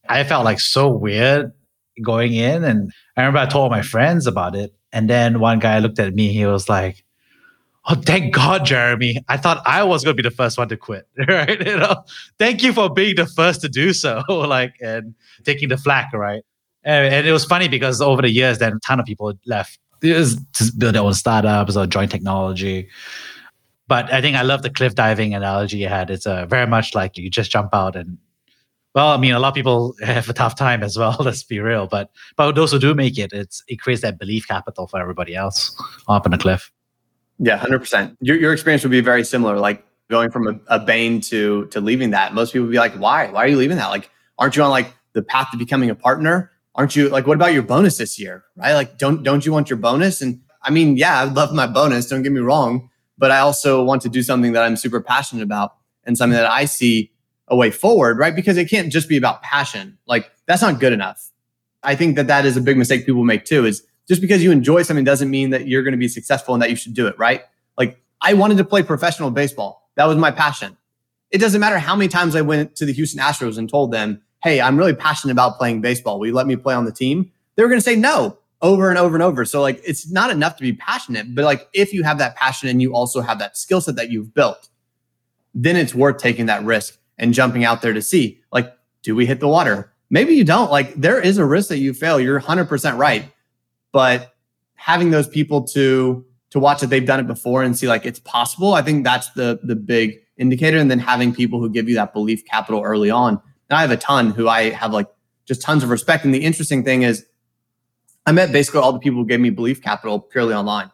I 0.08 0.24
felt 0.24 0.44
like 0.44 0.60
so 0.60 0.88
weird 0.88 1.52
going 2.02 2.34
in. 2.34 2.64
And 2.64 2.92
I 3.16 3.22
remember 3.22 3.38
I 3.40 3.46
told 3.46 3.70
my 3.70 3.82
friends 3.82 4.26
about 4.26 4.54
it. 4.54 4.74
And 4.92 5.10
then 5.10 5.40
one 5.40 5.58
guy 5.58 5.78
looked 5.78 5.98
at 5.98 6.14
me, 6.14 6.32
he 6.32 6.46
was 6.46 6.68
like, 6.68 7.04
Oh, 7.88 7.94
thank 7.94 8.34
God, 8.34 8.64
Jeremy. 8.64 9.22
I 9.28 9.36
thought 9.36 9.62
I 9.64 9.84
was 9.84 10.02
going 10.02 10.16
to 10.16 10.20
be 10.20 10.28
the 10.28 10.34
first 10.34 10.58
one 10.58 10.68
to 10.68 10.76
quit. 10.76 11.06
Right. 11.28 11.64
You 11.64 11.76
know, 11.76 12.04
thank 12.36 12.62
you 12.62 12.72
for 12.72 12.90
being 12.90 13.14
the 13.14 13.26
first 13.26 13.60
to 13.60 13.68
do 13.68 13.92
so, 13.92 14.24
like, 14.28 14.74
and 14.80 15.14
taking 15.44 15.68
the 15.68 15.76
flack. 15.76 16.12
Right. 16.12 16.42
And, 16.82 17.14
and, 17.14 17.26
it 17.26 17.32
was 17.32 17.44
funny 17.44 17.68
because 17.68 18.00
over 18.00 18.22
the 18.22 18.30
years, 18.30 18.58
then 18.58 18.72
a 18.72 18.80
ton 18.80 18.98
of 18.98 19.06
people 19.06 19.34
left 19.46 19.78
to 20.00 20.36
build 20.76 20.94
their 20.94 21.02
own 21.02 21.14
startups 21.14 21.76
or 21.76 21.86
join 21.86 22.08
technology. 22.08 22.88
But 23.88 24.12
I 24.12 24.20
think 24.20 24.36
I 24.36 24.42
love 24.42 24.62
the 24.62 24.70
cliff 24.70 24.96
diving 24.96 25.34
analogy 25.34 25.78
you 25.78 25.88
had. 25.88 26.10
It's 26.10 26.26
uh, 26.26 26.46
very 26.46 26.66
much 26.66 26.94
like 26.94 27.16
you 27.16 27.30
just 27.30 27.52
jump 27.52 27.72
out 27.72 27.94
and 27.94 28.18
well, 28.96 29.08
I 29.08 29.18
mean, 29.18 29.34
a 29.34 29.38
lot 29.38 29.48
of 29.48 29.54
people 29.54 29.94
have 30.00 30.26
a 30.30 30.32
tough 30.32 30.56
time 30.56 30.82
as 30.82 30.96
well. 30.96 31.14
Let's 31.20 31.42
be 31.42 31.60
real. 31.60 31.86
But 31.86 32.10
but 32.34 32.52
those 32.52 32.72
who 32.72 32.78
do 32.78 32.94
make 32.94 33.18
it, 33.18 33.30
it's 33.34 33.62
it 33.68 33.76
creates 33.76 34.00
that 34.00 34.18
belief 34.18 34.48
capital 34.48 34.86
for 34.86 34.98
everybody 34.98 35.34
else 35.36 35.76
up 36.08 36.24
on 36.24 36.32
the 36.32 36.38
cliff. 36.38 36.72
Yeah, 37.38 37.58
hundred 37.58 37.80
percent. 37.80 38.16
Your 38.22 38.38
your 38.38 38.54
experience 38.54 38.82
would 38.84 38.90
be 38.90 39.02
very 39.02 39.22
similar. 39.22 39.58
Like 39.58 39.84
going 40.08 40.30
from 40.30 40.46
a, 40.46 40.58
a 40.68 40.78
Bain 40.78 41.20
to 41.20 41.66
to 41.66 41.80
leaving 41.80 42.10
that. 42.12 42.32
Most 42.32 42.54
people 42.54 42.64
would 42.66 42.72
be 42.72 42.78
like, 42.78 42.94
"Why? 42.94 43.26
Why 43.26 43.44
are 43.44 43.48
you 43.48 43.58
leaving 43.58 43.76
that? 43.76 43.88
Like, 43.88 44.10
aren't 44.38 44.56
you 44.56 44.62
on 44.62 44.70
like 44.70 44.94
the 45.12 45.22
path 45.22 45.48
to 45.50 45.58
becoming 45.58 45.90
a 45.90 45.94
partner? 45.94 46.50
Aren't 46.74 46.96
you 46.96 47.10
like? 47.10 47.26
What 47.26 47.34
about 47.34 47.52
your 47.52 47.64
bonus 47.64 47.98
this 47.98 48.18
year? 48.18 48.44
Right? 48.56 48.72
Like, 48.72 48.96
don't 48.96 49.22
don't 49.22 49.44
you 49.44 49.52
want 49.52 49.68
your 49.68 49.78
bonus? 49.78 50.22
And 50.22 50.40
I 50.62 50.70
mean, 50.70 50.96
yeah, 50.96 51.20
I 51.20 51.24
love 51.24 51.52
my 51.52 51.66
bonus. 51.66 52.08
Don't 52.08 52.22
get 52.22 52.32
me 52.32 52.40
wrong, 52.40 52.88
but 53.18 53.30
I 53.30 53.40
also 53.40 53.84
want 53.84 54.00
to 54.02 54.08
do 54.08 54.22
something 54.22 54.52
that 54.52 54.62
I'm 54.62 54.76
super 54.76 55.02
passionate 55.02 55.42
about 55.42 55.74
and 56.04 56.16
something 56.16 56.38
that 56.38 56.50
I 56.50 56.64
see 56.64 57.12
a 57.48 57.56
way 57.56 57.70
forward, 57.70 58.18
right? 58.18 58.34
Because 58.34 58.56
it 58.56 58.68
can't 58.68 58.92
just 58.92 59.08
be 59.08 59.16
about 59.16 59.42
passion. 59.42 59.98
Like 60.06 60.30
that's 60.46 60.62
not 60.62 60.80
good 60.80 60.92
enough. 60.92 61.30
I 61.82 61.94
think 61.94 62.16
that 62.16 62.26
that 62.26 62.44
is 62.44 62.56
a 62.56 62.60
big 62.60 62.76
mistake 62.76 63.06
people 63.06 63.24
make 63.24 63.44
too. 63.44 63.64
Is 63.64 63.82
just 64.08 64.20
because 64.20 64.42
you 64.42 64.50
enjoy 64.50 64.82
something 64.82 65.04
doesn't 65.04 65.30
mean 65.30 65.50
that 65.50 65.68
you're 65.68 65.82
going 65.82 65.92
to 65.92 65.98
be 65.98 66.08
successful 66.08 66.54
and 66.54 66.62
that 66.62 66.70
you 66.70 66.76
should 66.76 66.94
do 66.94 67.06
it, 67.06 67.18
right? 67.18 67.42
Like 67.78 68.00
I 68.20 68.34
wanted 68.34 68.58
to 68.58 68.64
play 68.64 68.82
professional 68.82 69.30
baseball. 69.30 69.88
That 69.96 70.06
was 70.06 70.16
my 70.16 70.30
passion. 70.30 70.76
It 71.30 71.38
doesn't 71.38 71.60
matter 71.60 71.78
how 71.78 71.96
many 71.96 72.08
times 72.08 72.36
I 72.36 72.42
went 72.42 72.76
to 72.76 72.84
the 72.84 72.92
Houston 72.92 73.20
Astros 73.20 73.58
and 73.58 73.68
told 73.68 73.92
them, 73.92 74.22
"Hey, 74.42 74.60
I'm 74.60 74.76
really 74.76 74.94
passionate 74.94 75.32
about 75.32 75.58
playing 75.58 75.80
baseball. 75.80 76.18
Will 76.18 76.28
you 76.28 76.34
let 76.34 76.46
me 76.46 76.56
play 76.56 76.74
on 76.74 76.84
the 76.84 76.92
team?" 76.92 77.30
They 77.56 77.62
were 77.62 77.68
going 77.68 77.80
to 77.80 77.84
say 77.84 77.96
no 77.96 78.38
over 78.62 78.88
and 78.88 78.98
over 78.98 79.14
and 79.14 79.22
over. 79.22 79.44
So 79.44 79.60
like 79.60 79.80
it's 79.84 80.10
not 80.10 80.30
enough 80.30 80.56
to 80.56 80.62
be 80.62 80.72
passionate, 80.72 81.34
but 81.34 81.44
like 81.44 81.68
if 81.72 81.92
you 81.92 82.02
have 82.02 82.18
that 82.18 82.36
passion 82.36 82.68
and 82.68 82.80
you 82.80 82.94
also 82.94 83.20
have 83.20 83.38
that 83.38 83.56
skill 83.56 83.80
set 83.80 83.96
that 83.96 84.10
you've 84.10 84.34
built, 84.34 84.68
then 85.54 85.76
it's 85.76 85.94
worth 85.94 86.18
taking 86.18 86.46
that 86.46 86.64
risk 86.64 86.98
and 87.18 87.34
jumping 87.34 87.64
out 87.64 87.82
there 87.82 87.92
to 87.92 88.02
see 88.02 88.40
like 88.52 88.72
do 89.02 89.14
we 89.14 89.26
hit 89.26 89.40
the 89.40 89.48
water? 89.48 89.92
Maybe 90.10 90.34
you 90.34 90.44
don't. 90.44 90.70
Like 90.70 90.94
there 90.94 91.20
is 91.20 91.38
a 91.38 91.44
risk 91.44 91.68
that 91.68 91.78
you 91.78 91.94
fail. 91.94 92.18
You're 92.18 92.40
100% 92.40 92.98
right. 92.98 93.32
But 93.92 94.34
having 94.74 95.10
those 95.10 95.28
people 95.28 95.62
to 95.68 96.24
to 96.50 96.58
watch 96.58 96.80
that 96.80 96.88
they've 96.88 97.06
done 97.06 97.20
it 97.20 97.26
before 97.26 97.62
and 97.62 97.76
see 97.76 97.88
like 97.88 98.06
it's 98.06 98.20
possible 98.20 98.74
i 98.74 98.80
think 98.80 99.04
that's 99.04 99.30
the 99.30 99.58
the 99.64 99.74
big 99.74 100.20
indicator. 100.36 100.78
And 100.78 100.90
then 100.90 100.98
having 100.98 101.34
people 101.34 101.60
who 101.60 101.68
give 101.68 101.88
you 101.88 101.94
that 101.96 102.12
belief 102.12 102.44
capital 102.44 102.82
early 102.82 103.10
on. 103.10 103.40
And 103.70 103.78
i 103.78 103.80
have 103.80 103.90
a 103.90 103.96
ton 103.96 104.30
who 104.30 104.48
i 104.48 104.70
have 104.70 104.92
like 104.92 105.08
just 105.44 105.62
tons 105.62 105.84
of 105.84 105.90
respect. 105.90 106.24
And 106.24 106.34
the 106.34 106.44
interesting 106.44 106.84
thing 106.84 107.02
is 107.02 107.26
i 108.26 108.32
met 108.32 108.52
basically 108.52 108.80
all 108.80 108.92
the 108.92 108.98
people 108.98 109.20
who 109.20 109.26
gave 109.26 109.40
me 109.40 109.50
belief 109.50 109.82
capital 109.82 110.20
purely 110.20 110.54
online. 110.54 110.90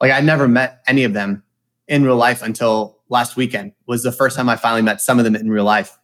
Like 0.00 0.12
i 0.12 0.20
never 0.20 0.48
met 0.48 0.82
any 0.86 1.04
of 1.04 1.12
them 1.12 1.42
in 1.86 2.04
real 2.04 2.16
life 2.16 2.42
until 2.42 2.97
last 3.08 3.36
weekend 3.36 3.72
was 3.86 4.02
the 4.02 4.12
first 4.12 4.36
time 4.36 4.48
I 4.48 4.56
finally 4.56 4.82
met 4.82 5.00
some 5.00 5.18
of 5.18 5.24
them 5.24 5.34
in 5.34 5.50
real 5.50 5.64
life. 5.64 5.98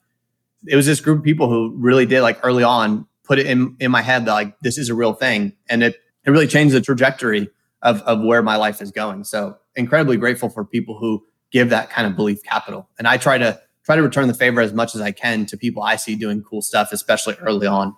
It 0.67 0.77
was 0.77 0.87
this 0.87 1.01
group 1.01 1.19
of 1.19 1.25
people 1.25 1.49
who 1.49 1.75
really 1.77 2.07
did 2.07 2.23
like 2.23 2.39
early 2.43 2.65
on 2.65 3.07
put 3.25 3.39
it 3.39 3.47
in 3.47 3.77
in 3.81 3.91
my 3.91 4.03
head 4.03 4.27
that 4.27 4.33
like 4.33 4.59
this 4.61 4.79
is 4.79 4.89
a 4.89 4.95
real 4.95 5.15
thing, 5.15 5.53
and 5.69 5.83
it 5.83 5.97
it 6.25 6.31
really 6.31 6.47
changed 6.47 6.75
the 6.75 6.81
trajectory 6.81 7.49
of 7.83 8.03
of 8.03 8.23
where 8.23 8.43
my 8.43 8.57
life 8.57 8.81
is 8.81 8.91
going. 8.91 9.25
So 9.25 9.57
incredibly 9.75 10.17
grateful 10.17 10.49
for 10.49 10.65
people 10.65 10.97
who 10.97 11.25
give 11.51 11.71
that 11.71 11.91
kind 11.91 12.07
of 12.07 12.17
belief 12.17 12.43
capital, 12.43 12.89
and 12.99 13.09
I 13.09 13.17
try 13.17 13.39
to 13.39 13.61
try 13.85 13.97
to 13.97 14.03
return 14.03 14.29
the 14.29 14.35
favor 14.35 14.61
as 14.61 14.73
much 14.73 14.95
as 14.95 15.01
I 15.01 15.11
can 15.11 15.45
to 15.47 15.57
people 15.57 15.83
I 15.83 15.97
see 15.97 16.17
doing 16.17 16.43
cool 16.43 16.63
stuff, 16.63 16.93
especially 16.93 17.35
early 17.41 17.67
on. 17.67 17.95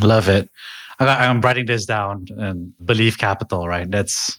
Love 0.00 0.28
it. 0.28 0.50
I'm 0.98 1.40
writing 1.40 1.66
this 1.66 1.86
down 1.86 2.26
and 2.36 2.72
belief 2.84 3.16
capital, 3.16 3.68
right? 3.68 3.88
That's 3.90 4.38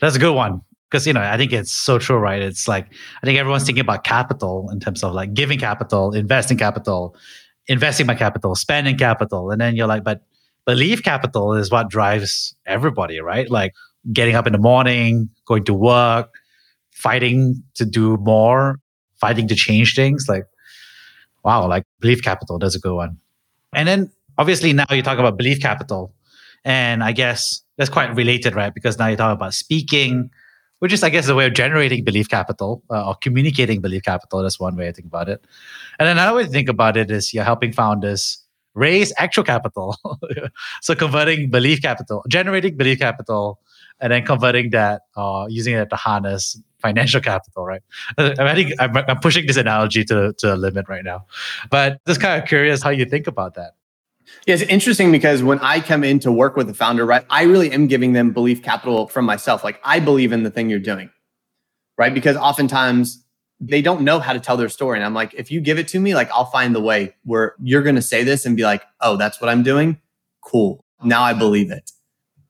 that's 0.00 0.16
a 0.16 0.18
good 0.18 0.34
one 0.34 0.62
because 0.96 1.06
you 1.06 1.12
know 1.12 1.20
i 1.20 1.36
think 1.36 1.52
it's 1.52 1.72
so 1.72 1.98
true 1.98 2.16
right 2.16 2.42
it's 2.42 2.66
like 2.66 2.86
i 3.22 3.26
think 3.26 3.38
everyone's 3.38 3.64
thinking 3.64 3.82
about 3.82 4.04
capital 4.04 4.68
in 4.72 4.80
terms 4.80 5.04
of 5.04 5.12
like 5.12 5.34
giving 5.34 5.58
capital 5.58 6.12
investing 6.14 6.56
capital 6.56 7.14
investing 7.68 8.06
my 8.06 8.14
capital 8.14 8.54
spending 8.54 8.96
capital 8.96 9.50
and 9.50 9.60
then 9.60 9.76
you're 9.76 9.86
like 9.86 10.04
but 10.04 10.22
belief 10.64 11.02
capital 11.02 11.52
is 11.52 11.70
what 11.70 11.90
drives 11.90 12.54
everybody 12.66 13.20
right 13.20 13.50
like 13.50 13.72
getting 14.12 14.34
up 14.34 14.46
in 14.46 14.52
the 14.52 14.58
morning 14.58 15.28
going 15.46 15.64
to 15.64 15.74
work, 15.74 16.32
fighting 16.90 17.62
to 17.74 17.84
do 17.84 18.16
more, 18.18 18.78
fighting 19.20 19.48
to 19.48 19.54
change 19.54 19.94
things. 19.94 20.26
Like, 20.28 20.44
wow, 21.44 21.68
like 21.68 21.84
belief 22.00 22.22
capital, 22.22 22.58
that's 22.58 22.74
a 22.74 22.80
good 22.80 22.94
one. 22.94 23.18
And 23.72 23.88
then 23.88 24.10
obviously 24.38 24.72
now 24.72 24.86
you 24.90 25.02
talk 25.02 25.18
about 25.18 25.36
belief 25.36 25.60
capital. 25.60 26.12
And 26.64 27.04
I 27.04 27.12
guess 27.12 27.62
that's 27.76 27.90
quite 27.90 28.14
related, 28.14 28.54
right? 28.54 28.74
Because 28.74 28.98
now 28.98 29.06
you 29.06 29.16
talk 29.16 29.34
about 29.34 29.54
speaking, 29.54 30.30
which 30.80 30.92
is, 30.92 31.02
I 31.02 31.10
guess, 31.10 31.28
a 31.28 31.34
way 31.34 31.46
of 31.46 31.54
generating 31.54 32.04
belief 32.04 32.28
capital 32.28 32.82
uh, 32.90 33.08
or 33.08 33.14
communicating 33.16 33.80
belief 33.80 34.02
capital. 34.02 34.42
That's 34.42 34.60
one 34.60 34.76
way 34.76 34.88
I 34.88 34.92
think 34.92 35.06
about 35.06 35.28
it. 35.28 35.44
And 35.98 36.08
another 36.08 36.36
way 36.36 36.44
to 36.44 36.50
think 36.50 36.68
about 36.68 36.96
it 36.96 37.10
is 37.10 37.32
you're 37.32 37.44
helping 37.44 37.72
founders 37.72 38.38
raise 38.74 39.12
actual 39.18 39.42
capital. 39.42 39.96
so 40.82 40.94
converting 40.94 41.50
belief 41.50 41.80
capital, 41.80 42.24
generating 42.28 42.76
belief 42.76 42.98
capital, 42.98 43.58
and 44.00 44.12
then 44.12 44.24
converting 44.24 44.70
that, 44.70 45.02
uh, 45.16 45.46
using 45.48 45.74
it 45.74 45.88
to 45.88 45.96
harness 45.96 46.60
financial 46.80 47.20
capital, 47.20 47.64
right? 47.64 47.82
I 48.18 48.54
think 48.54 48.74
I'm, 48.78 48.94
I'm 48.96 49.18
pushing 49.20 49.46
this 49.46 49.56
analogy 49.56 50.04
to, 50.04 50.34
to 50.38 50.54
a 50.54 50.56
limit 50.56 50.88
right 50.88 51.04
now, 51.04 51.24
but 51.70 51.98
just 52.06 52.20
kind 52.20 52.40
of 52.40 52.46
curious 52.46 52.82
how 52.82 52.90
you 52.90 53.06
think 53.06 53.26
about 53.26 53.54
that. 53.54 53.75
Yeah, 54.46 54.54
it's 54.54 54.62
interesting 54.64 55.12
because 55.12 55.42
when 55.42 55.58
I 55.60 55.80
come 55.80 56.04
in 56.04 56.18
to 56.20 56.32
work 56.32 56.56
with 56.56 56.66
the 56.66 56.74
founder, 56.74 57.04
right, 57.04 57.24
I 57.30 57.42
really 57.42 57.70
am 57.72 57.86
giving 57.86 58.12
them 58.12 58.32
belief 58.32 58.62
capital 58.62 59.08
from 59.08 59.24
myself. 59.24 59.64
Like 59.64 59.80
I 59.84 60.00
believe 60.00 60.32
in 60.32 60.42
the 60.42 60.50
thing 60.50 60.70
you're 60.70 60.78
doing, 60.78 61.10
right? 61.98 62.12
Because 62.12 62.36
oftentimes 62.36 63.24
they 63.60 63.80
don't 63.80 64.02
know 64.02 64.18
how 64.18 64.32
to 64.32 64.40
tell 64.40 64.56
their 64.56 64.68
story. 64.68 64.98
And 64.98 65.04
I'm 65.04 65.14
like, 65.14 65.32
if 65.34 65.50
you 65.50 65.60
give 65.60 65.78
it 65.78 65.88
to 65.88 66.00
me, 66.00 66.14
like 66.14 66.30
I'll 66.30 66.50
find 66.50 66.74
the 66.74 66.80
way 66.80 67.14
where 67.24 67.54
you're 67.62 67.82
going 67.82 67.94
to 67.96 68.02
say 68.02 68.22
this 68.22 68.44
and 68.44 68.56
be 68.56 68.64
like, 68.64 68.82
oh, 69.00 69.16
that's 69.16 69.40
what 69.40 69.48
I'm 69.48 69.62
doing. 69.62 69.98
Cool. 70.42 70.84
Now 71.02 71.22
I 71.22 71.32
believe 71.32 71.70
it. 71.70 71.90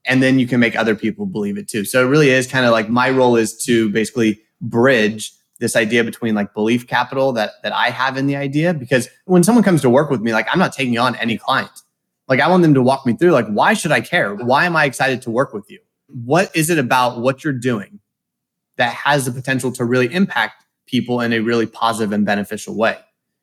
And 0.05 0.21
then 0.23 0.39
you 0.39 0.47
can 0.47 0.59
make 0.59 0.75
other 0.75 0.95
people 0.95 1.25
believe 1.25 1.57
it 1.57 1.67
too. 1.67 1.85
So 1.85 2.05
it 2.05 2.09
really 2.09 2.29
is 2.29 2.47
kind 2.47 2.65
of 2.65 2.71
like 2.71 2.89
my 2.89 3.09
role 3.09 3.35
is 3.35 3.61
to 3.63 3.89
basically 3.89 4.39
bridge 4.61 5.31
this 5.59 5.75
idea 5.75 6.03
between 6.03 6.35
like 6.35 6.53
belief 6.53 6.87
capital 6.87 7.31
that 7.33 7.53
that 7.63 7.73
I 7.73 7.89
have 7.89 8.17
in 8.17 8.27
the 8.27 8.35
idea 8.35 8.73
because 8.73 9.09
when 9.25 9.43
someone 9.43 9.63
comes 9.63 9.81
to 9.81 9.89
work 9.89 10.09
with 10.09 10.21
me 10.21 10.33
like 10.33 10.47
I'm 10.51 10.59
not 10.59 10.73
taking 10.73 10.97
on 10.97 11.15
any 11.15 11.37
client. 11.37 11.71
Like 12.27 12.39
I 12.39 12.49
want 12.49 12.63
them 12.63 12.73
to 12.73 12.81
walk 12.81 13.05
me 13.05 13.13
through 13.13 13.31
like 13.31 13.47
why 13.47 13.73
should 13.73 13.91
I 13.91 14.01
care? 14.01 14.35
Why 14.35 14.65
am 14.65 14.75
I 14.75 14.85
excited 14.85 15.21
to 15.23 15.31
work 15.31 15.53
with 15.53 15.69
you? 15.69 15.79
What 16.07 16.55
is 16.55 16.69
it 16.69 16.79
about 16.79 17.19
what 17.19 17.43
you're 17.43 17.53
doing 17.53 17.99
that 18.77 18.93
has 18.93 19.25
the 19.25 19.31
potential 19.31 19.71
to 19.73 19.85
really 19.85 20.13
impact 20.13 20.63
people 20.85 21.21
in 21.21 21.33
a 21.33 21.39
really 21.39 21.65
positive 21.65 22.11
and 22.11 22.25
beneficial 22.25 22.75
way? 22.75 22.97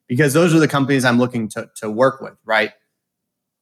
Because 0.07 0.33
those 0.35 0.55
are 0.55 0.59
the 0.59 0.69
companies 0.69 1.05
I'm 1.05 1.19
looking 1.19 1.49
to 1.51 1.71
to 1.77 1.91
work 1.91 2.21
with, 2.21 2.35
right? 2.45 2.73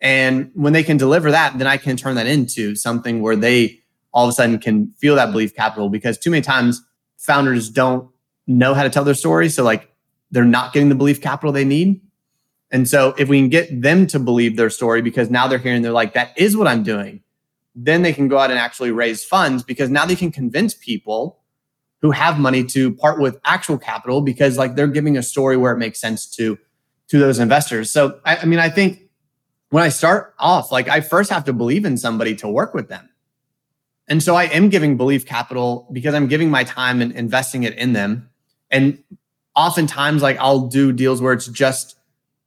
And 0.01 0.51
when 0.55 0.73
they 0.73 0.83
can 0.83 0.97
deliver 0.97 1.31
that, 1.31 1.57
then 1.59 1.69
I 1.69 1.77
can 1.77 1.97
turn 1.97 2.17
that 2.17 2.27
into 2.27 2.75
something 2.75 3.23
where 3.23 3.37
they 3.37 3.83
all 4.13 4.25
of 4.27 4.31
a 4.31 4.33
sudden 4.33 4.59
can 4.59 4.91
feel 4.99 5.15
that 5.15 5.31
belief 5.31 5.55
capital 5.55 5.89
because 5.89 6.19
too 6.19 6.31
many 6.31 6.43
times 6.43 6.83
founders 7.17 7.71
don't 7.71 8.12
know 8.47 8.75
how 8.75 8.83
to 8.83 8.91
tell 8.91 9.05
their 9.05 9.15
story. 9.15 9.49
So 9.49 9.63
like 9.63 9.91
they're 10.31 10.45
not 10.45 10.73
getting 10.73 10.89
the 10.89 10.95
belief 10.95 11.21
capital 11.21 11.53
they 11.53 11.65
need. 11.65 12.01
And 12.71 12.89
so 12.89 13.15
if 13.19 13.29
we 13.29 13.39
can 13.39 13.51
get 13.51 13.83
them 13.83 14.07
to 14.09 14.19
believe 14.19 14.57
their 14.57 14.71
story 14.71 15.03
because 15.03 15.31
now 15.31 15.47
they're 15.47 15.59
hearing 15.59 15.83
they're 15.83 15.93
like, 15.93 16.15
that 16.15 16.37
is 16.39 16.57
what 16.57 16.67
I'm 16.67 16.83
doing, 16.83 17.23
then 17.75 18.03
they 18.03 18.13
can 18.13 18.29
go 18.29 18.39
out 18.39 18.51
and 18.51 18.59
actually 18.59 18.91
raise 18.91 19.25
funds 19.25 19.63
because 19.63 19.91
now 19.91 20.07
they 20.07 20.17
can 20.17 20.33
convince 20.33 20.75
people 20.75 21.39
who 22.01 22.11
have 22.11 22.39
money 22.39 22.65
to 22.65 22.93
part 22.95 23.21
with 23.21 23.39
actual 23.45 23.79
capital 23.79 24.21
because 24.21 24.59
like 24.59 24.75
they're 24.75 24.89
giving 24.89 25.17
a 25.17 25.23
story 25.23 25.57
where 25.57 25.73
it 25.73 25.79
makes 25.79 26.01
sense 26.01 26.27
to 26.27 26.59
to 27.09 27.19
those 27.19 27.39
investors. 27.39 27.91
So 27.91 28.21
I, 28.25 28.39
I 28.39 28.45
mean, 28.47 28.59
I 28.59 28.71
think 28.71 29.03
when 29.69 29.83
I 29.83 29.89
start 29.91 30.35
off, 30.39 30.73
like 30.73 30.89
I 30.89 31.01
first 31.01 31.31
have 31.31 31.45
to 31.45 31.53
believe 31.53 31.85
in 31.85 31.97
somebody 31.97 32.35
to 32.37 32.49
work 32.49 32.75
with 32.75 32.89
them. 32.89 33.09
And 34.09 34.23
so 34.23 34.35
I 34.35 34.45
am 34.45 34.69
giving 34.69 34.97
belief 34.97 35.25
capital 35.25 35.89
because 35.93 36.15
I'm 36.15 36.27
giving 36.27 36.51
my 36.51 36.65
time 36.65 37.01
and 37.01 37.13
investing 37.13 37.63
it 37.63 37.75
in 37.79 37.93
them. 37.93 38.29
And 38.73 39.03
oftentimes, 39.55 40.23
like 40.23 40.39
I'll 40.39 40.67
do 40.67 40.93
deals 40.93 41.23
where 41.23 41.33
it's 41.33 41.47
just 41.47 41.97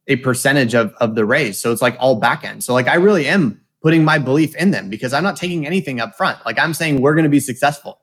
a 0.08 0.16
percentage 0.16 0.74
of, 0.74 0.92
of 0.94 1.14
the 1.14 1.24
raise. 1.24 1.58
So 1.58 1.72
it's 1.72 1.82
like 1.82 1.96
all 1.98 2.16
back 2.16 2.44
end. 2.44 2.62
So 2.62 2.74
like 2.74 2.88
I 2.88 2.96
really 2.96 3.26
am 3.26 3.60
putting 3.82 4.04
my 4.04 4.18
belief 4.18 4.54
in 4.56 4.70
them 4.70 4.90
because 4.90 5.12
I'm 5.12 5.22
not 5.22 5.36
taking 5.36 5.66
anything 5.66 6.00
up 6.00 6.16
front. 6.16 6.44
Like 6.44 6.58
I'm 6.58 6.74
saying 6.74 7.00
we're 7.00 7.14
going 7.14 7.24
to 7.24 7.30
be 7.30 7.40
successful. 7.40 8.00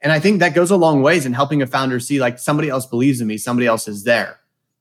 And 0.00 0.12
I 0.12 0.20
think 0.20 0.38
that 0.40 0.54
goes 0.54 0.70
a 0.70 0.76
long 0.76 1.02
ways 1.02 1.26
in 1.26 1.32
helping 1.32 1.60
a 1.60 1.66
founder 1.66 2.00
see 2.00 2.20
like 2.20 2.38
somebody 2.38 2.68
else 2.68 2.86
believes 2.86 3.20
in 3.20 3.26
me, 3.26 3.36
somebody 3.36 3.66
else 3.66 3.88
is 3.88 4.04
there, 4.04 4.38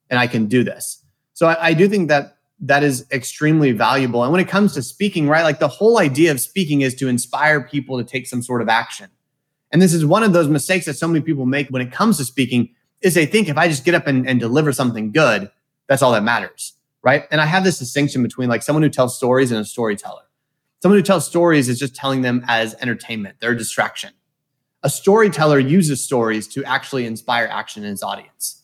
and 0.09 0.19
I 0.19 0.27
can 0.27 0.45
do 0.45 0.63
this. 0.63 1.03
So 1.33 1.47
I, 1.47 1.67
I 1.67 1.73
do 1.73 1.87
think 1.87 2.07
that 2.09 2.37
that 2.59 2.83
is 2.83 3.05
extremely 3.11 3.71
valuable. 3.71 4.23
And 4.23 4.31
when 4.31 4.41
it 4.41 4.47
comes 4.47 4.73
to 4.73 4.81
speaking, 4.81 5.27
right, 5.27 5.43
like 5.43 5.59
the 5.59 5.67
whole 5.67 5.99
idea 5.99 6.31
of 6.31 6.39
speaking 6.39 6.81
is 6.81 6.95
to 6.95 7.07
inspire 7.07 7.61
people 7.61 7.97
to 7.97 8.03
take 8.03 8.27
some 8.27 8.41
sort 8.41 8.61
of 8.61 8.69
action. 8.69 9.09
And 9.71 9.81
this 9.81 9.93
is 9.93 10.05
one 10.05 10.23
of 10.23 10.33
those 10.33 10.47
mistakes 10.47 10.85
that 10.85 10.95
so 10.95 11.07
many 11.07 11.21
people 11.21 11.45
make 11.45 11.69
when 11.69 11.81
it 11.81 11.91
comes 11.91 12.17
to 12.17 12.25
speaking 12.25 12.69
is 13.01 13.13
they 13.13 13.25
think 13.25 13.49
if 13.49 13.57
I 13.57 13.67
just 13.67 13.85
get 13.85 13.95
up 13.95 14.07
and, 14.07 14.27
and 14.27 14.39
deliver 14.39 14.71
something 14.71 15.11
good, 15.11 15.51
that's 15.87 16.01
all 16.01 16.11
that 16.13 16.23
matters. 16.23 16.73
Right. 17.03 17.25
And 17.31 17.39
I 17.39 17.45
have 17.45 17.63
this 17.63 17.79
distinction 17.79 18.23
between 18.23 18.49
like 18.49 18.63
someone 18.63 18.83
who 18.83 18.89
tells 18.89 19.15
stories 19.15 19.51
and 19.51 19.61
a 19.61 19.65
storyteller. 19.65 20.23
Someone 20.81 20.99
who 20.99 21.03
tells 21.03 21.25
stories 21.25 21.69
is 21.69 21.79
just 21.79 21.95
telling 21.95 22.21
them 22.21 22.43
as 22.47 22.75
entertainment, 22.81 23.37
they're 23.39 23.51
a 23.51 23.57
distraction. 23.57 24.11
A 24.83 24.89
storyteller 24.89 25.57
uses 25.57 26.03
stories 26.03 26.47
to 26.49 26.63
actually 26.65 27.05
inspire 27.05 27.47
action 27.51 27.83
in 27.83 27.89
his 27.89 28.03
audience. 28.03 28.63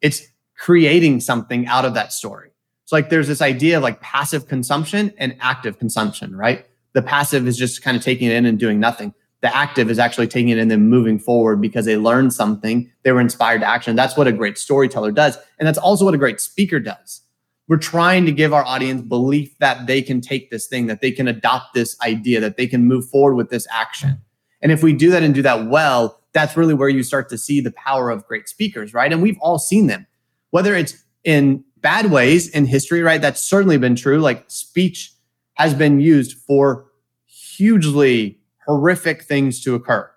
It's 0.00 0.22
creating 0.56 1.20
something 1.20 1.66
out 1.66 1.84
of 1.84 1.94
that 1.94 2.12
story. 2.12 2.50
So 2.84 2.96
like 2.96 3.10
there's 3.10 3.28
this 3.28 3.40
idea 3.40 3.76
of 3.76 3.82
like 3.82 4.00
passive 4.00 4.48
consumption 4.48 5.12
and 5.18 5.36
active 5.40 5.78
consumption, 5.78 6.34
right? 6.34 6.66
The 6.94 7.02
passive 7.02 7.46
is 7.46 7.56
just 7.56 7.82
kind 7.82 7.96
of 7.96 8.02
taking 8.02 8.28
it 8.28 8.34
in 8.34 8.44
and 8.44 8.58
doing 8.58 8.80
nothing. 8.80 9.14
The 9.40 9.54
active 9.54 9.90
is 9.90 9.98
actually 9.98 10.26
taking 10.26 10.48
it 10.48 10.58
and 10.58 10.70
then 10.70 10.88
moving 10.88 11.18
forward 11.18 11.60
because 11.60 11.84
they 11.84 11.96
learned 11.96 12.32
something, 12.32 12.90
they 13.04 13.12
were 13.12 13.20
inspired 13.20 13.60
to 13.60 13.66
action. 13.66 13.94
That's 13.94 14.16
what 14.16 14.26
a 14.26 14.32
great 14.32 14.58
storyteller 14.58 15.12
does. 15.12 15.38
And 15.58 15.66
that's 15.66 15.78
also 15.78 16.04
what 16.04 16.14
a 16.14 16.18
great 16.18 16.40
speaker 16.40 16.80
does. 16.80 17.22
We're 17.68 17.76
trying 17.76 18.24
to 18.26 18.32
give 18.32 18.52
our 18.52 18.64
audience 18.64 19.02
belief 19.02 19.56
that 19.58 19.86
they 19.86 20.02
can 20.02 20.20
take 20.20 20.50
this 20.50 20.66
thing, 20.66 20.86
that 20.86 21.02
they 21.02 21.12
can 21.12 21.28
adopt 21.28 21.74
this 21.74 21.96
idea, 22.00 22.40
that 22.40 22.56
they 22.56 22.66
can 22.66 22.86
move 22.86 23.08
forward 23.08 23.34
with 23.34 23.50
this 23.50 23.66
action. 23.70 24.18
And 24.62 24.72
if 24.72 24.82
we 24.82 24.92
do 24.92 25.10
that 25.10 25.22
and 25.22 25.34
do 25.34 25.42
that 25.42 25.66
well, 25.66 26.20
that's 26.32 26.56
really 26.56 26.74
where 26.74 26.88
you 26.88 27.02
start 27.02 27.28
to 27.28 27.38
see 27.38 27.60
the 27.60 27.70
power 27.72 28.10
of 28.10 28.26
great 28.26 28.48
speakers, 28.48 28.94
right? 28.94 29.12
And 29.12 29.22
we've 29.22 29.38
all 29.40 29.58
seen 29.58 29.86
them, 29.86 30.06
whether 30.50 30.74
it's 30.74 31.04
in 31.24 31.64
bad 31.76 32.10
ways 32.10 32.48
in 32.48 32.66
history, 32.66 33.02
right? 33.02 33.20
That's 33.20 33.42
certainly 33.42 33.78
been 33.78 33.94
true. 33.94 34.18
Like 34.18 34.44
speech 34.48 35.12
has 35.54 35.74
been 35.74 36.00
used 36.00 36.38
for 36.38 36.86
hugely 37.26 38.37
horrific 38.68 39.22
things 39.22 39.60
to 39.62 39.74
occur. 39.74 40.08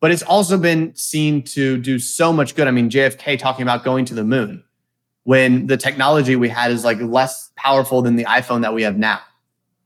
But 0.00 0.12
it's 0.12 0.22
also 0.22 0.56
been 0.56 0.94
seen 0.94 1.42
to 1.42 1.76
do 1.76 1.98
so 1.98 2.32
much 2.32 2.54
good. 2.54 2.68
I 2.68 2.70
mean, 2.70 2.88
JFK 2.88 3.38
talking 3.38 3.62
about 3.62 3.84
going 3.84 4.04
to 4.06 4.14
the 4.14 4.24
moon 4.24 4.62
when 5.24 5.66
the 5.66 5.76
technology 5.76 6.36
we 6.36 6.48
had 6.48 6.70
is 6.70 6.84
like 6.84 7.00
less 7.00 7.50
powerful 7.56 8.00
than 8.00 8.16
the 8.16 8.24
iPhone 8.24 8.62
that 8.62 8.74
we 8.74 8.82
have 8.84 8.96
now. 8.96 9.20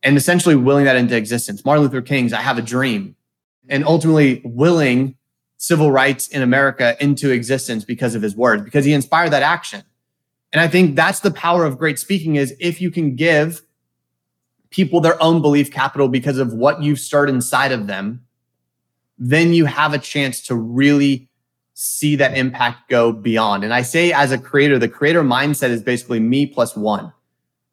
And 0.03 0.16
essentially 0.16 0.55
willing 0.55 0.84
that 0.84 0.97
into 0.97 1.16
existence. 1.16 1.64
Martin 1.64 1.84
Luther 1.84 2.03
King's 2.03 2.32
I 2.32 2.43
Have 2.43 2.59
a 2.59 2.62
Dream. 2.62 3.16
And 3.68 3.84
ultimately 3.84 4.43
willing 4.45 5.16
civil 5.57 5.91
rights 5.91 6.28
in 6.28 6.43
America 6.43 6.97
into 7.01 7.30
existence 7.30 7.84
because 7.84 8.14
of 8.14 8.22
his 8.22 8.36
words, 8.36 8.62
because 8.62 8.84
he 8.84 8.93
inspired 8.93 9.30
that 9.30 9.43
action. 9.43 9.82
And 10.53 10.61
I 10.61 10.68
think 10.68 10.95
that's 10.95 11.20
the 11.20 11.30
power 11.30 11.64
of 11.64 11.78
great 11.78 11.99
speaking 11.99 12.36
is 12.36 12.55
if 12.61 12.80
you 12.80 12.91
can 12.91 13.16
give 13.16 13.62
people 14.71 15.01
their 15.01 15.21
own 15.23 15.41
belief 15.41 15.71
capital 15.71 16.09
because 16.09 16.39
of 16.39 16.53
what 16.53 16.83
you've 16.83 17.01
inside 17.12 17.73
of 17.73 17.87
them, 17.87 18.25
then 19.19 19.53
you 19.53 19.64
have 19.64 19.95
a 19.95 19.99
chance 19.99 20.41
to 20.43 20.55
really 20.55 21.29
see 21.75 22.16
that 22.16 22.37
impact 22.37 22.89
go 22.89 23.12
beyond. 23.12 23.64
And 23.64 23.73
I 23.73 23.83
say 23.83 24.12
as 24.12 24.33
a 24.33 24.39
creator, 24.39 24.79
the 24.79 24.89
creator 24.89 25.23
mindset 25.23 25.71
is 25.71 25.83
basically 25.83 26.21
me 26.21 26.47
plus 26.47 26.77
one. 26.77 27.12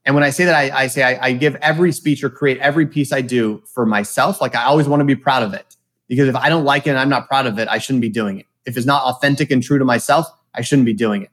And 0.06 0.14
when 0.14 0.24
I 0.24 0.30
say 0.30 0.46
that, 0.46 0.56
I, 0.56 0.84
I 0.84 0.88
say 0.88 1.02
I, 1.02 1.28
I 1.28 1.34
give 1.34 1.56
every 1.56 1.92
speech 1.92 2.24
or 2.24 2.30
create 2.30 2.60
every 2.60 2.86
piece 2.86 3.12
I 3.12 3.22
do 3.22 3.64
for 3.66 3.86
myself. 3.86 4.40
Like 4.40 4.56
I 4.56 4.66
always 4.66 4.88
want 4.88 5.02
to 5.02 5.06
be 5.06 5.16
proud 5.16 5.42
of 5.42 5.54
it 5.54 5.76
because 6.08 6.28
if 6.28 6.36
I 6.36 6.50
don't 6.50 6.64
like 6.64 6.86
it 6.86 6.92
and 6.92 7.00
I'm 7.00 7.10
not 7.10 7.28
proud 7.28 7.48
of 7.48 7.58
it, 7.58 7.68
I 7.68 7.80
shouldn't 7.80 8.02
be 8.02 8.10
doing 8.10 8.40
it. 8.40 8.46
If 8.66 8.78
it's 8.78 8.86
not 8.86 9.04
authentic 9.04 9.50
and 9.50 9.62
true 9.64 9.80
to 9.80 9.86
myself, 9.86 10.28
I 10.54 10.62
shouldn't 10.62 10.86
be 10.86 10.94
doing 10.94 11.24
it. 11.24 11.32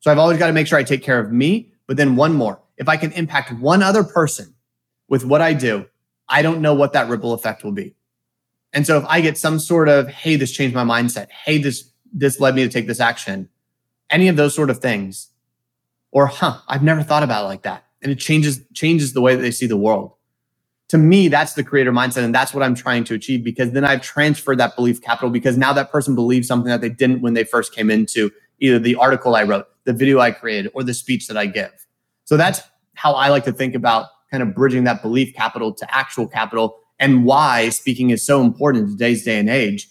So 0.00 0.10
I've 0.10 0.18
always 0.18 0.38
got 0.38 0.46
to 0.46 0.52
make 0.52 0.66
sure 0.66 0.78
I 0.78 0.84
take 0.84 1.02
care 1.02 1.20
of 1.20 1.32
me, 1.32 1.70
but 1.86 1.96
then 1.98 2.16
one 2.16 2.32
more. 2.32 2.60
If 2.78 2.88
I 2.88 2.96
can 2.96 3.12
impact 3.12 3.52
one 3.52 3.82
other 3.82 4.04
person 4.04 4.54
with 5.08 5.24
what 5.24 5.40
I 5.40 5.52
do, 5.52 5.86
I 6.28 6.42
don't 6.42 6.60
know 6.60 6.74
what 6.74 6.92
that 6.92 7.08
ripple 7.08 7.32
effect 7.32 7.64
will 7.64 7.72
be. 7.72 7.94
And 8.72 8.86
so 8.86 8.98
if 8.98 9.04
I 9.06 9.20
get 9.20 9.38
some 9.38 9.58
sort 9.58 9.88
of, 9.88 10.08
hey, 10.08 10.36
this 10.36 10.52
changed 10.52 10.74
my 10.74 10.84
mindset. 10.84 11.30
Hey, 11.30 11.58
this 11.58 11.90
this 12.12 12.40
led 12.40 12.54
me 12.54 12.62
to 12.62 12.68
take 12.68 12.86
this 12.86 13.00
action. 13.00 13.48
Any 14.10 14.28
of 14.28 14.36
those 14.36 14.54
sort 14.54 14.70
of 14.70 14.78
things. 14.78 15.30
Or, 16.12 16.26
huh, 16.26 16.58
I've 16.68 16.82
never 16.82 17.02
thought 17.02 17.22
about 17.22 17.44
it 17.44 17.46
like 17.46 17.62
that. 17.62 17.84
And 18.02 18.12
it 18.12 18.18
changes 18.18 18.60
changes 18.74 19.12
the 19.12 19.20
way 19.20 19.34
that 19.34 19.42
they 19.42 19.50
see 19.50 19.66
the 19.66 19.76
world. 19.76 20.12
To 20.90 20.98
me, 20.98 21.28
that's 21.28 21.54
the 21.54 21.64
creator 21.64 21.92
mindset. 21.92 22.24
And 22.24 22.34
that's 22.34 22.54
what 22.54 22.62
I'm 22.62 22.74
trying 22.74 23.04
to 23.04 23.14
achieve 23.14 23.42
because 23.42 23.72
then 23.72 23.84
I've 23.84 24.02
transferred 24.02 24.58
that 24.58 24.76
belief 24.76 25.02
capital 25.02 25.30
because 25.30 25.56
now 25.56 25.72
that 25.72 25.90
person 25.90 26.14
believes 26.14 26.46
something 26.46 26.70
that 26.70 26.80
they 26.80 26.88
didn't 26.88 27.22
when 27.22 27.34
they 27.34 27.44
first 27.44 27.74
came 27.74 27.90
into 27.90 28.30
either 28.60 28.78
the 28.78 28.94
article 28.94 29.34
I 29.34 29.42
wrote, 29.42 29.66
the 29.84 29.92
video 29.92 30.20
I 30.20 30.30
created, 30.30 30.70
or 30.74 30.82
the 30.82 30.94
speech 30.94 31.26
that 31.28 31.36
I 31.36 31.46
give. 31.46 31.72
So 32.24 32.36
that's 32.36 32.62
how 32.94 33.12
I 33.12 33.28
like 33.28 33.44
to 33.44 33.52
think 33.52 33.74
about 33.74 34.06
kind 34.30 34.42
of 34.42 34.54
bridging 34.54 34.84
that 34.84 35.02
belief 35.02 35.34
capital 35.34 35.72
to 35.72 35.94
actual 35.94 36.26
capital 36.26 36.78
and 36.98 37.24
why 37.24 37.68
speaking 37.68 38.10
is 38.10 38.24
so 38.24 38.42
important 38.42 38.84
in 38.84 38.90
today's 38.90 39.24
day 39.24 39.38
and 39.38 39.50
age. 39.50 39.88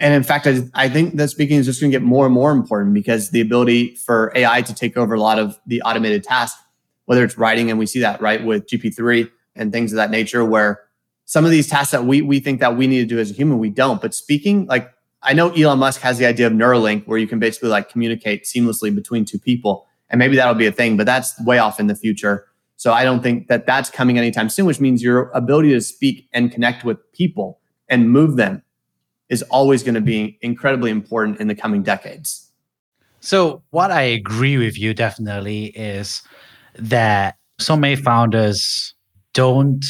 And 0.00 0.14
in 0.14 0.22
fact, 0.22 0.46
I, 0.46 0.62
I 0.74 0.88
think 0.88 1.16
that 1.16 1.28
speaking 1.28 1.58
is 1.58 1.66
just 1.66 1.80
going 1.80 1.90
to 1.90 1.98
get 1.98 2.04
more 2.04 2.24
and 2.24 2.34
more 2.34 2.52
important 2.52 2.94
because 2.94 3.30
the 3.30 3.40
ability 3.40 3.96
for 3.96 4.32
AI 4.34 4.62
to 4.62 4.74
take 4.74 4.96
over 4.96 5.14
a 5.14 5.20
lot 5.20 5.38
of 5.38 5.58
the 5.66 5.82
automated 5.82 6.22
tasks, 6.22 6.60
whether 7.06 7.24
it's 7.24 7.36
writing, 7.36 7.70
and 7.70 7.78
we 7.78 7.86
see 7.86 8.00
that 8.00 8.20
right 8.20 8.44
with 8.44 8.66
GPT-3 8.66 9.30
and 9.56 9.72
things 9.72 9.92
of 9.92 9.96
that 9.96 10.10
nature, 10.10 10.44
where 10.44 10.80
some 11.24 11.44
of 11.44 11.50
these 11.50 11.66
tasks 11.66 11.90
that 11.90 12.04
we 12.04 12.22
we 12.22 12.38
think 12.38 12.60
that 12.60 12.76
we 12.76 12.86
need 12.86 13.00
to 13.00 13.06
do 13.06 13.18
as 13.18 13.30
a 13.30 13.34
human, 13.34 13.58
we 13.58 13.70
don't. 13.70 14.00
But 14.00 14.14
speaking, 14.14 14.66
like 14.66 14.90
I 15.22 15.32
know 15.32 15.50
Elon 15.50 15.80
Musk 15.80 16.00
has 16.02 16.18
the 16.18 16.26
idea 16.26 16.46
of 16.46 16.52
Neuralink, 16.52 17.06
where 17.06 17.18
you 17.18 17.26
can 17.26 17.40
basically 17.40 17.70
like 17.70 17.88
communicate 17.88 18.44
seamlessly 18.44 18.94
between 18.94 19.24
two 19.24 19.38
people, 19.38 19.86
and 20.10 20.18
maybe 20.18 20.36
that'll 20.36 20.54
be 20.54 20.66
a 20.66 20.72
thing, 20.72 20.96
but 20.96 21.06
that's 21.06 21.38
way 21.44 21.58
off 21.58 21.80
in 21.80 21.88
the 21.88 21.96
future. 21.96 22.46
So 22.78 22.92
I 22.92 23.02
don't 23.02 23.24
think 23.24 23.48
that 23.48 23.66
that's 23.66 23.90
coming 23.90 24.18
anytime 24.18 24.48
soon, 24.48 24.64
which 24.64 24.80
means 24.80 25.02
your 25.02 25.30
ability 25.30 25.70
to 25.70 25.80
speak 25.80 26.28
and 26.32 26.50
connect 26.50 26.84
with 26.84 26.98
people 27.12 27.58
and 27.88 28.08
move 28.08 28.36
them 28.36 28.62
is 29.28 29.42
always 29.42 29.82
going 29.82 29.96
to 29.96 30.00
be 30.00 30.38
incredibly 30.42 30.92
important 30.92 31.40
in 31.40 31.48
the 31.48 31.56
coming 31.56 31.82
decades. 31.82 32.50
So, 33.20 33.62
what 33.70 33.90
I 33.90 34.02
agree 34.02 34.56
with 34.58 34.78
you 34.78 34.94
definitely 34.94 35.66
is 35.66 36.22
that 36.76 37.36
so 37.58 37.76
many 37.76 37.96
founders 37.96 38.94
don't 39.34 39.84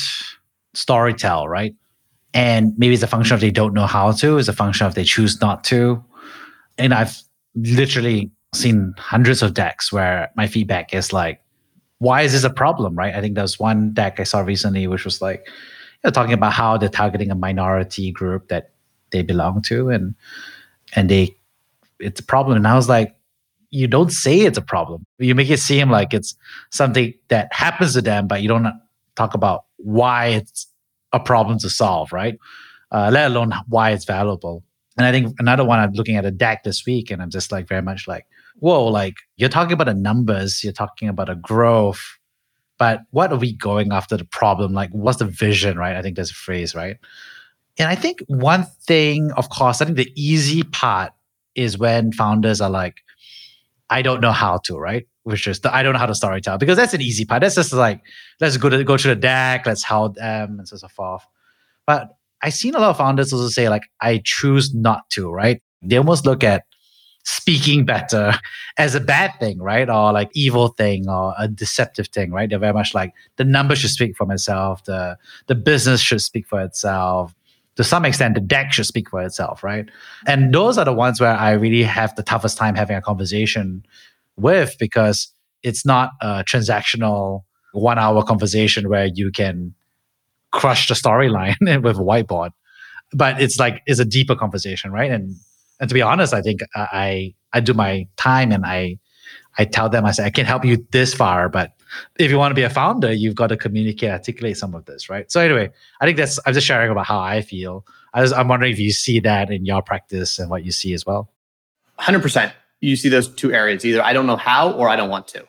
storytell, 0.75 1.47
right? 1.47 1.75
And 2.33 2.73
maybe 2.79 2.95
it's 2.95 3.03
a 3.03 3.07
function 3.07 3.35
of 3.35 3.43
they 3.43 3.51
don't 3.51 3.75
know 3.75 3.87
how 3.87 4.13
to, 4.13 4.39
it's 4.39 4.49
a 4.49 4.55
function 4.55 4.87
of 4.87 4.95
they 4.95 5.05
choose 5.05 5.43
not 5.43 5.63
to. 5.65 6.03
And 6.79 6.95
I've 6.95 7.21
literally 7.55 8.31
seen 8.55 8.95
hundreds 8.97 9.43
of 9.43 9.53
decks 9.53 9.93
where 9.93 10.31
my 10.37 10.47
feedback 10.47 10.95
is 10.95 11.13
like, 11.13 11.43
why 11.99 12.23
is 12.23 12.33
this 12.33 12.45
a 12.45 12.51
problem, 12.51 12.95
right? 12.95 13.15
I 13.15 13.21
think 13.21 13.35
there's 13.35 13.59
one 13.59 13.93
deck 13.93 14.21
I 14.21 14.25
saw 14.25 14.41
recently 14.41 14.87
which 14.87 15.05
was 15.05 15.21
like, 15.21 15.45
you 15.47 15.53
know, 16.05 16.11
talking 16.11 16.33
about 16.33 16.53
how 16.53 16.77
they're 16.77 16.89
targeting 16.89 17.31
a 17.31 17.35
minority 17.35 18.13
group 18.13 18.49
that 18.49 18.71
they 19.11 19.23
belong 19.23 19.63
to, 19.63 19.91
and 19.91 20.15
and 20.95 21.09
they 21.09 21.37
it's 21.99 22.21
a 22.21 22.25
problem. 22.25 22.57
And 22.57 22.67
I 22.67 22.75
was 22.75 22.89
like, 22.89 23.17
you 23.71 23.87
don't 23.87 24.11
say 24.11 24.41
it's 24.41 24.59
a 24.59 24.63
problem. 24.63 25.05
You 25.19 25.35
make 25.35 25.51
it 25.51 25.59
seem 25.59 25.91
like 25.91 26.15
it's 26.15 26.37
something 26.71 27.15
that 27.29 27.53
happens 27.53 27.95
to 27.95 28.03
them, 28.03 28.29
but 28.29 28.43
you 28.43 28.49
don't 28.49 28.67
talk 29.17 29.35
about 29.35 29.65
why 29.77 30.27
it's 30.27 30.67
a 31.13 31.21
problem 31.21 31.59
to 31.59 31.71
solve, 31.71 32.13
right? 32.13 32.39
Uh, 32.93 33.11
let 33.13 33.31
alone 33.31 33.53
why 33.69 33.91
it's 33.91 34.05
valuable. 34.05 34.63
And 34.97 35.07
I 35.07 35.13
think 35.13 35.35
another 35.39 35.65
one 35.65 35.79
I'm 35.79 35.93
looking 35.93 36.17
at 36.17 36.25
a 36.25 36.31
deck 36.31 36.65
this 36.65 36.87
week, 36.87 37.11
and 37.11 37.21
I'm 37.21 37.31
just 37.31 37.53
like 37.53 37.69
very 37.69 37.83
much 37.83 38.09
like, 38.09 38.27
whoa, 38.61 38.85
like 38.87 39.17
you're 39.37 39.49
talking 39.49 39.73
about 39.73 39.87
the 39.87 39.95
numbers, 39.95 40.63
you're 40.63 40.73
talking 40.73 41.09
about 41.09 41.29
a 41.29 41.37
growth, 41.37 42.19
but 42.79 43.03
what 43.11 43.33
are 43.33 43.39
we 43.39 43.53
going 43.53 43.93
after 43.93 44.17
the 44.17 44.25
problem? 44.25 44.73
Like, 44.73 44.91
what's 44.91 45.19
the 45.19 45.27
vision, 45.27 45.77
right? 45.79 45.97
I 45.97 46.03
think 46.03 46.17
there's 46.17 46.31
a 46.31 46.35
phrase, 46.35 46.75
right? 46.75 46.97
And 47.79 47.89
I 47.89 47.95
think 47.95 48.21
one 48.27 48.67
thing, 48.87 49.31
of 49.33 49.51
course, 49.51 49.81
I 49.81 49.85
think 49.85 49.97
the 49.97 50.13
easy 50.17 50.63
part 50.63 51.13
is 51.55 51.79
when 51.79 52.13
founders 52.13 52.61
are 52.61 52.71
like, 52.71 52.97
I 53.91 54.03
don't 54.03 54.21
know 54.21 54.33
how 54.33 54.59
to, 54.65 54.77
right? 54.77 55.07
Which 55.23 55.47
is 55.47 55.61
the 55.61 55.75
I 55.75 55.83
don't 55.83 55.93
know 55.93 55.99
how 55.99 56.07
to 56.07 56.13
storytell 56.13 56.59
because 56.59 56.77
that's 56.77 56.95
an 56.95 57.01
easy 57.01 57.25
part. 57.25 57.43
That's 57.43 57.55
just 57.55 57.73
like 57.73 58.03
let's 58.41 58.57
go 58.57 58.69
to 58.69 58.83
go 58.85 58.97
to 58.97 59.09
the 59.09 59.17
deck, 59.17 59.67
let's 59.67 59.83
help 59.83 60.17
them, 60.17 60.59
and 60.59 60.69
so, 60.69 60.77
so 60.77 60.89
forth. 60.89 61.23
But 61.87 62.17
I've 62.43 62.55
seen 62.55 62.75
a 62.75 62.79
lot 62.79 62.91
of 62.91 62.99
founders 62.99 63.33
also 63.33 63.49
say 63.49 63.69
like 63.69 63.85
I 64.01 64.23
choose 64.25 64.75
not 64.75 65.09
to, 65.11 65.31
right? 65.31 65.63
They 65.83 65.97
almost 65.97 66.27
look 66.27 66.45
at 66.45 66.65
speaking 67.29 67.85
better 67.85 68.33
as 68.79 68.95
a 68.95 69.01
bad 69.01 69.33
thing, 69.39 69.59
right? 69.59 69.91
Or 69.91 70.13
like 70.13 70.31
evil 70.33 70.69
thing 70.69 71.09
or 71.09 71.35
a 71.39 71.47
deceptive 71.47 72.09
thing, 72.09 72.33
right? 72.33 72.49
They're 72.49 72.59
very 72.59 72.73
much 72.73 72.95
like 72.95 73.13
the 73.37 73.45
numbers 73.45 73.81
should 73.81 73.91
speak 73.91 74.17
for 74.17 74.33
itself, 74.33 74.85
the 74.85 75.19
the 75.47 75.55
business 75.55 76.01
should 76.01 76.23
speak 76.23 76.47
for 76.47 76.61
itself. 76.63 77.35
To 77.77 77.85
some 77.85 78.07
extent, 78.07 78.35
the 78.35 78.41
deck 78.41 78.73
should 78.73 78.87
speak 78.87 79.11
for 79.11 79.23
itself, 79.23 79.63
right? 79.63 79.89
And 80.27 80.55
those 80.55 80.79
are 80.79 80.87
the 80.87 80.93
ones 80.93 81.21
where 81.21 81.37
I 81.37 81.53
really 81.53 81.83
have 81.83 82.15
the 82.17 82.23
toughest 82.23 82.57
time 82.57 82.75
having 82.75 82.97
a 82.97 83.03
conversation 83.03 83.85
with 84.37 84.77
because 84.81 85.31
it's 85.63 85.85
not 85.85 86.13
a 86.23 86.45
transactional 86.45 87.45
one 87.73 87.99
hour 87.99 88.25
conversation 88.25 88.89
where 88.89 89.07
you 89.07 89.31
can 89.31 89.75
crush 90.51 90.89
the 90.89 90.95
storyline 90.95 91.57
with 91.83 91.97
a 91.97 92.01
whiteboard. 92.01 92.51
But 93.13 93.41
it's 93.41 93.59
like 93.59 93.83
it's 93.87 94.01
a 94.01 94.05
deeper 94.05 94.35
conversation, 94.35 94.93
right? 94.93 95.11
And 95.11 95.37
and 95.81 95.89
to 95.89 95.95
be 95.95 96.03
honest, 96.03 96.35
I 96.35 96.43
think 96.43 96.61
I 96.75 97.35
I 97.53 97.61
do 97.61 97.75
my 97.75 98.07
time 98.17 98.53
and 98.53 98.65
I 98.65 98.99
I 99.59 99.65
tell 99.65 99.89
them 99.89 100.05
I 100.05 100.13
say 100.13 100.25
I 100.25 100.31
can't 100.31 100.49
help 100.49 100.65
you 100.65 100.87
this 100.91 101.15
far, 101.15 101.49
but 101.49 101.73
if 102.19 102.31
you 102.31 102.39
want 102.39 102.51
to 102.51 102.55
be 102.55 102.63
a 102.63 102.71
founder, 102.71 103.13
you've 103.13 103.35
got 103.35 103.49
to 103.49 103.57
communicate, 103.57 104.11
articulate 104.11 104.57
some 104.57 104.75
of 104.75 104.85
this, 104.85 105.09
right? 105.09 105.31
So 105.31 105.41
anyway, 105.41 105.71
I 106.01 106.07
think 106.07 106.17
that's 106.17 106.39
I'm 106.47 106.55
just 106.55 106.67
sharing 106.67 106.91
about 106.91 107.07
how 107.07 107.19
I 107.19 107.43
feel. 107.43 107.85
I 108.15 108.23
was, 108.23 108.33
I'm 108.33 108.49
wondering 108.49 108.73
if 108.73 108.79
you 108.79 108.93
see 108.93 109.21
that 109.21 109.51
in 109.51 109.65
your 109.65 109.83
practice 109.83 110.39
and 110.39 110.51
what 110.51 110.65
you 110.65 110.73
see 110.73 110.95
as 110.95 111.05
well. 111.05 111.31
Hundred 111.99 112.23
percent. 112.23 112.53
You 112.81 112.95
see 112.97 113.09
those 113.09 113.29
two 113.29 113.53
areas: 113.53 113.85
either 113.85 114.03
I 114.03 114.13
don't 114.13 114.27
know 114.27 114.37
how 114.37 114.73
or 114.73 114.89
I 114.89 114.97
don't 114.97 115.11
want 115.11 115.29
to. 115.29 115.45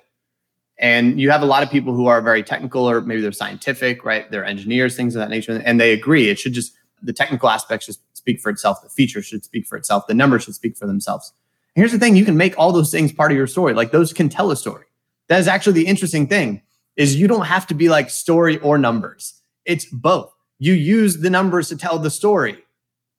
And 0.79 1.19
you 1.19 1.29
have 1.29 1.43
a 1.43 1.45
lot 1.45 1.61
of 1.61 1.69
people 1.69 1.93
who 1.93 2.07
are 2.07 2.21
very 2.21 2.41
technical 2.41 2.89
or 2.89 3.01
maybe 3.01 3.19
they're 3.19 3.33
scientific, 3.33 4.05
right? 4.05 4.31
They're 4.31 4.45
engineers, 4.45 4.95
things 4.95 5.13
of 5.13 5.19
that 5.19 5.29
nature, 5.29 5.61
and 5.65 5.79
they 5.79 5.91
agree. 5.91 6.29
It 6.29 6.39
should 6.39 6.53
just 6.53 6.73
the 7.01 7.13
technical 7.13 7.49
aspects 7.49 7.85
should 7.85 7.97
speak 8.13 8.39
for 8.39 8.49
itself. 8.49 8.81
The 8.81 8.89
feature 8.89 9.21
should 9.21 9.43
speak 9.43 9.65
for 9.65 9.77
itself. 9.77 10.07
The 10.07 10.13
numbers 10.13 10.43
should 10.43 10.55
speak 10.55 10.77
for 10.77 10.87
themselves. 10.87 11.33
And 11.75 11.81
here's 11.81 11.91
the 11.91 11.99
thing: 11.99 12.15
you 12.15 12.25
can 12.25 12.37
make 12.37 12.57
all 12.57 12.71
those 12.71 12.91
things 12.91 13.11
part 13.11 13.31
of 13.31 13.37
your 13.37 13.47
story. 13.47 13.73
Like 13.73 13.91
those 13.91 14.13
can 14.13 14.29
tell 14.29 14.51
a 14.51 14.55
story. 14.55 14.85
That 15.27 15.39
is 15.39 15.47
actually 15.47 15.73
the 15.73 15.87
interesting 15.87 16.27
thing: 16.27 16.61
is 16.95 17.15
you 17.15 17.27
don't 17.27 17.45
have 17.45 17.67
to 17.67 17.73
be 17.73 17.89
like 17.89 18.09
story 18.09 18.57
or 18.59 18.77
numbers. 18.77 19.41
It's 19.65 19.85
both. 19.85 20.33
You 20.57 20.73
use 20.73 21.17
the 21.17 21.29
numbers 21.29 21.69
to 21.69 21.77
tell 21.77 21.99
the 21.99 22.09
story. 22.09 22.63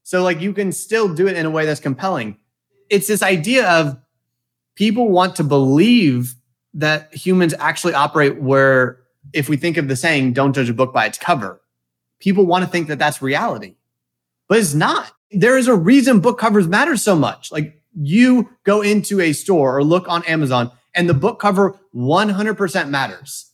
So 0.03 0.23
like 0.23 0.41
you 0.41 0.53
can 0.53 0.73
still 0.73 1.13
do 1.13 1.27
it 1.29 1.37
in 1.37 1.47
a 1.47 1.51
way 1.51 1.67
that's 1.67 1.81
compelling. 1.81 2.37
It's 2.91 3.07
this 3.07 3.23
idea 3.23 3.69
of 3.71 3.97
people 4.75 5.09
want 5.09 5.37
to 5.37 5.45
believe 5.45 6.35
that 6.75 7.15
humans 7.15 7.55
actually 7.59 7.95
operate 7.95 8.41
where 8.41 8.99
if 9.33 9.49
we 9.49 9.57
think 9.57 9.77
of 9.77 9.89
the 9.89 9.97
saying 9.97 10.33
don't 10.33 10.53
judge 10.53 10.69
a 10.69 10.75
book 10.75 10.93
by 10.93 11.07
its 11.07 11.19
cover 11.19 11.60
people 12.21 12.47
want 12.47 12.65
to 12.65 12.71
think 12.71 12.89
that 12.89 12.99
that's 12.99 13.21
reality 13.21 13.75
but 14.51 14.59
it's 14.59 14.75
not. 14.75 15.13
There 15.31 15.57
is 15.57 15.69
a 15.69 15.77
reason 15.77 16.19
book 16.19 16.37
covers 16.37 16.67
matter 16.67 16.97
so 16.97 17.15
much. 17.15 17.53
Like 17.53 17.81
you 17.95 18.51
go 18.65 18.83
into 18.83 19.21
a 19.21 19.33
store 19.33 19.77
or 19.77 19.85
look 19.85 20.09
on 20.09 20.25
amazon 20.25 20.73
and 20.93 21.09
the 21.09 21.15
book 21.15 21.39
cover 21.39 21.79
100% 21.95 22.89
matters. 22.89 23.53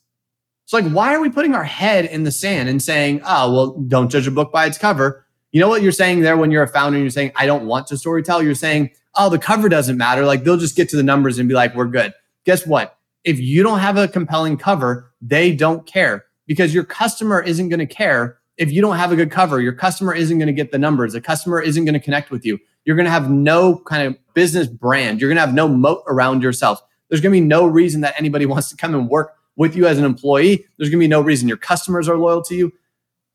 It's 0.65 0.73
like 0.73 0.89
why 0.91 1.15
are 1.15 1.21
we 1.21 1.29
putting 1.29 1.55
our 1.55 1.65
head 1.65 2.07
in 2.07 2.25
the 2.25 2.33
sand 2.33 2.71
and 2.71 2.83
saying 2.83 3.21
oh 3.25 3.53
well 3.53 3.73
don't 3.87 4.09
judge 4.09 4.27
a 4.27 4.31
book 4.31 4.51
by 4.51 4.65
its 4.65 4.79
cover. 4.79 5.27
You 5.53 5.61
know 5.61 5.69
what 5.69 5.83
you're 5.83 5.93
saying 5.93 6.23
there 6.23 6.39
when 6.39 6.51
you're 6.51 6.63
a 6.63 6.69
founder 6.69 6.97
and 6.97 7.05
you're 7.05 7.11
saying 7.11 7.33
i 7.37 7.45
don't 7.45 7.67
want 7.67 7.87
to 7.89 7.95
storytell 7.95 8.43
you're 8.43 8.55
saying 8.55 8.91
oh 9.15 9.29
the 9.29 9.39
cover 9.39 9.69
doesn't 9.69 9.99
matter. 9.99 10.25
Like 10.25 10.45
they'll 10.45 10.57
just 10.57 10.77
get 10.77 10.89
to 10.91 10.97
the 10.97 11.03
numbers 11.03 11.39
and 11.39 11.47
be 11.47 11.55
like 11.55 11.75
we're 11.75 11.85
good. 11.85 12.15
Guess 12.45 12.67
what? 12.67 12.97
If 13.23 13.39
you 13.39 13.63
don't 13.63 13.81
have 13.81 13.99
a 13.99 14.09
compelling 14.09 14.57
cover, 14.57 15.13
they 15.21 15.55
don't 15.55 15.87
care 15.87 16.25
because 16.47 16.73
your 16.73 16.85
customer 16.85 17.43
isn't 17.43 17.69
going 17.69 17.81
to 17.81 17.87
care 17.87 18.39
if 18.59 18.73
you 18.73 18.81
don't 18.81 18.97
have 18.97 19.13
a 19.13 19.17
good 19.17 19.31
cover. 19.31 19.61
Your 19.61 19.73
customer 19.73 20.15
isn't 20.15 20.39
going 20.39 20.47
to 20.47 20.53
get 20.53 20.73
the 20.73 20.79
numbers. 20.79 21.13
The 21.13 21.21
customer 21.21 21.61
isn't 21.61 21.85
going 21.85 21.95
to 21.95 22.01
connect 22.01 22.31
with 22.31 22.45
you. 22.45 22.59
You're 22.85 22.97
going 22.97 23.07
to 23.07 23.11
have 23.11 23.31
no 23.31 23.79
kind 23.79 24.07
of 24.07 24.35
business 24.35 24.67
brand. 24.67 25.21
You're 25.21 25.29
going 25.29 25.37
to 25.37 25.43
have 25.43 25.55
no 25.55 25.69
moat 25.69 26.03
around 26.07 26.43
yourself. 26.43 26.81
There's 27.09 27.21
going 27.21 27.35
to 27.35 27.41
be 27.41 27.47
no 27.47 27.67
reason 27.67 28.01
that 28.03 28.15
anybody 28.19 28.47
wants 28.47 28.71
to 28.71 28.77
come 28.77 28.95
and 28.95 29.09
work 29.09 29.35
with 29.57 29.75
you 29.77 29.87
as 29.87 29.99
an 29.99 30.05
employee. 30.05 30.65
There's 30.77 30.91
going 30.91 31.01
to 31.01 31.05
be 31.05 31.09
no 31.09 31.21
reason 31.21 31.49
your 31.49 31.57
customers 31.57 32.09
are 32.09 32.17
loyal 32.17 32.43
to 32.43 32.55
you. 32.55 32.73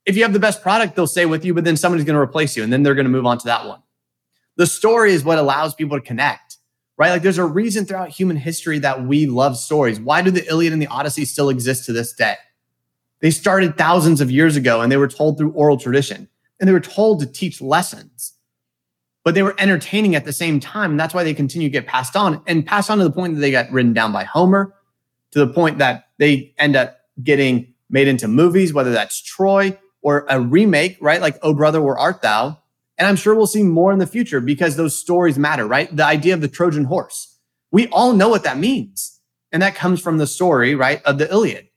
If 0.06 0.16
you 0.16 0.24
have 0.24 0.34
the 0.34 0.40
best 0.40 0.62
product, 0.62 0.96
they'll 0.96 1.08
stay 1.08 1.26
with 1.26 1.46
you, 1.46 1.54
but 1.54 1.64
then 1.64 1.78
somebody's 1.78 2.06
going 2.06 2.16
to 2.16 2.22
replace 2.22 2.58
you 2.58 2.64
and 2.64 2.74
then 2.74 2.84
they're 2.84 2.96
going 2.96 3.06
to 3.06 3.12
move 3.12 3.26
on 3.26 3.38
to 3.40 3.46
that 3.46 3.68
one. 3.68 3.82
The 4.58 4.66
story 4.66 5.14
is 5.14 5.24
what 5.24 5.38
allows 5.38 5.76
people 5.76 6.00
to 6.00 6.06
connect 6.06 6.58
right? 7.02 7.10
Like 7.10 7.24
there's 7.24 7.40
a 7.40 7.46
reason 7.46 7.84
throughout 7.84 8.10
human 8.10 8.38
history 8.38 8.78
that 8.78 9.08
we 9.08 9.26
love 9.26 9.58
stories. 9.58 10.00
Why 10.00 10.22
do 10.22 10.30
the 10.30 10.48
Iliad 10.48 10.72
and 10.72 10.80
the 10.80 10.86
Odyssey 10.86 11.26
still 11.26 11.50
exist 11.50 11.86
to 11.86 11.94
this 11.94 12.14
day? 12.14 12.36
They 13.22 13.32
started 13.32 13.78
thousands 13.78 14.20
of 14.20 14.32
years 14.32 14.56
ago 14.56 14.82
and 14.82 14.92
they 14.92 14.98
were 14.98 15.08
told 15.08 15.38
through 15.38 15.52
oral 15.52 15.78
tradition 15.78 16.28
and 16.60 16.68
they 16.68 16.74
were 16.74 16.80
told 16.80 17.20
to 17.20 17.26
teach 17.26 17.62
lessons, 17.62 18.34
but 19.24 19.36
they 19.36 19.44
were 19.44 19.56
entertaining 19.58 20.16
at 20.16 20.26
the 20.26 20.34
same 20.34 20.60
time. 20.60 20.92
And 20.92 21.00
that's 21.00 21.14
why 21.14 21.24
they 21.24 21.34
continue 21.34 21.68
to 21.68 21.72
get 21.72 21.88
passed 21.88 22.16
on 22.16 22.42
and 22.48 22.66
passed 22.66 22.90
on 22.90 22.98
to 22.98 23.04
the 23.04 23.12
point 23.12 23.36
that 23.36 23.42
they 23.42 23.52
got 23.52 23.72
written 23.72 23.94
down 23.94 24.12
by 24.12 24.24
Homer, 24.24 24.74
to 25.32 25.40
the 25.40 25.54
point 25.54 25.78
that 25.78 26.10
they 26.18 26.54
end 26.58 26.76
up 26.76 26.98
getting 27.24 27.74
made 27.90 28.08
into 28.08 28.28
movies, 28.28 28.74
whether 28.74 28.92
that's 28.92 29.22
Troy 29.22 29.78
or 30.02 30.26
a 30.30 30.40
remake, 30.40 30.98
right? 31.00 31.22
Like, 31.22 31.38
Oh 31.44 31.54
Brother, 31.54 31.82
Where 31.82 31.98
Art 31.98 32.22
Thou? 32.22 32.58
And 32.98 33.08
I'm 33.08 33.16
sure 33.16 33.36
we'll 33.36 33.48
see 33.48 33.64
more 33.64 33.92
in 33.92 34.00
the 34.00 34.08
future 34.08 34.40
because 34.40 34.76
those 34.76 34.98
stories 34.98 35.38
matter, 35.38 35.68
right? 35.68 35.96
The 35.96 36.06
idea 36.06 36.34
of 36.34 36.42
the 36.42 36.48
Trojan 36.48 36.86
horse. 36.86 37.38
We 37.72 37.88
all 37.88 38.14
know 38.14 38.30
what 38.30 38.44
that 38.44 38.58
means. 38.58 39.20
And 39.52 39.62
that 39.62 39.76
comes 39.76 40.00
from 40.00 40.18
the 40.18 40.28
story, 40.28 40.76
right, 40.76 41.02
of 41.04 41.18
the 41.18 41.30
Iliad. 41.30 41.68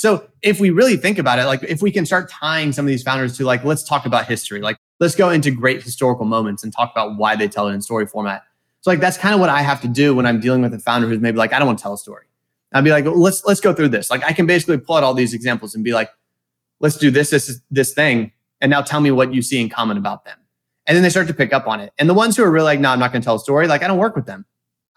So 0.00 0.26
if 0.40 0.60
we 0.60 0.70
really 0.70 0.96
think 0.96 1.18
about 1.18 1.38
it, 1.38 1.44
like 1.44 1.62
if 1.62 1.82
we 1.82 1.90
can 1.90 2.06
start 2.06 2.30
tying 2.30 2.72
some 2.72 2.86
of 2.86 2.88
these 2.88 3.02
founders 3.02 3.36
to 3.36 3.44
like, 3.44 3.64
let's 3.64 3.86
talk 3.86 4.06
about 4.06 4.24
history, 4.24 4.62
like 4.62 4.78
let's 4.98 5.14
go 5.14 5.28
into 5.28 5.50
great 5.50 5.82
historical 5.82 6.24
moments 6.24 6.64
and 6.64 6.72
talk 6.72 6.90
about 6.90 7.18
why 7.18 7.36
they 7.36 7.46
tell 7.48 7.68
it 7.68 7.74
in 7.74 7.82
story 7.82 8.06
format. 8.06 8.42
So 8.80 8.90
like 8.90 9.00
that's 9.00 9.18
kind 9.18 9.34
of 9.34 9.40
what 9.40 9.50
I 9.50 9.60
have 9.60 9.82
to 9.82 9.88
do 9.88 10.14
when 10.14 10.24
I'm 10.24 10.40
dealing 10.40 10.62
with 10.62 10.72
a 10.72 10.78
founder 10.78 11.06
who's 11.06 11.20
maybe 11.20 11.36
like, 11.36 11.52
I 11.52 11.58
don't 11.58 11.66
want 11.66 11.80
to 11.80 11.82
tell 11.82 11.92
a 11.92 11.98
story. 11.98 12.24
I'd 12.72 12.82
be 12.82 12.90
like, 12.90 13.04
well, 13.04 13.20
let's 13.20 13.44
let's 13.44 13.60
go 13.60 13.74
through 13.74 13.90
this. 13.90 14.10
Like 14.10 14.24
I 14.24 14.32
can 14.32 14.46
basically 14.46 14.78
pull 14.78 14.96
out 14.96 15.04
all 15.04 15.12
these 15.12 15.34
examples 15.34 15.74
and 15.74 15.84
be 15.84 15.92
like, 15.92 16.08
let's 16.78 16.96
do 16.96 17.10
this, 17.10 17.28
this, 17.28 17.60
this 17.70 17.92
thing, 17.92 18.32
and 18.62 18.70
now 18.70 18.80
tell 18.80 19.02
me 19.02 19.10
what 19.10 19.34
you 19.34 19.42
see 19.42 19.60
in 19.60 19.68
common 19.68 19.98
about 19.98 20.24
them. 20.24 20.38
And 20.86 20.96
then 20.96 21.02
they 21.02 21.10
start 21.10 21.26
to 21.28 21.34
pick 21.34 21.52
up 21.52 21.68
on 21.68 21.78
it. 21.78 21.92
And 21.98 22.08
the 22.08 22.14
ones 22.14 22.38
who 22.38 22.42
are 22.44 22.50
really 22.50 22.64
like, 22.64 22.80
no, 22.80 22.88
I'm 22.88 23.00
not 23.00 23.12
going 23.12 23.20
to 23.20 23.26
tell 23.26 23.36
a 23.36 23.38
story, 23.38 23.68
like 23.68 23.82
I 23.82 23.86
don't 23.86 23.98
work 23.98 24.16
with 24.16 24.24
them. 24.24 24.46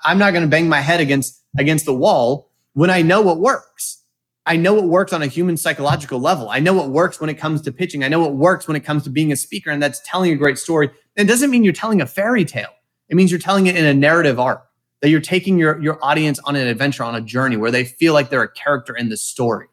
I'm 0.05 0.17
not 0.17 0.31
going 0.31 0.43
to 0.43 0.49
bang 0.49 0.69
my 0.69 0.79
head 0.79 1.01
against 1.01 1.43
against 1.59 1.83
the 1.83 1.93
wall 1.93 2.51
when 2.71 2.89
I 2.89 3.01
know 3.01 3.21
what 3.21 3.41
works. 3.41 4.02
I 4.45 4.57
know 4.57 4.73
what 4.73 4.85
works 4.85 5.13
on 5.13 5.21
a 5.21 5.27
human 5.27 5.55
psychological 5.55 6.19
level. 6.19 6.49
I 6.49 6.59
know 6.59 6.73
what 6.73 6.89
works 6.89 7.21
when 7.21 7.29
it 7.29 7.35
comes 7.35 7.61
to 7.61 7.71
pitching. 7.71 8.03
I 8.03 8.09
know 8.09 8.19
what 8.19 8.35
works 8.35 8.67
when 8.67 8.75
it 8.75 8.81
comes 8.81 9.03
to 9.03 9.09
being 9.09 9.31
a 9.31 9.37
speaker, 9.37 9.69
and 9.71 9.81
that's 9.81 10.01
telling 10.05 10.33
a 10.33 10.35
great 10.35 10.57
story. 10.57 10.89
And 11.15 11.27
it 11.27 11.31
doesn't 11.31 11.49
mean 11.49 11.63
you're 11.63 11.71
telling 11.71 12.01
a 12.01 12.05
fairy 12.05 12.43
tale. 12.43 12.73
It 13.07 13.15
means 13.15 13.31
you're 13.31 13.39
telling 13.39 13.67
it 13.67 13.77
in 13.77 13.85
a 13.85 13.93
narrative 13.93 14.39
arc, 14.39 14.65
that 15.01 15.09
you're 15.09 15.21
taking 15.21 15.57
your, 15.57 15.81
your 15.81 15.97
audience 16.03 16.39
on 16.39 16.55
an 16.55 16.67
adventure, 16.67 17.03
on 17.03 17.15
a 17.15 17.21
journey 17.21 17.55
where 17.55 17.71
they 17.71 17.85
feel 17.85 18.13
like 18.13 18.29
they're 18.29 18.43
a 18.43 18.51
character 18.51 18.95
in 18.95 19.09
the 19.09 19.17
story. 19.17 19.67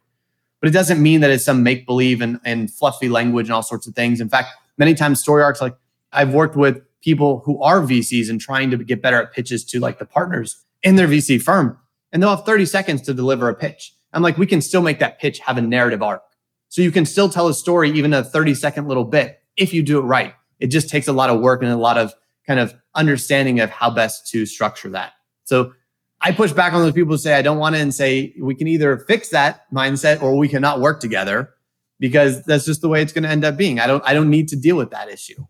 But 0.61 0.69
it 0.69 0.73
doesn't 0.73 1.03
mean 1.03 1.21
that 1.23 1.31
it's 1.31 1.45
some 1.45 1.63
make 1.63 1.87
believe 1.87 2.21
and, 2.21 2.39
and 2.45 2.71
fluffy 2.71 3.09
language 3.09 3.47
and 3.47 3.55
all 3.55 3.63
sorts 3.63 3.87
of 3.87 3.95
things. 3.95 4.21
In 4.21 4.29
fact, 4.29 4.51
many 4.77 4.95
times 4.95 5.21
story 5.21 5.43
arcs, 5.43 5.61
like 5.61 5.77
I've 6.13 6.35
worked 6.35 6.55
with 6.55 6.83
people 7.01 7.43
who 7.45 7.61
are 7.63 7.81
VCs 7.81 8.29
and 8.29 8.41
trying 8.41 8.71
to 8.71 8.77
get 8.77 9.03
better 9.03 9.23
at 9.23 9.33
pitches 9.33 9.65
to 9.65 9.81
like 9.81 9.99
the 9.99 10.05
partners 10.05 10.65
in 10.83 10.97
their 10.97 11.09
VC 11.09 11.41
firm, 11.41 11.79
and 12.13 12.23
they'll 12.23 12.35
have 12.37 12.45
30 12.45 12.67
seconds 12.67 13.03
to 13.03 13.15
deliver 13.15 13.49
a 13.49 13.55
pitch. 13.55 13.95
I'm 14.13 14.23
like, 14.23 14.39
we 14.39 14.47
can 14.47 14.61
still 14.61 14.83
make 14.83 14.99
that 14.99 15.21
pitch 15.21 15.39
have 15.41 15.57
a 15.57 15.63
narrative 15.63 16.03
arc. 16.03 16.23
So 16.69 16.83
you 16.83 16.93
can 16.93 17.05
still 17.05 17.29
tell 17.29 17.49
a 17.49 17.55
story, 17.55 17.91
even 17.91 18.13
a 18.13 18.23
30 18.23 18.55
second 18.55 18.89
little 18.89 19.05
bit, 19.05 19.43
if 19.57 19.75
you 19.75 19.83
do 19.83 19.99
it 19.99 20.03
right. 20.03 20.35
It 20.59 20.69
just 20.69 20.89
takes 20.89 21.09
a 21.09 21.13
lot 21.13 21.31
of 21.31 21.41
work 21.41 21.63
and 21.63 21.71
a 21.71 21.77
lot 21.77 21.99
of 21.99 22.15
kind 22.47 22.61
of 22.61 22.75
understanding 22.95 23.61
of 23.61 23.71
how 23.71 23.91
best 23.91 24.29
to 24.29 24.47
structure 24.47 24.91
that. 24.91 25.13
So 25.45 25.73
I 26.21 26.33
push 26.33 26.53
back 26.53 26.73
on 26.73 26.83
those 26.83 26.93
people 26.93 27.13
who 27.13 27.19
say, 27.19 27.35
I 27.35 27.43
don't 27.43 27.59
want 27.59 27.75
to, 27.75 27.81
and 27.81 27.95
say, 27.95 28.35
we 28.41 28.55
can 28.55 28.69
either 28.69 28.99
fix 28.99 29.31
that 29.31 29.63
mindset 29.73 30.23
or 30.23 30.37
we 30.37 30.49
cannot 30.49 30.81
work 30.81 31.01
together 31.01 31.51
because 31.99 32.45
that's 32.45 32.67
just 32.67 32.83
the 32.83 32.89
way 32.89 33.03
it's 33.03 33.13
going 33.13 33.25
to 33.25 33.31
end 33.31 33.45
up 33.45 33.57
being. 33.57 33.81
I 33.81 33.87
don't, 33.87 34.03
I 34.07 34.13
don't 34.13 34.31
need 34.31 34.49
to 34.49 34.57
deal 34.57 34.77
with 34.77 34.91
that 34.91 35.09
issue. 35.09 35.47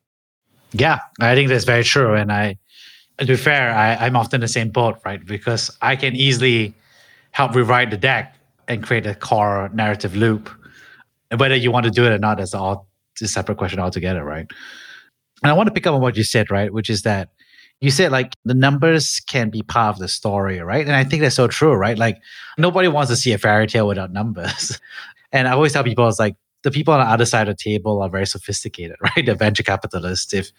Yeah, 0.73 1.01
I 1.21 1.35
think 1.35 1.49
that's 1.49 1.65
very 1.65 1.85
true. 1.85 2.15
And 2.15 2.31
I, 2.31 2.59
to 3.19 3.27
be 3.27 3.37
fair, 3.37 3.73
I, 3.73 4.07
I'm 4.07 4.17
often 4.17 4.41
the 4.41 4.49
same 4.49 4.71
boat, 4.71 5.01
right? 5.05 5.25
Because 5.25 5.77
I 5.83 5.97
can 5.97 6.15
easily 6.15 6.75
help 7.33 7.55
rewrite 7.55 7.91
the 7.91 7.97
deck 7.97 8.37
and 8.71 8.85
create 8.85 9.05
a 9.05 9.17
core 9.17 9.69
narrative 9.75 10.15
loop. 10.17 10.49
And 11.31 11.41
whether 11.41 11.57
you 11.57 11.73
want 11.73 11.85
to 11.85 11.91
do 11.91 12.07
it 12.07 12.13
or 12.13 12.19
not, 12.19 12.39
that's 12.39 12.55
all 12.55 12.89
a 13.21 13.29
separate 13.29 13.59
question 13.59 13.81
altogether, 13.81 14.25
right? 14.25 14.47
And 15.43 15.51
I 15.51 15.53
want 15.53 15.67
to 15.67 15.75
pick 15.75 15.87
up 15.87 15.95
on 15.95 16.01
what 16.01 16.17
you 16.17 16.25
said, 16.25 16.51
right? 16.51 16.73
Which 16.73 16.89
is 16.89 17.03
that 17.03 17.31
you 17.81 17.91
said 17.91 18.13
like 18.13 18.35
the 18.45 18.55
numbers 18.55 19.21
can 19.21 19.51
be 19.51 19.63
part 19.63 19.95
of 19.95 19.99
the 19.99 20.09
story, 20.09 20.61
right? 20.61 20.87
And 20.87 20.95
I 20.95 21.05
think 21.05 21.21
that's 21.21 21.35
so 21.35 21.49
true, 21.49 21.75
right? 21.75 21.99
Like 21.99 22.19
nobody 22.57 22.89
wants 22.89 23.11
to 23.11 23.17
see 23.17 23.33
a 23.33 23.39
fairy 23.39 23.67
tale 23.67 23.89
without 23.89 24.13
numbers. 24.13 24.81
and 25.33 25.49
I 25.49 25.53
always 25.53 25.73
tell 25.73 25.85
people 25.85 26.09
it's 26.09 26.19
like 26.19 26.37
the 26.63 26.71
people 26.71 26.95
on 26.95 27.01
the 27.01 27.07
other 27.07 27.27
side 27.27 27.49
of 27.49 27.57
the 27.57 27.63
table 27.63 28.01
are 28.03 28.09
very 28.09 28.27
sophisticated, 28.27 28.97
right? 29.17 29.27
The 29.27 29.35
venture 29.35 29.65
capitalists, 29.65 30.33
if 30.33 30.53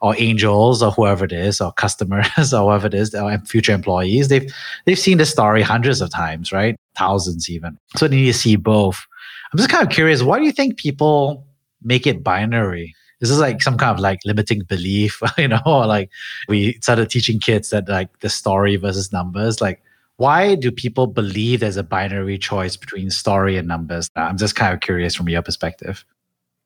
or 0.00 0.14
angels 0.18 0.82
or 0.82 0.90
whoever 0.90 1.24
it 1.24 1.32
is, 1.32 1.60
or 1.60 1.72
customers 1.72 2.52
or 2.52 2.70
whoever 2.70 2.86
it 2.86 2.94
is, 2.94 3.14
or 3.14 3.36
future 3.40 3.72
employees, 3.72 4.28
they've 4.28 4.52
they've 4.84 4.98
seen 4.98 5.18
the 5.18 5.26
story 5.26 5.62
hundreds 5.62 6.00
of 6.00 6.10
times, 6.10 6.52
right? 6.52 6.76
Thousands 6.96 7.48
even. 7.50 7.78
So 7.96 8.08
they 8.08 8.16
need 8.16 8.26
to 8.26 8.34
see 8.34 8.56
both. 8.56 9.04
I'm 9.52 9.58
just 9.58 9.70
kind 9.70 9.86
of 9.86 9.92
curious, 9.92 10.22
why 10.22 10.38
do 10.38 10.44
you 10.44 10.52
think 10.52 10.76
people 10.76 11.46
make 11.82 12.06
it 12.06 12.22
binary? 12.22 12.94
This 13.20 13.30
is 13.30 13.40
like 13.40 13.62
some 13.62 13.76
kind 13.76 13.92
of 13.92 14.00
like 14.00 14.20
limiting 14.24 14.62
belief, 14.62 15.20
you 15.38 15.48
know, 15.48 15.60
or 15.66 15.86
like 15.86 16.10
we 16.48 16.74
started 16.82 17.10
teaching 17.10 17.40
kids 17.40 17.70
that 17.70 17.88
like 17.88 18.20
the 18.20 18.28
story 18.28 18.76
versus 18.76 19.12
numbers, 19.12 19.60
like 19.60 19.82
why 20.18 20.56
do 20.56 20.72
people 20.72 21.06
believe 21.06 21.60
there's 21.60 21.76
a 21.76 21.82
binary 21.82 22.38
choice 22.38 22.76
between 22.76 23.08
story 23.08 23.56
and 23.56 23.68
numbers? 23.68 24.10
I'm 24.16 24.36
just 24.36 24.56
kind 24.56 24.74
of 24.74 24.80
curious 24.80 25.14
from 25.14 25.28
your 25.28 25.42
perspective. 25.42 26.04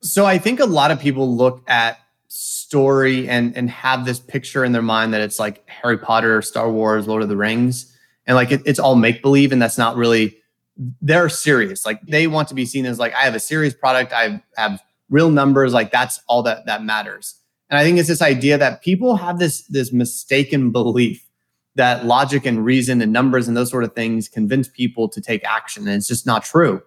So 0.02 0.24
I 0.24 0.38
think 0.38 0.58
a 0.58 0.64
lot 0.64 0.90
of 0.90 0.98
people 0.98 1.36
look 1.36 1.62
at 1.68 1.98
story 2.34 3.28
and 3.28 3.54
and 3.56 3.68
have 3.68 4.06
this 4.06 4.18
picture 4.18 4.64
in 4.64 4.72
their 4.72 4.82
mind 4.82 5.12
that 5.12 5.20
it's 5.20 5.38
like 5.38 5.68
Harry 5.68 5.98
Potter, 5.98 6.40
Star 6.40 6.70
Wars, 6.70 7.06
Lord 7.06 7.22
of 7.22 7.28
the 7.28 7.36
Rings, 7.36 7.94
and 8.26 8.34
like 8.34 8.50
it, 8.50 8.62
it's 8.64 8.78
all 8.78 8.94
make 8.94 9.22
believe, 9.22 9.52
and 9.52 9.60
that's 9.60 9.78
not 9.78 9.96
really. 9.96 10.38
They're 11.02 11.28
serious. 11.28 11.84
Like 11.84 12.00
they 12.02 12.26
want 12.26 12.48
to 12.48 12.54
be 12.54 12.64
seen 12.64 12.86
as 12.86 12.98
like 12.98 13.12
I 13.12 13.24
have 13.24 13.34
a 13.34 13.40
serious 13.40 13.74
product. 13.74 14.12
I 14.14 14.42
have 14.56 14.82
real 15.10 15.30
numbers. 15.30 15.74
Like 15.74 15.92
that's 15.92 16.20
all 16.26 16.42
that 16.44 16.64
that 16.64 16.82
matters. 16.82 17.38
And 17.68 17.78
I 17.78 17.84
think 17.84 17.98
it's 17.98 18.08
this 18.08 18.22
idea 18.22 18.56
that 18.56 18.82
people 18.82 19.16
have 19.16 19.38
this 19.38 19.66
this 19.66 19.92
mistaken 19.92 20.72
belief 20.72 21.22
that 21.74 22.06
logic 22.06 22.46
and 22.46 22.64
reason 22.64 23.00
and 23.02 23.12
numbers 23.12 23.48
and 23.48 23.56
those 23.56 23.70
sort 23.70 23.84
of 23.84 23.94
things 23.94 24.28
convince 24.28 24.68
people 24.68 25.08
to 25.08 25.20
take 25.20 25.44
action. 25.44 25.86
And 25.86 25.96
it's 25.96 26.08
just 26.08 26.26
not 26.26 26.44
true. 26.44 26.82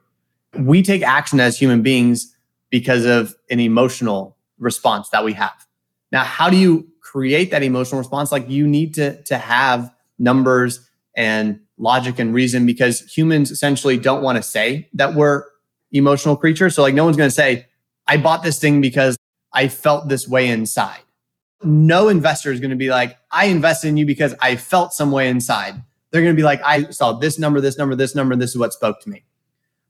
We 0.58 0.82
take 0.82 1.02
action 1.04 1.40
as 1.40 1.58
human 1.58 1.82
beings 1.82 2.36
because 2.70 3.06
of 3.06 3.36
an 3.50 3.60
emotional 3.60 4.35
response 4.58 5.10
that 5.10 5.24
we 5.24 5.34
have. 5.34 5.66
Now, 6.12 6.24
how 6.24 6.50
do 6.50 6.58
you 6.58 6.88
create 7.02 7.52
that 7.52 7.64
emotional 7.64 8.00
response? 8.00 8.32
Like 8.32 8.50
you 8.50 8.68
need 8.68 8.94
to, 8.96 9.22
to 9.24 9.38
have 9.38 9.94
numbers 10.18 10.90
and 11.16 11.60
logic 11.78 12.20
and 12.20 12.34
reason 12.34 12.66
because 12.66 13.02
humans 13.02 13.52
essentially 13.52 13.98
don't 13.98 14.22
want 14.22 14.38
to 14.38 14.44
say 14.44 14.90
that 14.94 15.14
we're 15.14 15.44
emotional 15.92 16.36
creatures. 16.36 16.76
So 16.76 16.82
like 16.82 16.94
no 16.94 17.04
one's 17.04 17.18
going 17.18 17.30
to 17.30 17.36
say, 17.36 17.68
I 18.08 18.18
bought 18.18 18.44
this 18.44 18.60
thing 18.60 18.82
because 18.82 19.18
I 19.52 19.68
felt 19.68 20.10
this 20.10 20.28
way 20.28 20.50
inside 20.50 21.00
no 21.66 22.10
investor 22.10 22.52
is 22.52 22.60
going 22.60 22.72
to 22.72 22.76
be 22.76 22.90
like, 22.90 23.18
I 23.32 23.46
invested 23.46 23.90
in 23.90 23.98
you 23.98 24.06
because 24.06 24.36
I 24.42 24.56
felt 24.56 24.94
some 24.94 25.12
way 25.12 25.30
inside. 25.30 25.82
They're 26.12 26.22
going 26.22 26.36
to 26.36 26.40
be 26.40 26.44
like, 26.44 26.62
I 26.64 26.90
saw 26.92 27.14
this 27.14 27.40
number, 27.40 27.60
this 27.60 27.78
number, 27.78 27.96
this 27.96 28.16
number, 28.16 28.36
this 28.36 28.52
is 28.52 28.58
what 28.58 28.74
spoke 28.74 29.02
to 29.02 29.10
me. 29.10 29.26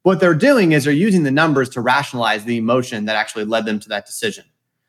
What 0.03 0.19
they're 0.19 0.35
doing 0.35 0.71
is 0.71 0.85
they're 0.85 0.93
using 0.93 1.23
the 1.23 1.31
numbers 1.31 1.69
to 1.69 1.81
rationalize 1.81 2.45
the 2.45 2.57
emotion 2.57 3.05
that 3.05 3.15
actually 3.15 3.45
led 3.45 3.65
them 3.65 3.79
to 3.81 3.89
that 3.89 4.05
decision. 4.05 4.45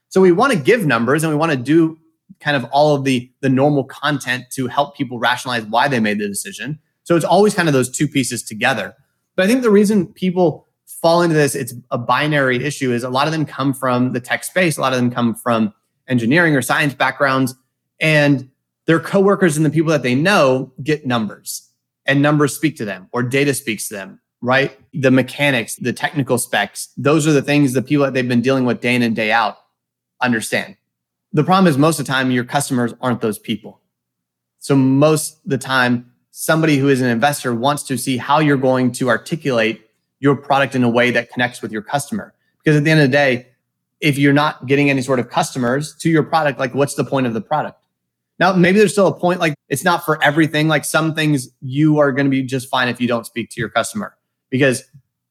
So 0.08 0.20
we 0.20 0.32
want 0.32 0.52
to 0.52 0.58
give 0.58 0.86
numbers 0.86 1.22
and 1.22 1.32
we 1.32 1.36
want 1.36 1.52
to 1.52 1.58
do 1.58 1.98
kind 2.40 2.56
of 2.56 2.64
all 2.70 2.94
of 2.94 3.04
the 3.04 3.30
the 3.40 3.48
normal 3.48 3.84
content 3.84 4.44
to 4.52 4.66
help 4.66 4.96
people 4.96 5.18
rationalize 5.18 5.64
why 5.64 5.88
they 5.88 6.00
made 6.00 6.18
the 6.18 6.28
decision. 6.28 6.78
So 7.04 7.16
it's 7.16 7.24
always 7.24 7.54
kind 7.54 7.68
of 7.68 7.74
those 7.74 7.90
two 7.90 8.08
pieces 8.08 8.42
together. 8.42 8.94
But 9.36 9.44
I 9.44 9.48
think 9.48 9.62
the 9.62 9.70
reason 9.70 10.06
people 10.06 10.66
fall 10.86 11.22
into 11.22 11.36
this, 11.36 11.54
it's 11.54 11.74
a 11.90 11.98
binary 11.98 12.64
issue, 12.64 12.92
is 12.92 13.04
a 13.04 13.10
lot 13.10 13.26
of 13.26 13.32
them 13.32 13.44
come 13.44 13.72
from 13.72 14.12
the 14.12 14.20
tech 14.20 14.44
space. 14.44 14.76
A 14.76 14.80
lot 14.80 14.92
of 14.92 14.98
them 14.98 15.10
come 15.10 15.34
from 15.34 15.72
engineering 16.08 16.56
or 16.56 16.62
science 16.62 16.94
backgrounds, 16.94 17.54
and 18.00 18.48
their 18.86 19.00
coworkers 19.00 19.56
and 19.56 19.66
the 19.66 19.70
people 19.70 19.90
that 19.90 20.02
they 20.02 20.14
know 20.14 20.72
get 20.82 21.06
numbers, 21.06 21.70
and 22.06 22.22
numbers 22.22 22.54
speak 22.54 22.76
to 22.76 22.84
them, 22.84 23.08
or 23.12 23.22
data 23.22 23.52
speaks 23.52 23.88
to 23.88 23.94
them, 23.94 24.20
right? 24.40 24.78
The 24.92 25.10
mechanics, 25.10 25.76
the 25.76 25.92
technical 25.92 26.38
specs, 26.38 26.88
those 26.96 27.26
are 27.26 27.32
the 27.32 27.42
things 27.42 27.72
the 27.72 27.82
people 27.82 28.04
that 28.04 28.14
they've 28.14 28.28
been 28.28 28.42
dealing 28.42 28.64
with 28.64 28.80
day 28.80 28.94
in 28.94 29.02
and 29.02 29.14
day 29.14 29.32
out 29.32 29.58
understand. 30.20 30.76
The 31.32 31.44
problem 31.44 31.66
is 31.66 31.76
most 31.76 31.98
of 31.98 32.06
the 32.06 32.12
time 32.12 32.30
your 32.30 32.44
customers 32.44 32.94
aren't 33.00 33.20
those 33.20 33.38
people. 33.38 33.80
So 34.58 34.74
most 34.74 35.46
the 35.48 35.58
time, 35.58 36.12
somebody 36.30 36.76
who 36.76 36.88
is 36.88 37.00
an 37.00 37.08
investor 37.08 37.54
wants 37.54 37.82
to 37.84 37.96
see 37.96 38.16
how 38.16 38.40
you're 38.40 38.56
going 38.56 38.92
to 38.92 39.08
articulate 39.08 39.86
your 40.18 40.36
product 40.36 40.74
in 40.74 40.82
a 40.82 40.88
way 40.88 41.10
that 41.10 41.30
connects 41.30 41.62
with 41.62 41.72
your 41.72 41.82
customer. 41.82 42.34
Because 42.58 42.76
at 42.76 42.84
the 42.84 42.90
end 42.90 43.00
of 43.00 43.08
the 43.08 43.12
day, 43.12 43.48
if 44.00 44.18
you're 44.18 44.32
not 44.32 44.66
getting 44.66 44.90
any 44.90 45.02
sort 45.02 45.18
of 45.18 45.30
customers 45.30 45.94
to 45.96 46.10
your 46.10 46.22
product, 46.22 46.58
like 46.58 46.74
what's 46.74 46.94
the 46.94 47.04
point 47.04 47.26
of 47.26 47.34
the 47.34 47.40
product? 47.40 47.80
Now, 48.38 48.52
maybe 48.52 48.78
there's 48.78 48.92
still 48.92 49.06
a 49.06 49.18
point, 49.18 49.40
like 49.40 49.54
it's 49.68 49.84
not 49.84 50.04
for 50.04 50.22
everything. 50.22 50.68
Like 50.68 50.84
some 50.84 51.14
things 51.14 51.48
you 51.60 51.98
are 51.98 52.12
going 52.12 52.26
to 52.26 52.30
be 52.30 52.42
just 52.42 52.68
fine 52.68 52.88
if 52.88 53.00
you 53.00 53.08
don't 53.08 53.24
speak 53.24 53.50
to 53.50 53.60
your 53.60 53.70
customer 53.70 54.16
because 54.50 54.84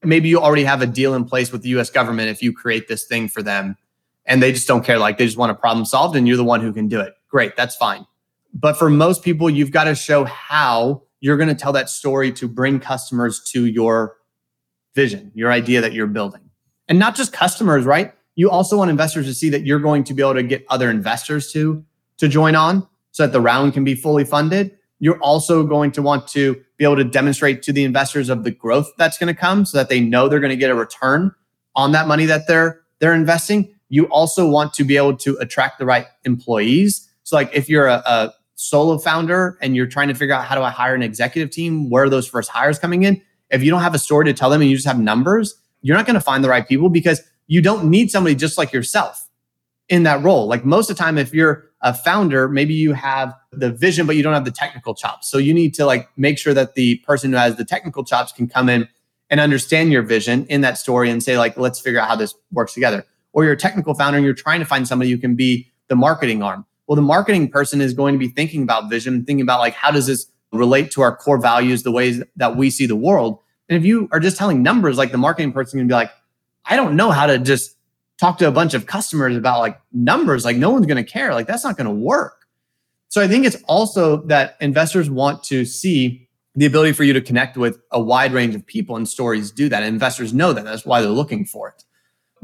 maybe 0.04 0.30
you 0.30 0.40
already 0.40 0.64
have 0.64 0.82
a 0.82 0.88
deal 0.88 1.14
in 1.14 1.26
place 1.26 1.52
with 1.52 1.62
the 1.62 1.70
US 1.70 1.90
government 1.90 2.30
if 2.30 2.42
you 2.42 2.54
create 2.54 2.88
this 2.88 3.06
thing 3.06 3.28
for 3.28 3.44
them 3.44 3.78
and 4.26 4.42
they 4.42 4.52
just 4.52 4.68
don't 4.68 4.84
care. 4.84 4.98
Like 4.98 5.18
they 5.18 5.26
just 5.26 5.38
want 5.38 5.52
a 5.52 5.56
problem 5.56 5.86
solved 5.86 6.16
and 6.16 6.28
you're 6.28 6.38
the 6.38 6.44
one 6.44 6.62
who 6.62 6.74
can 6.74 6.88
do 6.88 7.00
it. 7.00 7.14
Great, 7.30 7.56
that's 7.56 7.76
fine. 7.76 8.06
But 8.54 8.78
for 8.78 8.90
most 8.90 9.24
people, 9.24 9.50
you've 9.50 9.72
got 9.72 9.86
to 9.86 9.96
show 9.96 10.24
how 10.24 11.04
you're 11.20 11.38
going 11.38 11.50
to 11.50 11.56
tell 11.56 11.74
that 11.74 11.90
story 11.90 12.32
to 12.34 12.48
bring 12.48 12.80
customers 12.80 13.44
to 13.52 13.66
your 13.66 14.18
vision, 14.94 15.32
your 15.36 15.52
idea 15.52 15.82
that 15.82 15.94
you're 15.94 16.08
building. 16.08 16.42
And 16.88 17.00
not 17.00 17.16
just 17.16 17.34
customers, 17.34 17.86
right? 17.86 18.14
you 18.36 18.50
also 18.50 18.78
want 18.78 18.90
investors 18.90 19.26
to 19.26 19.34
see 19.34 19.50
that 19.50 19.66
you're 19.66 19.80
going 19.80 20.04
to 20.04 20.14
be 20.14 20.22
able 20.22 20.36
to 20.36 20.44
get 20.44 20.66
other 20.70 20.90
investors 20.90 21.52
to 21.54 21.84
to 22.18 22.28
join 22.28 22.56
on 22.56 22.88
so 23.12 23.24
that 23.24 23.34
the 23.34 23.42
round 23.42 23.74
can 23.74 23.84
be 23.84 23.96
fully 23.96 24.24
funded 24.24 24.78
you're 25.00 25.20
also 25.20 25.66
going 25.66 25.92
to 25.92 26.02
want 26.02 26.26
to 26.26 26.56
be 26.78 26.86
able 26.86 26.96
to 26.96 27.04
demonstrate 27.04 27.62
to 27.62 27.74
the 27.74 27.84
investors 27.84 28.30
of 28.30 28.44
the 28.44 28.52
growth 28.52 28.92
that's 28.98 29.18
going 29.18 29.34
to 29.34 29.40
come 29.40 29.66
so 29.66 29.78
that 29.78 29.90
they 29.90 30.00
know 30.00 30.28
they're 30.30 30.40
going 30.40 30.50
to 30.52 30.56
get 30.56 30.72
a 30.72 30.76
return 30.76 31.34
on 31.76 31.92
that 31.92 32.08
money 32.08 32.26
that 32.26 32.48
they're 32.48 32.82
they're 33.00 33.14
investing 33.14 33.74
you 33.96 34.06
also 34.06 34.48
want 34.48 34.74
to 34.74 34.84
be 34.84 34.98
able 34.98 35.16
to 35.16 35.38
attract 35.40 35.80
the 35.80 35.86
right 35.86 36.08
employees 36.26 37.10
so 37.24 37.36
like 37.36 37.50
if 37.54 37.70
you're 37.70 37.88
a, 37.88 38.04
a 38.06 38.34
solo 38.56 38.98
founder 38.98 39.58
and 39.62 39.76
you're 39.76 39.88
trying 39.88 40.08
to 40.08 40.14
figure 40.14 40.34
out 40.34 40.46
how 40.46 40.56
do 40.56 40.62
i 40.62 40.70
hire 40.70 40.96
an 40.96 41.04
executive 41.04 41.50
team 41.50 41.90
where 41.90 42.04
are 42.04 42.10
those 42.10 42.28
first 42.28 42.50
hires 42.50 42.80
coming 42.80 43.04
in 43.04 43.22
if 43.50 43.64
you 43.64 43.70
don't 43.72 43.82
have 43.82 43.96
a 43.96 44.00
story 44.00 44.26
to 44.26 44.34
tell 44.34 44.50
them 44.50 44.62
and 44.62 44.70
you 44.70 44.76
just 44.76 44.88
have 44.88 45.00
numbers 45.00 45.56
you're 45.82 45.96
not 45.96 46.08
going 46.08 46.16
to 46.16 46.22
find 46.22 46.44
the 46.44 46.50
right 46.50 46.68
people 46.68 46.90
because 46.90 47.22
you 47.48 47.62
don't 47.62 47.86
need 47.86 48.10
somebody 48.10 48.36
just 48.36 48.58
like 48.58 48.74
yourself 48.74 49.30
in 49.90 50.04
that 50.04 50.24
role. 50.24 50.48
Like 50.48 50.66
most 50.66 50.90
of 50.90 50.98
the 50.98 51.04
time, 51.04 51.18
if 51.18 51.34
you're 51.34 51.70
a 51.82 51.94
founder, 51.94 52.50
maybe 52.50 52.74
you 52.74 52.94
have 52.94 53.34
the 53.52 53.72
vision, 53.72 54.08
but 54.08 54.16
you 54.16 54.24
don't 54.24 54.34
have 54.34 54.46
the 54.46 54.52
technical 54.52 54.96
chops. 54.96 55.30
So 55.30 55.38
you 55.38 55.54
need 55.54 55.74
to 55.76 55.86
like 55.86 56.10
make 56.18 56.38
sure 56.38 56.54
that 56.54 56.74
the 56.74 56.98
person 57.00 57.32
who 57.32 57.38
has 57.38 57.56
the 57.56 57.66
technical 57.66 58.04
chops 58.04 58.32
can 58.32 58.48
come 58.48 58.70
in 58.70 58.88
and 59.30 59.40
understand 59.40 59.92
your 59.92 60.02
vision 60.02 60.46
in 60.48 60.62
that 60.62 60.78
story 60.78 61.10
and 61.10 61.22
say, 61.22 61.38
like, 61.38 61.58
let's 61.58 61.80
figure 61.80 62.00
out 62.00 62.08
how 62.08 62.16
this 62.16 62.34
works 62.52 62.74
together. 62.74 63.06
Or 63.36 63.44
you're 63.44 63.54
a 63.54 63.58
technical 63.58 63.94
founder 63.94 64.18
and 64.18 64.26
you're 64.26 64.34
trying 64.34 64.62
to 64.62 64.66
find 64.66 64.88
somebody 64.88 65.12
who 65.12 65.18
can 65.18 65.36
be 65.36 65.70
the 65.90 65.96
marketing 65.96 66.42
arm. 66.42 66.66
Well, 66.88 66.96
the 66.96 67.02
marketing 67.02 67.50
person 67.50 67.82
is 67.82 67.94
going 67.94 68.14
to 68.14 68.20
be 68.20 68.30
thinking 68.30 68.64
about 68.64 68.90
vision, 68.90 69.26
thinking 69.26 69.44
about 69.44 69.60
like, 69.60 69.74
how 69.74 69.92
does 69.92 70.08
this 70.08 70.26
relate 70.54 70.90
to 70.92 71.02
our 71.02 71.14
core 71.14 71.38
values, 71.38 71.84
the 71.84 71.92
ways 71.92 72.24
that 72.38 72.56
we 72.56 72.70
see 72.70 72.86
the 72.86 72.96
world? 72.96 73.40
And 73.68 73.78
if 73.78 73.84
you 73.84 74.08
are 74.14 74.22
just 74.22 74.38
telling 74.38 74.64
numbers, 74.64 74.98
like 74.98 75.12
the 75.12 75.18
marketing 75.18 75.52
person 75.52 75.80
can 75.80 75.88
be 75.88 75.94
like, 75.94 76.12
I 76.64 76.78
don't 76.78 76.96
know 76.96 77.12
how 77.12 77.26
to 77.26 77.38
just 77.38 77.76
talk 78.18 78.38
to 78.38 78.48
a 78.48 78.52
bunch 78.52 78.74
of 78.74 78.86
customers 78.86 79.36
about 79.36 79.60
like 79.60 79.82
numbers. 79.92 80.46
Like 80.46 80.56
no 80.56 80.70
one's 80.70 80.86
going 80.86 81.04
to 81.04 81.12
care. 81.12 81.34
Like 81.34 81.46
that's 81.46 81.66
not 81.66 81.76
going 81.76 81.88
to 81.88 81.94
work. 81.94 82.46
So 83.10 83.22
I 83.22 83.28
think 83.28 83.46
it's 83.46 83.58
also 83.68 84.24
that 84.28 84.56
investors 84.62 85.10
want 85.10 85.44
to 85.46 85.66
see 85.66 86.30
the 86.56 86.66
ability 86.66 86.94
for 86.94 87.04
you 87.04 87.12
to 87.14 87.22
connect 87.22 87.58
with 87.58 87.80
a 87.92 88.00
wide 88.00 88.32
range 88.32 88.56
of 88.56 88.66
people 88.66 88.96
and 88.96 89.08
stories 89.08 89.52
do 89.52 89.68
that. 89.70 89.84
And 89.84 89.94
investors 89.94 90.34
know 90.34 90.54
that. 90.54 90.64
That's 90.64 90.86
why 90.86 91.02
they're 91.02 91.10
looking 91.10 91.46
for 91.46 91.68
it. 91.70 91.84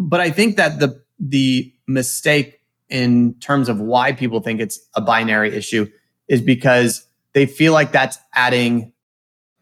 But 0.01 0.19
I 0.19 0.31
think 0.31 0.57
that 0.57 0.79
the 0.79 1.01
the 1.19 1.71
mistake 1.87 2.59
in 2.89 3.35
terms 3.35 3.69
of 3.69 3.79
why 3.79 4.11
people 4.11 4.41
think 4.41 4.59
it's 4.59 4.79
a 4.95 5.01
binary 5.01 5.55
issue 5.55 5.89
is 6.27 6.41
because 6.41 7.07
they 7.33 7.45
feel 7.45 7.73
like 7.73 7.91
that's 7.91 8.17
adding 8.33 8.91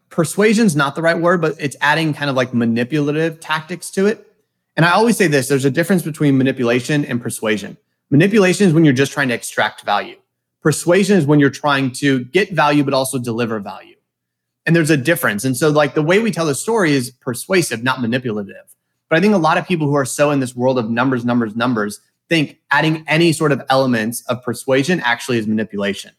persuasion's 0.08 0.74
not 0.74 0.94
the 0.94 1.02
right 1.02 1.18
word, 1.18 1.40
but 1.40 1.54
it's 1.60 1.76
adding 1.80 2.12
kind 2.12 2.30
of 2.30 2.36
like 2.36 2.52
manipulative 2.54 3.38
tactics 3.38 3.90
to 3.90 4.06
it. 4.06 4.26
And 4.76 4.86
I 4.86 4.92
always 4.92 5.16
say 5.16 5.26
this 5.26 5.48
there's 5.48 5.64
a 5.64 5.70
difference 5.70 6.02
between 6.02 6.38
manipulation 6.38 7.04
and 7.04 7.20
persuasion. 7.20 7.76
Manipulation 8.10 8.66
is 8.66 8.72
when 8.72 8.84
you're 8.84 8.94
just 8.94 9.12
trying 9.12 9.28
to 9.28 9.34
extract 9.34 9.82
value, 9.82 10.16
persuasion 10.62 11.18
is 11.18 11.26
when 11.26 11.38
you're 11.38 11.50
trying 11.50 11.92
to 11.92 12.24
get 12.24 12.50
value, 12.52 12.82
but 12.82 12.94
also 12.94 13.18
deliver 13.18 13.60
value. 13.60 13.96
And 14.66 14.74
there's 14.74 14.90
a 14.90 14.96
difference. 14.96 15.44
And 15.44 15.56
so, 15.56 15.70
like, 15.70 15.94
the 15.94 16.02
way 16.02 16.18
we 16.18 16.30
tell 16.30 16.46
the 16.46 16.54
story 16.54 16.92
is 16.92 17.10
persuasive, 17.10 17.82
not 17.82 18.00
manipulative. 18.00 18.74
But 19.10 19.18
I 19.18 19.20
think 19.20 19.34
a 19.34 19.38
lot 19.38 19.58
of 19.58 19.66
people 19.66 19.88
who 19.88 19.96
are 19.96 20.06
so 20.06 20.30
in 20.30 20.40
this 20.40 20.56
world 20.56 20.78
of 20.78 20.88
numbers, 20.88 21.24
numbers, 21.24 21.54
numbers 21.54 22.00
think 22.30 22.58
adding 22.70 23.04
any 23.08 23.32
sort 23.32 23.52
of 23.52 23.60
elements 23.68 24.22
of 24.28 24.42
persuasion 24.42 25.00
actually 25.00 25.36
is 25.36 25.46
manipulation. 25.46 26.12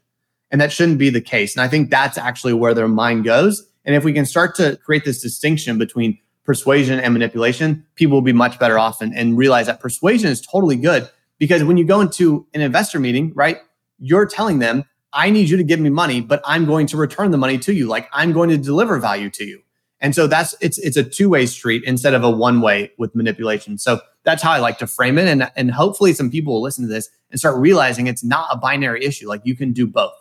And 0.52 0.60
that 0.60 0.74
shouldn't 0.74 1.00
be 1.00 1.10
the 1.10 1.22
case. 1.22 1.56
And 1.56 1.64
I 1.64 1.70
think 1.70 1.90
that's 1.90 2.18
actually 2.18 2.54
where 2.54 2.74
their 2.74 2.90
mind 2.90 3.24
goes. 3.24 3.66
And 3.86 3.96
if 3.96 4.04
we 4.04 4.12
can 4.12 4.26
start 4.26 4.54
to 4.56 4.78
create 4.84 5.06
this 5.06 5.22
distinction 5.22 5.78
between 5.78 6.20
persuasion 6.44 7.00
and 7.00 7.14
manipulation, 7.14 7.86
people 7.96 8.18
will 8.18 8.22
be 8.22 8.34
much 8.34 8.60
better 8.60 8.78
off 8.78 9.02
and, 9.02 9.16
and 9.16 9.38
realize 9.38 9.68
that 9.68 9.80
persuasion 9.80 10.30
is 10.30 10.42
totally 10.42 10.76
good 10.76 11.10
because 11.40 11.64
when 11.64 11.78
you 11.78 11.86
go 11.86 12.02
into 12.02 12.46
an 12.54 12.60
investor 12.60 13.00
meeting, 13.00 13.32
right, 13.34 13.60
you're 14.00 14.26
telling 14.26 14.60
them, 14.60 14.84
I 15.14 15.30
need 15.30 15.50
you 15.50 15.56
to 15.58 15.64
give 15.64 15.80
me 15.80 15.90
money, 15.90 16.20
but 16.20 16.42
I'm 16.46 16.66
going 16.66 16.88
to 16.88 16.98
return 16.98 17.32
the 17.32 17.38
money 17.38 17.58
to 17.60 17.74
you. 17.74 17.88
Like 17.88 18.10
I'm 18.12 18.34
going 18.34 18.50
to 18.50 18.58
deliver 18.58 19.00
value 19.00 19.30
to 19.32 19.46
you. 19.46 19.62
And 20.02 20.16
so 20.16 20.28
that's 20.28 20.56
it's 20.62 20.80
it's 20.80 20.98
a 20.98 21.04
two-way 21.04 21.46
street 21.46 21.84
instead 21.86 22.14
of 22.14 22.24
a 22.24 22.30
one-way 22.30 22.92
with 22.98 23.16
manipulation. 23.16 23.78
So 23.78 24.02
that's 24.24 24.42
how 24.42 24.52
I 24.52 24.60
like 24.60 24.80
to 24.80 24.88
frame 24.88 25.18
it. 25.18 25.28
And, 25.28 25.52
and 25.56 25.72
hopefully 25.72 26.14
some 26.14 26.30
people 26.30 26.54
will 26.54 26.62
listen 26.62 26.88
to 26.88 26.94
this 26.94 27.10
and 27.30 27.40
start 27.40 27.58
realizing 27.58 28.08
it's 28.08 28.24
not 28.24 28.48
a 28.52 28.58
binary 28.58 29.06
issue. 29.06 29.28
Like 29.28 29.42
you 29.44 29.56
can 29.56 29.74
do 29.74 29.88
both. 29.88 30.14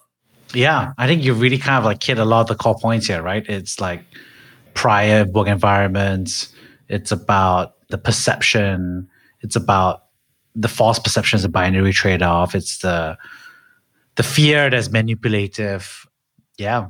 Yeah. 0.55 0.93
I 0.99 1.07
think 1.07 1.23
you 1.23 1.33
really 1.35 1.59
kind 1.59 1.79
of 1.79 1.85
like 1.85 2.03
hit 2.03 2.19
a 2.19 2.25
lot 2.25 2.43
of 2.43 2.47
the 2.49 2.55
core 2.55 2.79
points 2.79 3.07
here, 3.07 3.23
right? 3.23 3.47
It's 3.49 3.81
like 3.81 4.05
prior 4.75 5.25
work 5.25 5.49
environments. 5.49 6.53
It's 6.89 7.13
about 7.13 7.75
the 7.89 7.99
perception. 7.99 9.09
It's 9.43 9.57
about 9.57 10.05
the 10.55 10.69
false 10.69 10.99
perceptions 10.99 11.45
of 11.45 11.51
a 11.51 11.53
binary 11.53 11.93
trade-off. 11.93 12.55
It's 12.55 12.79
the 12.79 13.17
the 14.17 14.23
fear 14.23 14.69
that's 14.69 14.91
manipulative. 14.91 16.07
Yeah. 16.59 16.89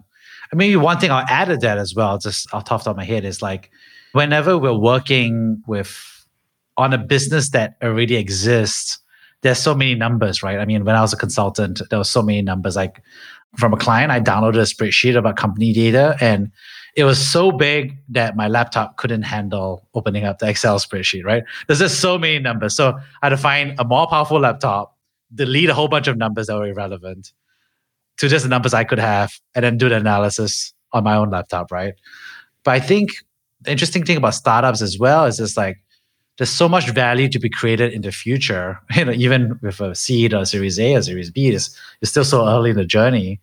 Mean, 0.54 0.80
one 0.80 0.98
thing 0.98 1.10
I'll 1.10 1.26
add 1.28 1.46
to 1.46 1.56
that 1.58 1.78
as 1.78 1.94
well, 1.94 2.18
just 2.18 2.52
off 2.52 2.64
the 2.64 2.68
top 2.70 2.86
of 2.86 2.96
my 2.96 3.04
head, 3.04 3.24
is 3.24 3.40
like 3.40 3.70
whenever 4.12 4.58
we're 4.58 4.76
working 4.76 5.62
with 5.66 6.26
on 6.76 6.92
a 6.92 6.98
business 6.98 7.50
that 7.50 7.76
already 7.82 8.16
exists, 8.16 8.98
there's 9.42 9.58
so 9.58 9.74
many 9.74 9.94
numbers, 9.94 10.42
right? 10.42 10.58
I 10.58 10.64
mean, 10.64 10.84
when 10.84 10.96
I 10.96 11.00
was 11.00 11.12
a 11.12 11.16
consultant, 11.16 11.80
there 11.90 11.98
were 11.98 12.04
so 12.04 12.22
many 12.22 12.42
numbers. 12.42 12.76
Like 12.76 13.02
from 13.56 13.72
a 13.72 13.76
client, 13.76 14.10
I 14.10 14.20
downloaded 14.20 14.56
a 14.56 14.62
spreadsheet 14.62 15.16
about 15.16 15.36
company 15.36 15.72
data 15.72 16.16
and 16.20 16.50
it 16.96 17.04
was 17.04 17.24
so 17.24 17.52
big 17.52 17.96
that 18.08 18.36
my 18.36 18.48
laptop 18.48 18.96
couldn't 18.96 19.22
handle 19.22 19.86
opening 19.94 20.24
up 20.24 20.40
the 20.40 20.48
Excel 20.48 20.78
spreadsheet, 20.78 21.24
right? 21.24 21.44
There's 21.66 21.78
just 21.78 22.00
so 22.00 22.18
many 22.18 22.40
numbers. 22.40 22.74
So 22.74 22.98
I 23.22 23.26
had 23.26 23.28
to 23.30 23.36
find 23.36 23.78
a 23.78 23.84
more 23.84 24.08
powerful 24.08 24.40
laptop, 24.40 24.96
delete 25.32 25.68
a 25.68 25.74
whole 25.74 25.88
bunch 25.88 26.08
of 26.08 26.16
numbers 26.16 26.48
that 26.48 26.56
were 26.56 26.66
irrelevant 26.66 27.32
to 28.20 28.28
just 28.28 28.42
the 28.42 28.50
numbers 28.50 28.74
I 28.74 28.84
could 28.84 28.98
have, 28.98 29.32
and 29.54 29.64
then 29.64 29.78
do 29.78 29.88
the 29.88 29.96
analysis 29.96 30.74
on 30.92 31.04
my 31.04 31.16
own 31.16 31.30
laptop, 31.30 31.72
right? 31.72 31.94
But 32.64 32.72
I 32.72 32.80
think 32.80 33.10
the 33.62 33.70
interesting 33.70 34.04
thing 34.04 34.18
about 34.18 34.34
startups 34.34 34.82
as 34.82 34.98
well 34.98 35.24
is 35.24 35.38
just 35.38 35.56
like 35.56 35.78
there's 36.36 36.50
so 36.50 36.68
much 36.68 36.90
value 36.90 37.30
to 37.30 37.38
be 37.38 37.48
created 37.48 37.94
in 37.94 38.02
the 38.02 38.12
future. 38.12 38.78
You 38.94 39.06
know, 39.06 39.12
even 39.12 39.58
with 39.62 39.80
a 39.80 39.94
seed 39.94 40.34
or 40.34 40.44
Series 40.44 40.78
A 40.78 40.96
or 40.96 41.02
Series 41.02 41.30
B, 41.30 41.48
it's, 41.48 41.74
it's 42.02 42.10
still 42.10 42.24
so 42.24 42.46
early 42.46 42.70
in 42.70 42.76
the 42.76 42.84
journey 42.84 43.40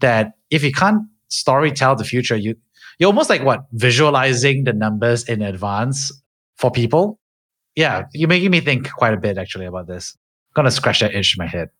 that 0.00 0.34
if 0.50 0.62
you 0.62 0.72
can't 0.72 1.02
story 1.28 1.72
tell 1.72 1.96
the 1.96 2.04
future, 2.04 2.36
you 2.36 2.56
you're 2.98 3.08
almost 3.08 3.30
like 3.30 3.42
what 3.42 3.64
visualizing 3.72 4.64
the 4.64 4.74
numbers 4.74 5.24
in 5.24 5.40
advance 5.40 6.12
for 6.58 6.70
people. 6.70 7.18
Yeah, 7.74 8.04
you're 8.12 8.28
making 8.28 8.50
me 8.50 8.60
think 8.60 8.92
quite 8.92 9.14
a 9.14 9.16
bit 9.16 9.38
actually 9.38 9.64
about 9.64 9.86
this. 9.86 10.14
I'm 10.50 10.60
gonna 10.60 10.70
scratch 10.70 11.00
that 11.00 11.14
itch 11.14 11.36
in 11.38 11.42
my 11.42 11.46
head. 11.46 11.70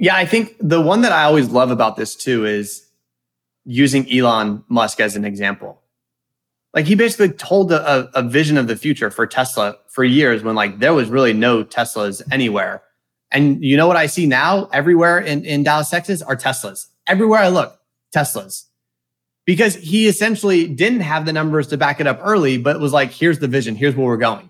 Yeah, 0.00 0.16
I 0.16 0.26
think 0.26 0.56
the 0.58 0.80
one 0.80 1.02
that 1.02 1.12
I 1.12 1.24
always 1.24 1.50
love 1.50 1.70
about 1.70 1.96
this 1.96 2.16
too 2.16 2.44
is 2.44 2.86
using 3.64 4.10
Elon 4.12 4.64
Musk 4.68 4.98
as 4.98 5.14
an 5.14 5.24
example. 5.24 5.80
Like 6.74 6.86
he 6.86 6.94
basically 6.94 7.30
told 7.30 7.70
a, 7.70 8.10
a 8.18 8.22
vision 8.22 8.56
of 8.56 8.66
the 8.66 8.76
future 8.76 9.10
for 9.10 9.26
Tesla 9.26 9.76
for 9.88 10.02
years 10.02 10.42
when 10.42 10.56
like 10.56 10.78
there 10.78 10.94
was 10.94 11.08
really 11.08 11.32
no 11.32 11.62
Teslas 11.62 12.22
anywhere. 12.32 12.82
And 13.30 13.62
you 13.62 13.76
know 13.76 13.86
what 13.86 13.96
I 13.96 14.06
see 14.06 14.26
now 14.26 14.68
everywhere 14.72 15.20
in, 15.20 15.44
in 15.44 15.62
Dallas, 15.62 15.90
Texas 15.90 16.22
are 16.22 16.36
Teslas. 16.36 16.86
Everywhere 17.06 17.40
I 17.40 17.48
look, 17.48 17.78
Teslas 18.14 18.64
because 19.50 19.74
he 19.74 20.06
essentially 20.06 20.66
didn't 20.66 21.00
have 21.00 21.26
the 21.26 21.32
numbers 21.32 21.66
to 21.68 21.76
back 21.76 22.00
it 22.00 22.06
up 22.06 22.20
early, 22.22 22.58
but 22.58 22.78
was 22.80 22.92
like, 22.92 23.10
here's 23.10 23.38
the 23.38 23.48
vision, 23.48 23.74
here's 23.74 23.96
where 23.96 24.06
we're 24.06 24.16
going. 24.16 24.49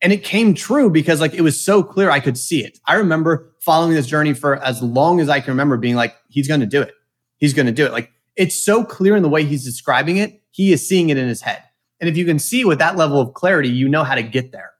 And 0.00 0.12
it 0.12 0.22
came 0.22 0.54
true 0.54 0.90
because 0.90 1.20
like 1.20 1.34
it 1.34 1.40
was 1.40 1.60
so 1.60 1.82
clear 1.82 2.10
I 2.10 2.20
could 2.20 2.38
see 2.38 2.64
it. 2.64 2.78
I 2.86 2.94
remember 2.94 3.52
following 3.60 3.94
this 3.94 4.06
journey 4.06 4.32
for 4.32 4.56
as 4.56 4.82
long 4.82 5.20
as 5.20 5.28
I 5.28 5.40
can 5.40 5.50
remember 5.50 5.76
being 5.76 5.96
like, 5.96 6.14
he's 6.28 6.46
going 6.46 6.60
to 6.60 6.66
do 6.66 6.80
it. 6.80 6.94
He's 7.36 7.54
going 7.54 7.66
to 7.66 7.72
do 7.72 7.84
it. 7.84 7.92
Like 7.92 8.10
it's 8.36 8.54
so 8.54 8.84
clear 8.84 9.16
in 9.16 9.22
the 9.22 9.28
way 9.28 9.44
he's 9.44 9.64
describing 9.64 10.16
it. 10.16 10.40
He 10.50 10.72
is 10.72 10.86
seeing 10.88 11.10
it 11.10 11.16
in 11.16 11.26
his 11.26 11.40
head. 11.40 11.62
And 12.00 12.08
if 12.08 12.16
you 12.16 12.24
can 12.24 12.38
see 12.38 12.64
with 12.64 12.78
that 12.78 12.96
level 12.96 13.20
of 13.20 13.34
clarity, 13.34 13.68
you 13.68 13.88
know 13.88 14.04
how 14.04 14.14
to 14.14 14.22
get 14.22 14.52
there. 14.52 14.70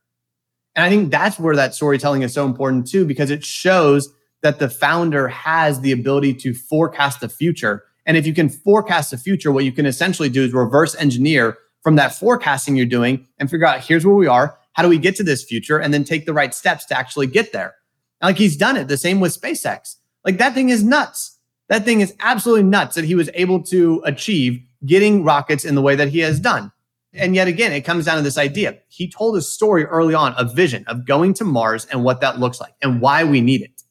And 0.77 0.85
I 0.85 0.89
think 0.89 1.11
that's 1.11 1.39
where 1.39 1.57
that 1.57 1.75
storytelling 1.75 2.23
is 2.23 2.33
so 2.33 2.47
important 2.47 2.87
too, 2.87 3.05
because 3.05 3.31
it 3.31 3.45
shows 3.45 4.09
that 4.43 4.61
the 4.61 4.71
founder 4.71 5.27
has 5.27 5.81
the 5.81 5.91
ability 5.91 6.35
to 6.35 6.55
forecast 6.55 7.21
the 7.21 7.29
future 7.29 7.83
and 8.09 8.17
if 8.17 8.27
you 8.27 8.33
can 8.33 8.49
forecast 8.49 9.11
the 9.11 9.19
future, 9.19 9.53
what 9.53 9.67
you 9.67 9.71
can 9.71 9.85
essentially 9.85 10.31
do 10.31 10.43
is 10.43 10.55
reverse 10.55 10.97
engineer 10.97 11.59
from 11.83 11.97
that 11.97 12.15
forecasting 12.15 12.75
you're 12.75 12.87
doing 12.87 13.29
and 13.39 13.51
figure 13.51 13.67
out 13.67 13.85
here's 13.85 14.07
where 14.07 14.15
we 14.15 14.27
are. 14.27 14.58
How 14.79 14.85
do 14.85 14.89
we 14.89 14.99
get 14.99 15.17
to 15.17 15.25
this 15.25 15.43
future? 15.43 15.81
And 15.81 15.93
then 15.93 16.05
take 16.05 16.25
the 16.25 16.33
right 16.33 16.55
steps 16.55 16.85
to 16.85 16.97
actually 16.97 17.27
get 17.27 17.53
there. 17.53 17.75
Like 18.23 18.39
he's 18.39 18.57
done 18.57 18.77
it. 18.77 18.87
The 18.87 18.97
same 18.97 19.19
with 19.19 19.37
SpaceX. 19.37 19.97
Like 20.25 20.39
that 20.39 20.55
thing 20.55 20.69
is 20.69 20.85
nuts. 20.85 21.37
That 21.67 21.85
thing 21.85 22.01
is 22.01 22.15
absolutely 22.21 22.63
nuts 22.63 22.95
that 22.95 23.05
he 23.05 23.17
was 23.17 23.29
able 23.35 23.61
to 23.65 24.01
achieve 24.05 24.63
getting 24.87 25.25
rockets 25.25 25.65
in 25.65 25.75
the 25.75 25.83
way 25.83 25.97
that 25.97 26.11
he 26.11 26.21
has 26.21 26.39
done. 26.39 26.71
And 27.13 27.35
yet 27.35 27.49
again, 27.49 27.73
it 27.73 27.81
comes 27.81 28.05
down 28.05 28.19
to 28.19 28.23
this 28.23 28.39
idea. 28.39 28.79
He 28.87 29.11
told 29.11 29.37
a 29.37 29.43
story 29.43 29.85
early 29.85 30.15
on, 30.15 30.33
a 30.39 30.45
vision 30.45 30.85
of 30.87 31.05
going 31.05 31.35
to 31.35 31.45
Mars 31.45 31.85
and 31.87 32.05
what 32.05 32.21
that 32.21 32.39
looks 32.39 32.61
like 32.61 32.75
and 32.81 33.01
why 33.01 33.25
we 33.25 33.41
need 33.41 33.63
it. 33.63 33.83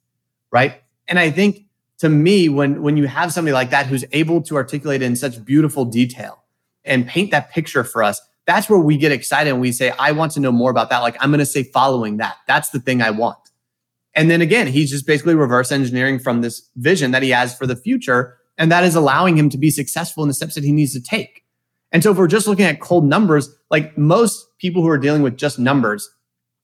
Right. 0.52 0.82
And 1.10 1.20
I 1.20 1.32
think 1.32 1.66
to 1.98 2.08
me, 2.08 2.48
when 2.48 2.82
when 2.82 2.96
you 2.96 3.08
have 3.08 3.34
somebody 3.34 3.52
like 3.52 3.72
that 3.72 3.88
who's 3.88 4.06
able 4.14 4.42
to 4.44 4.56
articulate 4.56 5.02
in 5.02 5.18
such 5.18 5.44
beautiful 5.44 5.84
detail 5.84 6.46
and 6.86 7.06
paint 7.06 7.32
that 7.32 7.52
picture 7.52 7.84
for 7.84 8.04
us, 8.04 8.22
that's 8.48 8.70
where 8.70 8.80
we 8.80 8.98
get 8.98 9.12
excited 9.12 9.52
and 9.52 9.62
we 9.62 9.72
say, 9.72 9.91
I 10.00 10.12
want 10.14 10.32
to 10.34 10.39
know 10.39 10.52
more 10.52 10.72
about 10.72 10.89
that. 10.89 11.00
Like 11.00 11.16
I'm 11.20 11.30
going 11.30 11.39
to 11.39 11.45
say 11.45 11.64
following 11.64 12.18
that. 12.18 12.38
That's 12.48 12.70
the 12.70 12.80
thing 12.80 13.02
I 13.02 13.12
want. 13.12 13.38
And 14.16 14.32
then 14.32 14.41
again, 14.41 14.66
he's 14.66 14.89
just 14.89 15.06
basically 15.06 15.36
reverse 15.36 15.72
engineering 15.72 16.18
from 16.18 16.41
this 16.41 16.68
vision 16.78 17.12
that 17.12 17.22
he 17.22 17.30
has 17.30 17.56
for 17.56 17.68
the 17.68 17.76
future. 17.76 18.38
And 18.58 18.72
that 18.72 18.84
is 18.84 18.95
allowing 18.95 19.38
him 19.38 19.50
to 19.50 19.58
be 19.58 19.70
successful 19.70 20.24
in 20.24 20.28
the 20.28 20.34
steps 20.34 20.56
that 20.56 20.64
he 20.64 20.72
needs 20.72 20.93
to 20.93 21.02
take. 21.02 21.43
And 21.91 22.02
so 22.02 22.12
if 22.12 22.18
we're 22.18 22.28
just 22.28 22.48
looking 22.48 22.66
at 22.66 22.80
cold 22.80 23.06
numbers, 23.06 23.54
like 23.70 23.95
most 23.98 24.48
people 24.58 24.82
who 24.82 24.89
are 24.89 24.98
dealing 24.98 25.22
with 25.22 25.38
just 25.38 25.60
numbers 25.60 26.10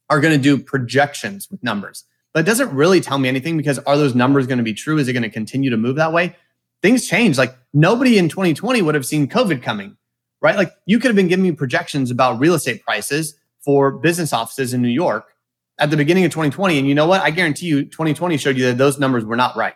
are 0.10 0.20
going 0.20 0.34
to 0.34 0.42
do 0.42 0.58
projections 0.58 1.50
with 1.52 1.64
numbers 1.64 2.06
but 2.34 2.42
it 2.42 2.46
doesn't 2.46 2.72
really 2.72 3.00
tell 3.00 3.20
me 3.20 3.30
anything 3.30 3.58
because 3.58 3.80
are 3.80 3.96
those 3.96 4.16
numbers 4.16 4.48
going 4.48 4.58
to 4.58 4.64
be 4.64 4.74
true? 4.74 4.98
Is 4.98 5.08
it 5.08 5.14
going 5.14 5.24
to 5.24 5.30
continue 5.30 5.70
to 5.70 5.78
move 5.78 5.96
that 5.98 6.12
way? 6.12 6.36
Things 6.82 7.08
change. 7.08 7.38
Like 7.38 7.56
nobody 7.74 8.18
in 8.18 8.28
2020 8.28 8.82
would 8.82 8.96
have 8.96 9.06
seen 9.06 9.28
COVID 9.28 9.62
coming, 9.62 9.96
right? 10.44 10.58
Like 10.58 10.74
you 10.86 11.00
could 11.00 11.08
have 11.08 11.16
been 11.16 11.30
giving 11.30 11.44
me 11.44 11.54
projections 11.54 12.12
about 12.12 12.40
real 12.40 12.54
estate 12.54 12.84
prices 12.84 13.36
for 13.64 13.92
business 13.92 14.34
offices 14.34 14.74
in 14.74 14.82
New 14.82 14.90
York 14.90 15.34
at 15.80 15.90
the 15.90 15.98
beginning 15.98 16.26
of 16.26 16.32
2020. 16.32 16.78
And 16.78 16.88
you 16.88 16.94
know 16.94 17.08
what? 17.08 17.22
I 17.22 17.32
guarantee 17.32 17.66
you 17.68 17.86
2020 17.86 18.38
showed 18.38 18.58
you 18.58 18.66
that 18.66 18.78
those 18.78 19.00
numbers 19.00 19.26
were 19.26 19.38
not 19.38 19.56
right. 19.56 19.76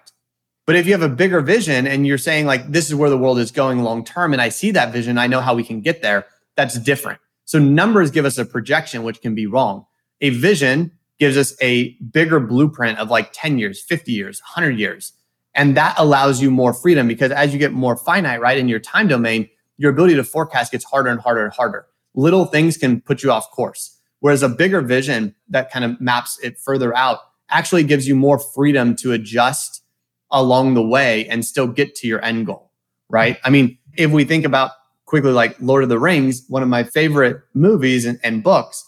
But 0.68 0.76
if 0.76 0.86
you 0.86 0.92
have 0.92 1.02
a 1.02 1.10
bigger 1.10 1.40
vision 1.40 1.88
and 1.88 2.06
you're 2.06 2.18
saying 2.18 2.46
like 2.46 2.70
this 2.70 2.88
is 2.88 2.96
where 2.96 3.10
the 3.10 3.18
world 3.18 3.40
is 3.40 3.52
going 3.52 3.82
long 3.82 4.04
term 4.04 4.34
and 4.34 4.42
I 4.42 4.50
see 4.50 4.72
that 4.72 4.92
vision, 4.92 5.18
I 5.18 5.26
know 5.26 5.40
how 5.40 5.56
we 5.56 5.64
can 5.64 5.80
get 5.80 6.02
there, 6.02 6.26
that's 6.58 6.78
different. 6.78 7.20
So 7.46 7.58
numbers 7.58 8.12
give 8.12 8.26
us 8.26 8.38
a 8.38 8.44
projection 8.44 9.04
which 9.04 9.22
can 9.22 9.34
be 9.34 9.48
wrong. 9.48 9.86
A 10.20 10.32
vision 10.32 10.92
gives 11.18 11.38
us 11.38 11.56
a 11.62 11.94
bigger 12.12 12.42
blueprint 12.42 13.00
of 13.00 13.10
like 13.10 13.30
10 13.32 13.58
years, 13.58 13.82
50 13.82 14.12
years, 14.12 14.42
100 14.42 14.78
years. 14.78 15.14
And 15.56 15.78
that 15.78 15.96
allows 15.98 16.42
you 16.42 16.52
more 16.52 16.74
freedom 16.74 17.08
because 17.08 17.32
as 17.32 17.54
you 17.54 17.60
get 17.60 17.72
more 17.72 17.96
finite, 17.96 18.42
right, 18.42 18.58
in 18.58 18.68
your 18.68 18.80
time 18.80 19.08
domain, 19.08 19.50
your 19.78 19.92
ability 19.92 20.16
to 20.16 20.24
forecast 20.24 20.72
gets 20.72 20.86
harder 20.86 21.10
and 21.10 21.20
harder 21.20 21.44
and 21.44 21.54
harder. 21.54 21.86
Little 22.16 22.46
things 22.46 22.78
can 22.78 23.02
put 23.02 23.24
you 23.24 23.32
off 23.32 23.52
course. 23.52 23.98
Whereas 24.20 24.42
a 24.44 24.50
bigger 24.50 24.82
vision 24.82 25.36
that 25.50 25.72
kind 25.72 25.86
of 25.86 26.02
maps 26.02 26.40
it 26.42 26.58
further 26.58 26.96
out 26.96 27.20
actually 27.50 27.84
gives 27.84 28.08
you 28.08 28.16
more 28.16 28.40
freedom 28.40 28.96
to 28.98 29.12
adjust 29.12 29.84
along 30.32 30.74
the 30.74 30.84
way 30.84 31.28
and 31.28 31.46
still 31.46 31.68
get 31.68 31.96
to 31.96 32.08
your 32.08 32.24
end 32.24 32.46
goal, 32.46 32.72
right? 33.10 33.38
I 33.44 33.50
mean, 33.50 33.78
if 33.96 34.12
we 34.12 34.26
think 34.26 34.46
about 34.46 34.72
quickly 35.06 35.32
like 35.32 35.56
Lord 35.60 35.84
of 35.84 35.90
the 35.90 36.00
Rings, 36.00 36.44
one 36.50 36.64
of 36.64 36.70
my 36.70 36.84
favorite 36.84 37.42
movies 37.54 38.06
and, 38.06 38.20
and 38.24 38.44
books, 38.44 38.84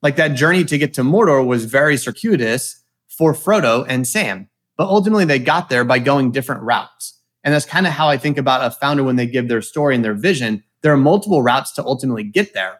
like 0.00 0.16
that 0.16 0.28
journey 0.28 0.64
to 0.64 0.78
get 0.78 0.94
to 0.94 1.02
Mordor 1.02 1.44
was 1.44 1.64
very 1.64 1.96
circuitous 1.96 2.82
for 3.08 3.34
Frodo 3.34 3.84
and 3.88 4.06
Sam. 4.06 4.48
But 4.76 4.88
ultimately, 4.88 5.24
they 5.24 5.40
got 5.40 5.68
there 5.68 5.84
by 5.84 5.98
going 5.98 6.30
different 6.30 6.62
routes. 6.62 7.17
And 7.48 7.54
that's 7.54 7.64
kind 7.64 7.86
of 7.86 7.94
how 7.94 8.10
I 8.10 8.18
think 8.18 8.36
about 8.36 8.62
a 8.62 8.70
founder 8.70 9.02
when 9.02 9.16
they 9.16 9.26
give 9.26 9.48
their 9.48 9.62
story 9.62 9.94
and 9.94 10.04
their 10.04 10.12
vision. 10.12 10.62
There 10.82 10.92
are 10.92 10.98
multiple 10.98 11.40
routes 11.40 11.72
to 11.76 11.82
ultimately 11.82 12.22
get 12.22 12.52
there. 12.52 12.78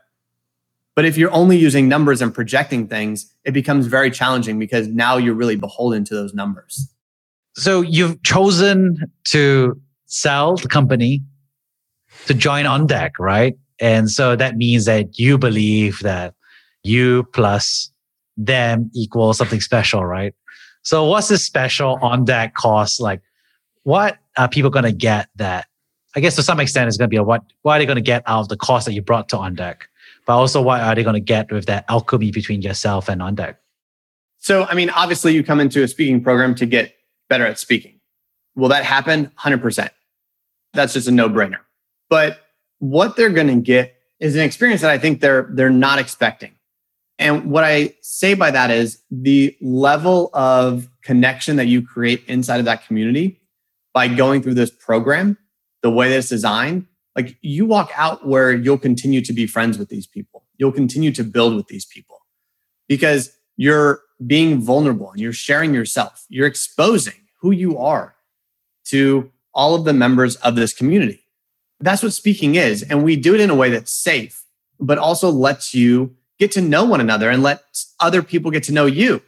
But 0.95 1.07
if 1.07 1.17
you're 1.17 1.33
only 1.33 1.57
using 1.57 1.89
numbers 1.89 2.21
and 2.21 2.35
projecting 2.35 2.87
things, 2.87 3.33
it 3.47 3.53
becomes 3.53 3.87
very 3.87 4.11
challenging 4.11 4.59
because 4.59 4.87
now 4.87 5.17
you're 5.17 5.33
really 5.33 5.57
beholden 5.57 6.05
to 6.05 6.15
those 6.15 6.35
numbers. 6.35 6.87
So 7.55 7.81
you've 7.81 8.23
chosen 8.25 9.11
to 9.29 9.81
sell 10.05 10.57
the 10.57 10.69
company 10.69 11.23
to 12.27 12.35
join 12.35 12.67
On 12.67 12.87
Deck, 12.87 13.13
right? 13.19 13.57
And 13.81 14.11
so 14.11 14.37
that 14.37 14.59
means 14.59 14.85
that 14.85 15.19
you 15.19 15.39
believe 15.39 16.01
that 16.01 16.35
you 16.83 17.25
plus 17.33 17.91
them 18.37 18.91
equals 18.95 19.39
something 19.39 19.63
special, 19.63 20.05
right? 20.05 20.35
So 20.83 21.07
what's 21.07 21.29
this 21.29 21.43
special 21.43 21.99
On 22.03 22.27
Deck 22.27 22.53
cost? 22.53 23.01
Like 23.01 23.23
what 23.89 24.19
are 24.37 24.51
people 24.51 24.69
going 24.69 24.85
to 24.85 24.93
get 24.93 25.31
that 25.37 25.67
I 26.15 26.21
guess 26.21 26.37
to 26.37 26.43
some 26.43 26.61
extent 26.61 26.89
it's 26.89 26.99
going 26.99 27.09
to 27.09 27.11
be 27.11 27.17
a 27.17 27.23
what, 27.23 27.43
what 27.63 27.77
are 27.77 27.79
they 27.79 27.87
going 27.87 27.97
to 27.97 28.03
get 28.03 28.23
out 28.27 28.41
of 28.41 28.49
the 28.49 28.57
cost 28.57 28.85
that 28.85 28.93
you 28.93 29.01
brought 29.01 29.31
to 29.31 29.39
On 29.39 29.55
Deck? 29.55 29.89
But 30.27 30.35
also 30.35 30.61
what 30.61 30.83
are 30.83 30.95
they 30.95 31.03
going 31.03 31.15
to 31.15 31.21
get 31.21 31.51
with 31.51 31.65
that 31.67 31.87
alchemy 31.89 32.31
between 32.31 32.61
yourself 32.61 33.09
and 33.09 33.23
On 33.23 33.35
Deck? 33.35 33.59
So, 34.37 34.65
I 34.65 34.75
mean, 34.75 34.91
obviously 34.91 35.33
you 35.33 35.43
come 35.43 35.59
into 35.59 35.83
a 35.83 35.89
speaking 35.89 36.23
program 36.23 36.55
to 36.57 36.67
get 36.67 36.97
better 37.31 37.47
at 37.47 37.59
speaking. 37.59 37.99
Will 38.57 38.69
that 38.69 38.85
happen? 38.85 39.33
100%. 39.39 39.89
That's 40.75 40.93
just 40.93 41.09
a 41.09 41.11
no 41.11 41.31
brainer. 41.31 41.61
But 42.11 42.41
what 42.81 43.17
they're 43.17 43.31
going 43.31 43.47
to 43.47 43.57
get 43.57 43.95
is 44.21 44.35
an 44.35 44.43
experience 44.43 44.83
that 44.83 44.91
I 44.91 44.99
think 44.99 45.23
they're, 45.23 45.49
they're 45.53 45.71
not 45.71 45.99
expecting. 45.99 46.53
And 47.19 47.51
what 47.51 47.65
I 47.65 47.95
say 48.03 48.35
by 48.35 48.51
that 48.51 48.71
is 48.71 49.03
the 49.11 49.57
level 49.63 50.29
of 50.35 50.89
connection 51.03 51.57
that 51.57 51.69
you 51.69 51.81
create 51.81 52.23
inside 52.27 52.59
of 52.59 52.67
that 52.67 52.87
community 52.87 53.38
by 53.99 54.07
going 54.07 54.41
through 54.41 54.55
this 54.55 54.71
program, 54.71 55.37
the 55.83 55.91
way 55.91 56.09
that 56.09 56.19
it's 56.19 56.29
designed, 56.29 56.87
like 57.17 57.37
you 57.43 57.67
walk 57.67 57.91
out 57.97 58.25
where 58.25 58.53
you'll 58.53 58.79
continue 58.79 59.21
to 59.21 59.33
be 59.33 59.45
friends 59.45 59.77
with 59.77 59.89
these 59.89 60.07
people. 60.07 60.45
You'll 60.57 60.71
continue 60.71 61.11
to 61.15 61.25
build 61.25 61.57
with 61.57 61.67
these 61.67 61.85
people 61.85 62.25
because 62.87 63.37
you're 63.57 64.03
being 64.25 64.61
vulnerable 64.61 65.11
and 65.11 65.21
you're 65.21 65.33
sharing 65.33 65.75
yourself. 65.75 66.25
You're 66.29 66.47
exposing 66.47 67.21
who 67.41 67.51
you 67.51 67.77
are 67.77 68.15
to 68.91 69.33
all 69.53 69.75
of 69.75 69.85
the 69.85 69.93
members 69.93 70.37
of 70.37 70.55
this 70.55 70.73
community. 70.73 71.25
That's 71.81 72.01
what 72.01 72.13
speaking 72.13 72.55
is. 72.55 72.85
And 72.85 73.03
we 73.03 73.17
do 73.17 73.35
it 73.35 73.41
in 73.41 73.51
a 73.51 73.57
way 73.57 73.69
that's 73.69 73.91
safe, 73.91 74.45
but 74.79 74.99
also 74.99 75.29
lets 75.29 75.75
you 75.75 76.15
get 76.39 76.53
to 76.53 76.61
know 76.61 76.85
one 76.85 77.01
another 77.01 77.31
and 77.31 77.43
let 77.43 77.65
other 77.99 78.23
people 78.23 78.53
get 78.53 78.63
to 78.63 78.73
know 78.73 78.87
you. 78.87 79.21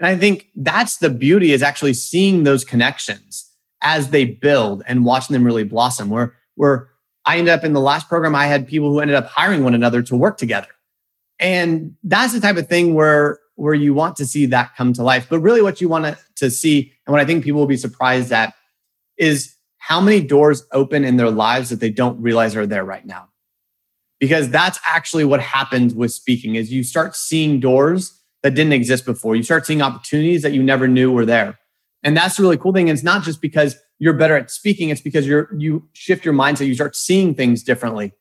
And 0.00 0.08
I 0.08 0.16
think 0.16 0.48
that's 0.56 0.96
the 0.96 1.08
beauty 1.08 1.52
is 1.52 1.62
actually 1.62 1.94
seeing 1.94 2.42
those 2.42 2.64
connections 2.64 3.47
as 3.82 4.10
they 4.10 4.24
build 4.24 4.82
and 4.86 5.04
watching 5.04 5.34
them 5.34 5.44
really 5.44 5.64
blossom. 5.64 6.10
Where 6.10 6.34
where 6.56 6.90
I 7.24 7.38
ended 7.38 7.52
up 7.52 7.64
in 7.64 7.72
the 7.72 7.80
last 7.80 8.08
program, 8.08 8.34
I 8.34 8.46
had 8.46 8.66
people 8.66 8.90
who 8.90 9.00
ended 9.00 9.16
up 9.16 9.26
hiring 9.26 9.64
one 9.64 9.74
another 9.74 10.02
to 10.02 10.16
work 10.16 10.38
together. 10.38 10.68
And 11.38 11.94
that's 12.02 12.32
the 12.32 12.40
type 12.40 12.56
of 12.56 12.68
thing 12.68 12.94
where 12.94 13.38
where 13.54 13.74
you 13.74 13.92
want 13.92 14.16
to 14.16 14.26
see 14.26 14.46
that 14.46 14.74
come 14.76 14.92
to 14.92 15.02
life. 15.02 15.26
But 15.28 15.40
really 15.40 15.62
what 15.62 15.80
you 15.80 15.88
want 15.88 16.16
to 16.36 16.50
see 16.50 16.92
and 17.06 17.12
what 17.12 17.20
I 17.20 17.24
think 17.24 17.44
people 17.44 17.60
will 17.60 17.66
be 17.66 17.76
surprised 17.76 18.32
at 18.32 18.54
is 19.16 19.54
how 19.78 20.00
many 20.00 20.20
doors 20.20 20.66
open 20.72 21.04
in 21.04 21.16
their 21.16 21.30
lives 21.30 21.70
that 21.70 21.80
they 21.80 21.90
don't 21.90 22.20
realize 22.20 22.54
are 22.54 22.66
there 22.66 22.84
right 22.84 23.06
now 23.06 23.28
because 24.20 24.50
that's 24.50 24.78
actually 24.84 25.24
what 25.24 25.40
happens 25.40 25.94
with 25.94 26.12
speaking 26.12 26.54
is 26.56 26.72
you 26.72 26.82
start 26.82 27.16
seeing 27.16 27.60
doors 27.60 28.20
that 28.42 28.54
didn't 28.54 28.72
exist 28.72 29.04
before 29.04 29.36
you 29.36 29.42
start 29.42 29.66
seeing 29.66 29.82
opportunities 29.82 30.42
that 30.42 30.52
you 30.52 30.62
never 30.62 30.86
knew 30.88 31.10
were 31.12 31.26
there 31.26 31.58
and 32.02 32.16
that's 32.16 32.36
the 32.36 32.42
really 32.42 32.56
cool 32.56 32.72
thing. 32.72 32.88
It's 32.88 33.02
not 33.02 33.22
just 33.22 33.40
because 33.40 33.76
you're 33.98 34.14
better 34.14 34.36
at 34.36 34.50
speaking 34.50 34.90
it's 34.90 35.00
because 35.00 35.26
you're 35.26 35.52
you 35.56 35.88
shift 35.92 36.24
your 36.24 36.34
mindset 36.34 36.66
you 36.66 36.74
start 36.74 36.96
seeing 36.96 37.34
things 37.34 37.62
differently. 37.62 38.12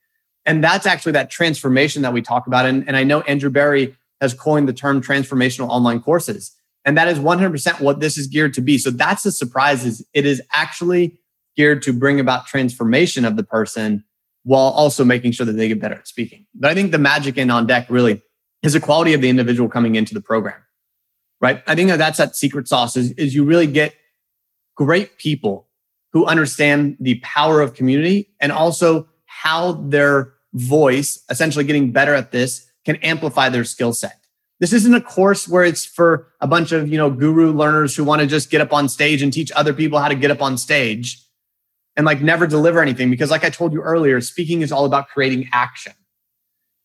And 0.45 0.63
that's 0.63 0.85
actually 0.85 1.11
that 1.11 1.29
transformation 1.29 2.01
that 2.03 2.13
we 2.13 2.21
talk 2.21 2.47
about. 2.47 2.65
And, 2.65 2.87
and 2.87 2.95
i 2.95 3.03
know 3.03 3.21
Andrew 3.21 3.49
Barry 3.49 3.95
has 4.21 4.33
coined 4.33 4.67
the 4.67 4.73
term 4.73 5.01
transformational 5.01 5.69
online 5.69 6.01
courses. 6.01 6.55
And 6.85 6.97
that 6.97 7.09
is 7.09 7.19
100% 7.19 7.81
what 7.81 7.99
this 7.99 8.17
is 8.17 8.27
geared 8.27 8.53
to 8.53 8.61
be. 8.61 8.77
So 8.77 8.89
that's 8.89 9.23
the 9.23 9.31
surprise 9.31 9.85
is 9.85 10.07
it 10.13 10.25
is 10.25 10.41
actually 10.53 11.19
geared 11.57 11.81
to 11.81 11.91
bring 11.91 12.19
about 12.19 12.47
transformation 12.47 13.25
of 13.25 13.35
the 13.35 13.43
person 13.43 14.05
while 14.43 14.69
also 14.69 15.03
making 15.03 15.33
sure 15.33 15.45
that 15.45 15.53
they 15.53 15.67
get 15.67 15.81
better 15.81 15.95
at 15.95 16.07
speaking. 16.07 16.45
But 16.55 16.71
I 16.71 16.73
think 16.73 16.91
the 16.91 16.97
magic 16.97 17.37
in 17.37 17.51
On 17.51 17.67
Deck 17.67 17.87
really 17.89 18.21
is 18.63 18.73
the 18.73 18.79
quality 18.79 19.13
of 19.13 19.21
the 19.21 19.29
individual 19.29 19.67
coming 19.67 19.95
into 19.95 20.13
the 20.13 20.21
program, 20.21 20.55
right? 21.41 21.63
I 21.67 21.75
think 21.75 21.89
that 21.89 21.97
that's 21.97 22.17
that 22.17 22.35
secret 22.35 22.67
sauce 22.67 22.95
is, 22.95 23.11
is 23.11 23.35
you 23.35 23.43
really 23.43 23.67
get 23.67 23.95
great 24.75 25.17
people 25.17 25.67
who 26.13 26.25
understand 26.25 26.97
the 26.99 27.19
power 27.19 27.61
of 27.61 27.73
community 27.73 28.29
and 28.39 28.51
also 28.51 29.07
how 29.25 29.73
their 29.73 30.33
voice, 30.53 31.23
essentially 31.29 31.65
getting 31.65 31.91
better 31.91 32.13
at 32.13 32.31
this, 32.31 32.65
can 32.85 32.95
amplify 32.97 33.49
their 33.49 33.63
skill 33.63 33.93
set. 33.93 34.19
This 34.59 34.73
isn't 34.73 34.95
a 34.95 35.01
course 35.01 35.47
where 35.47 35.63
it's 35.63 35.85
for 35.85 36.29
a 36.41 36.47
bunch 36.47 36.71
of, 36.71 36.87
you 36.87 36.97
know, 36.97 37.11
guru 37.11 37.51
learners 37.51 37.95
who 37.95 38.03
want 38.03 38.21
to 38.21 38.27
just 38.27 38.49
get 38.49 38.61
up 38.61 38.73
on 38.73 38.89
stage 38.89 39.21
and 39.21 39.31
teach 39.31 39.51
other 39.51 39.73
people 39.73 39.99
how 39.99 40.07
to 40.07 40.15
get 40.15 40.31
up 40.31 40.41
on 40.41 40.57
stage 40.57 41.23
and 41.97 42.05
like 42.05 42.21
never 42.21 42.47
deliver 42.47 42.81
anything 42.81 43.09
because 43.09 43.31
like 43.31 43.43
i 43.43 43.49
told 43.49 43.73
you 43.73 43.81
earlier 43.81 44.21
speaking 44.21 44.61
is 44.61 44.71
all 44.71 44.85
about 44.85 45.09
creating 45.09 45.49
action 45.51 45.93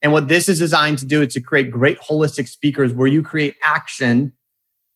and 0.01 0.11
what 0.13 0.27
this 0.27 0.49
is 0.49 0.59
designed 0.59 0.99
to 0.99 1.07
do 1.07 1.23
is 1.23 1.35
to 1.35 1.41
create 1.41 1.71
great 1.71 2.01
holistic 2.01 2.49
speakers 2.49 2.93
where 2.93 3.07
you 3.07 3.23
create 3.23 3.55
action 3.63 4.33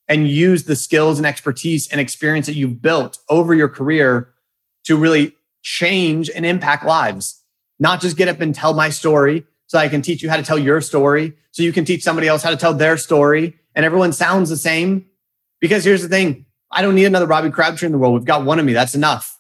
and 0.09 0.29
use 0.29 0.65
the 0.65 0.77
skills 0.77 1.19
and 1.19 1.27
expertise 1.27 1.89
and 1.89 2.01
experience 2.01 2.47
that 2.47 2.55
you've 2.55 2.81
built 2.81 3.19
over 3.29 3.55
your 3.55 3.69
career 3.69 4.33
to 4.85 4.97
really 4.97 5.35
change 5.63 6.31
and 6.31 6.47
impact 6.47 6.85
lives. 6.85 7.43
Not 7.79 8.01
just 8.01 8.17
get 8.17 8.29
up 8.29 8.41
and 8.41 8.55
tell 8.55 8.73
my 8.73 8.91
story 8.91 9.45
so 9.69 9.79
i 9.79 9.89
can 9.89 10.01
teach 10.01 10.23
you 10.23 10.31
how 10.31 10.37
to 10.37 10.45
tell 10.45 10.59
your 10.59 10.81
story 10.81 11.33
so 11.51 11.63
you 11.63 11.73
can 11.73 11.85
teach 11.85 12.05
somebody 12.05 12.29
else 12.29 12.43
how 12.43 12.51
to 12.51 12.57
tell 12.57 12.73
their 12.73 12.97
story 12.97 13.59
and 13.75 13.85
everyone 13.85 14.13
sounds 14.13 14.49
the 14.49 14.57
same. 14.57 15.07
Because 15.61 15.85
here's 15.85 16.03
the 16.03 16.09
thing 16.09 16.47
i 16.71 16.83
don't 16.83 16.95
need 16.95 17.05
another 17.05 17.27
Robbie 17.27 17.51
Crabtree 17.51 17.87
in 17.87 17.93
the 17.93 17.99
world. 17.99 18.15
We've 18.15 18.25
got 18.25 18.45
one 18.45 18.59
of 18.59 18.65
me. 18.65 18.73
That's 18.73 18.95
enough. 18.95 19.39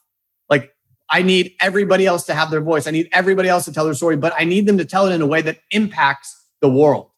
Like 0.51 0.73
I 1.09 1.23
need 1.23 1.55
everybody 1.61 2.07
else 2.07 2.25
to 2.25 2.35
have 2.35 2.51
their 2.51 2.61
voice. 2.61 2.87
I 2.87 2.91
need 2.91 3.09
everybody 3.12 3.49
else 3.49 3.64
to 3.67 3.73
tell 3.73 3.85
their 3.85 3.95
story, 3.95 4.17
but 4.17 4.35
I 4.37 4.45
need 4.45 4.67
them 4.67 4.79
to 4.79 4.85
tell 4.85 5.07
it 5.07 5.14
in 5.14 5.23
a 5.23 5.27
way 5.27 5.43
that 5.43 5.59
impacts 5.71 6.35
the 6.61 6.69
world. 6.69 7.11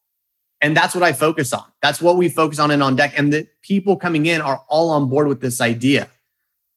And 0.61 0.75
that's 0.75 0.93
what 0.93 1.03
I 1.03 1.13
focus 1.13 1.53
on. 1.53 1.63
That's 1.81 2.01
what 2.01 2.17
we 2.17 2.27
focus 2.27 2.59
on 2.59 2.71
in 2.71 2.81
On 2.81 2.95
Deck. 2.95 3.13
And 3.17 3.31
the 3.31 3.47
people 3.61 3.95
coming 3.95 4.25
in 4.25 4.41
are 4.41 4.63
all 4.67 4.89
on 4.89 5.07
board 5.09 5.27
with 5.27 5.41
this 5.41 5.61
idea. 5.61 6.09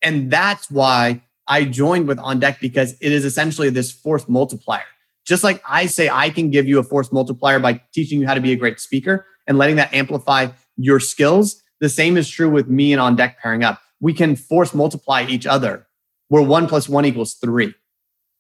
And 0.01 0.31
that's 0.31 0.71
why 0.71 1.23
I 1.49 1.65
joined 1.65 2.07
with 2.07 2.19
On 2.19 2.39
Deck 2.39 2.61
because 2.61 2.93
it 3.01 3.13
is 3.13 3.25
essentially 3.25 3.71
this 3.71 3.91
force 3.91 4.29
multiplier. 4.29 4.85
Just 5.25 5.45
like 5.45 5.63
I 5.69 5.87
say, 5.87 6.09
I 6.09 6.31
can 6.31 6.51
give 6.51 6.67
you 6.67 6.79
a 6.79 6.83
force 6.83 7.13
multiplier 7.13 7.59
by 7.59 7.81
teaching 7.93 8.21
you 8.21 8.27
how 8.27 8.35
to 8.35 8.41
be 8.41 8.53
a 8.53 8.57
great 8.57 8.81
speaker 8.81 9.27
and 9.47 9.59
letting 9.59 9.77
that 9.77 9.93
amplify 9.93 10.49
your 10.77 11.01
skills. 11.01 11.63
The 11.81 11.89
same 11.89 12.17
is 12.17 12.29
true 12.29 12.51
with 12.51 12.69
me 12.69 12.93
and 12.93 13.01
On 13.01 13.17
Deck 13.17 13.41
pairing 13.41 13.65
up. 13.65 13.81
We 14.01 14.13
can 14.13 14.37
force 14.37 14.75
multiply 14.75 15.27
each 15.29 15.47
other 15.47 15.87
where 16.29 16.43
one 16.43 16.67
plus 16.69 16.89
one 16.89 17.05
equals 17.05 17.35
three, 17.35 17.75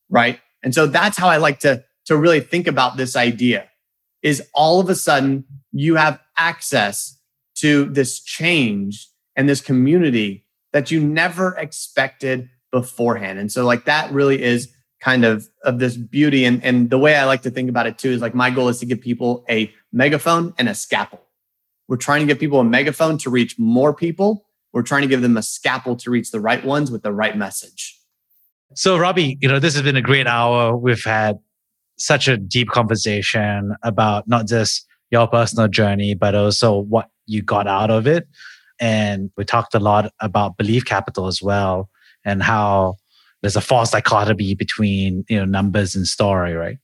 right? 0.08 0.40
And 0.62 0.74
so 0.74 0.86
that's 0.86 1.18
how 1.18 1.28
I 1.28 1.36
like 1.36 1.60
to, 1.60 1.84
to 2.06 2.16
really 2.16 2.40
think 2.40 2.66
about 2.66 2.96
this 2.96 3.16
idea 3.16 3.68
is 4.22 4.42
all 4.54 4.80
of 4.80 4.88
a 4.88 4.94
sudden 4.94 5.44
you 5.72 5.96
have 5.96 6.20
access 6.36 7.18
to 7.56 7.86
this 7.86 8.20
change 8.20 9.08
and 9.36 9.48
this 9.48 9.60
community 9.60 10.44
that 10.72 10.90
you 10.90 11.00
never 11.00 11.54
expected 11.56 12.48
beforehand. 12.70 13.38
And 13.38 13.52
so 13.52 13.64
like 13.64 13.84
that 13.84 14.10
really 14.12 14.42
is 14.42 14.72
kind 15.00 15.24
of 15.24 15.48
of 15.64 15.78
this 15.78 15.96
beauty 15.96 16.44
and 16.44 16.62
and 16.64 16.88
the 16.88 16.98
way 16.98 17.16
I 17.16 17.24
like 17.24 17.42
to 17.42 17.50
think 17.50 17.68
about 17.68 17.86
it 17.86 17.98
too 17.98 18.10
is 18.10 18.20
like 18.20 18.34
my 18.34 18.50
goal 18.50 18.68
is 18.68 18.78
to 18.80 18.86
give 18.86 19.00
people 19.00 19.44
a 19.50 19.72
megaphone 19.92 20.54
and 20.58 20.68
a 20.68 20.74
scalpel. 20.74 21.20
We're 21.88 21.96
trying 21.96 22.20
to 22.20 22.26
give 22.26 22.38
people 22.38 22.60
a 22.60 22.64
megaphone 22.64 23.18
to 23.18 23.30
reach 23.30 23.58
more 23.58 23.92
people 23.92 24.46
we're 24.72 24.82
trying 24.82 25.02
to 25.02 25.08
give 25.08 25.22
them 25.22 25.36
a 25.36 25.42
scalpel 25.42 25.96
to 25.96 26.10
reach 26.10 26.30
the 26.30 26.40
right 26.40 26.64
ones 26.64 26.90
with 26.90 27.02
the 27.02 27.12
right 27.12 27.36
message. 27.36 27.98
So, 28.74 28.96
Robbie, 28.96 29.38
you 29.40 29.48
know, 29.48 29.58
this 29.58 29.74
has 29.74 29.82
been 29.82 29.96
a 29.96 30.02
great 30.02 30.26
hour. 30.26 30.74
We've 30.74 31.04
had 31.04 31.38
such 31.98 32.28
a 32.28 32.36
deep 32.36 32.68
conversation 32.68 33.74
about 33.82 34.26
not 34.28 34.46
just 34.46 34.86
your 35.10 35.26
personal 35.28 35.68
journey, 35.68 36.14
but 36.14 36.34
also 36.34 36.78
what 36.78 37.10
you 37.26 37.42
got 37.42 37.66
out 37.66 37.90
of 37.90 38.06
it. 38.06 38.26
And 38.80 39.30
we 39.36 39.44
talked 39.44 39.74
a 39.74 39.80
lot 39.80 40.12
about 40.20 40.56
belief 40.56 40.84
capital 40.84 41.26
as 41.26 41.40
well 41.40 41.88
and 42.24 42.42
how 42.42 42.96
there's 43.42 43.56
a 43.56 43.60
false 43.60 43.90
dichotomy 43.90 44.54
between 44.54 45.24
you 45.28 45.38
know 45.38 45.44
numbers 45.44 45.94
and 45.94 46.06
story, 46.06 46.54
right? 46.54 46.78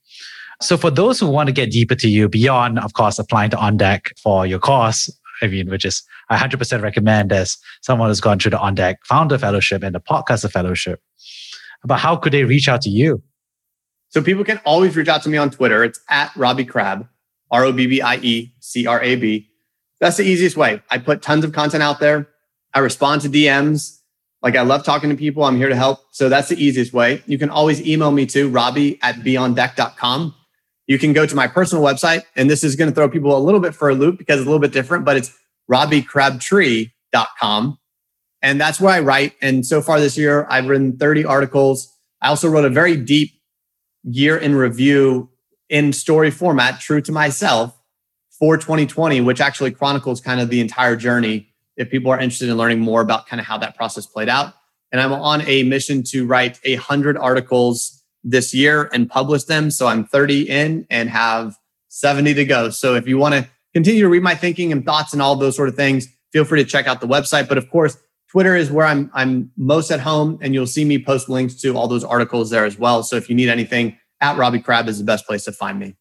So 0.61 0.76
for 0.76 0.90
those 0.90 1.20
who 1.20 1.28
want 1.28 1.46
to 1.46 1.52
get 1.52 1.70
deeper 1.70 1.94
to 1.94 2.09
you 2.09 2.28
beyond, 2.28 2.80
of 2.80 2.92
course, 2.92 3.18
applying 3.18 3.50
to 3.50 3.56
OnDeck 3.56 4.18
for 4.20 4.44
your 4.44 4.59
course, 4.59 5.09
I 5.40 5.46
mean, 5.46 5.70
which 5.70 5.84
is 5.84 6.02
I 6.30 6.36
100% 6.36 6.82
recommend 6.82 7.32
as 7.32 7.56
someone 7.82 8.09
who's 8.09 8.20
gone 8.20 8.38
through 8.38 8.50
the 8.50 8.59
OnDeck 8.59 8.96
Founder 9.04 9.38
Fellowship 9.38 9.84
and 9.84 9.94
the 9.94 10.00
Podcaster 10.00 10.50
Fellowship. 10.50 11.00
But 11.84 11.98
how 11.98 12.16
could 12.16 12.32
they 12.32 12.44
reach 12.44 12.68
out 12.68 12.82
to 12.82 12.90
you? 12.90 13.22
So 14.11 14.22
people 14.22 14.44
can 14.44 14.61
always 14.64 14.96
reach 14.96 15.09
out 15.09 15.22
to 15.24 15.28
me 15.28 15.36
on 15.36 15.50
Twitter. 15.50 15.84
It's 15.84 16.00
at 16.09 16.34
Robbie 16.36 16.64
Crab, 16.64 17.06
R 17.50 17.64
O 17.64 17.72
B 17.72 17.86
B 17.86 18.00
I 18.00 18.16
E 18.16 18.54
C 18.61 18.86
R 18.86 19.02
A 19.02 19.16
B. 19.16 19.50
That's 20.00 20.16
the 20.16 20.24
easiest 20.24 20.56
way. 20.56 20.82
I 20.90 20.96
put 20.98 21.22
tons 21.22 21.44
of 21.44 21.52
content 21.52 21.82
out 21.82 22.00
there. 22.00 22.28
I 22.72 22.78
respond 22.80 23.22
to 23.22 23.28
DMs. 23.28 23.98
Like 24.42 24.56
I 24.56 24.62
love 24.62 24.84
talking 24.84 25.11
to 25.11 25.16
people. 25.16 25.44
I'm 25.44 25.56
here 25.56 25.68
to 25.68 25.76
help. 25.76 25.98
So 26.12 26.28
that's 26.28 26.48
the 26.48 26.62
easiest 26.62 26.92
way. 26.92 27.22
You 27.26 27.38
can 27.38 27.50
always 27.50 27.84
email 27.86 28.12
me 28.12 28.26
to 28.26 28.48
robbie 28.48 28.98
at 29.02 29.16
beondeck.com. 29.16 30.34
You 30.86 30.98
can 30.98 31.12
go 31.12 31.26
to 31.26 31.34
my 31.34 31.46
personal 31.46 31.84
website, 31.84 32.22
and 32.34 32.48
this 32.48 32.64
is 32.64 32.76
going 32.76 32.88
to 32.88 32.94
throw 32.94 33.11
people 33.11 33.36
a 33.36 33.42
little 33.42 33.61
bit 33.61 33.74
for 33.74 33.90
a 33.90 33.94
loop 33.94 34.16
because 34.16 34.40
it's 34.40 34.46
a 34.46 34.50
little 34.50 34.61
bit 34.61 34.72
different, 34.72 35.04
but 35.04 35.18
it's 35.18 35.36
robbiecrabtree.com. 35.70 37.78
And 38.40 38.61
that's 38.61 38.80
where 38.80 38.94
I 38.94 39.00
write. 39.00 39.34
And 39.42 39.66
so 39.66 39.82
far 39.82 40.00
this 40.00 40.16
year, 40.16 40.46
I've 40.48 40.66
written 40.66 40.96
30 40.96 41.26
articles. 41.26 41.94
I 42.22 42.28
also 42.28 42.48
wrote 42.48 42.64
a 42.64 42.70
very 42.70 42.96
deep 42.96 43.32
year 44.05 44.36
in 44.36 44.55
review 44.55 45.30
in 45.68 45.92
story 45.92 46.30
format, 46.30 46.80
true 46.80 47.01
to 47.03 47.12
myself, 47.12 47.78
for 48.38 48.57
2020, 48.57 49.20
which 49.20 49.40
actually 49.40 49.70
chronicles 49.70 50.20
kind 50.20 50.40
of 50.40 50.49
the 50.49 50.61
entire 50.61 50.96
journey 50.96 51.49
if 51.76 51.90
people 51.90 52.11
are 52.11 52.18
interested 52.18 52.49
in 52.49 52.57
learning 52.57 52.80
more 52.80 53.01
about 53.01 53.26
kind 53.26 53.40
of 53.40 53.46
how 53.46 53.59
that 53.59 53.76
process 53.76 54.07
played 54.07 54.28
out. 54.28 54.55
And 54.92 55.01
I'm 55.01 55.12
on 55.12 55.42
a 55.42 55.64
mission 55.64 56.03
to 56.11 56.26
write 56.26 56.59
a 56.64 56.76
hundred 56.76 57.16
articles 57.16 58.03
this 58.24 58.55
year 58.55 58.88
and 58.92 59.09
publish 59.09 59.44
them. 59.44 59.70
So 59.70 59.86
I'm 59.86 60.05
30 60.05 60.49
in 60.49 60.86
and 60.90 61.11
have 61.11 61.57
70 61.88 62.34
to 62.34 62.44
go. 62.44 62.70
So 62.70 62.94
if 62.94 63.07
you 63.07 63.18
want 63.18 63.34
to 63.34 63.49
continue 63.74 64.03
to 64.03 64.09
read 64.09 64.22
my 64.22 64.34
thinking 64.34 64.72
and 64.72 64.84
thoughts 64.84 65.12
and 65.12 65.20
all 65.20 65.36
those 65.36 65.57
sort 65.57 65.68
of 65.68 65.76
things, 65.76 66.09
feel 66.32 66.44
free 66.44 66.62
to 66.62 66.68
check 66.68 66.86
out 66.86 67.01
the 67.01 67.07
website. 67.07 67.49
But 67.49 67.59
of 67.59 67.70
course, 67.70 67.96
Twitter 68.30 68.54
is 68.54 68.70
where 68.70 68.86
I'm 68.86 69.10
I'm 69.14 69.50
most 69.56 69.90
at 69.90 70.00
home, 70.00 70.38
and 70.42 70.54
you'll 70.54 70.66
see 70.66 70.84
me 70.84 71.02
post 71.02 71.28
links 71.28 71.54
to 71.62 71.76
all 71.76 71.88
those 71.88 72.04
articles 72.04 72.50
there 72.50 72.64
as 72.64 72.78
well. 72.78 73.02
So 73.02 73.16
if 73.16 73.28
you 73.28 73.34
need 73.34 73.48
anything, 73.48 73.98
at 74.20 74.36
Robbie 74.36 74.60
Crab 74.60 74.88
is 74.88 74.98
the 74.98 75.04
best 75.04 75.26
place 75.26 75.44
to 75.44 75.52
find 75.52 75.78
me. 75.78 75.96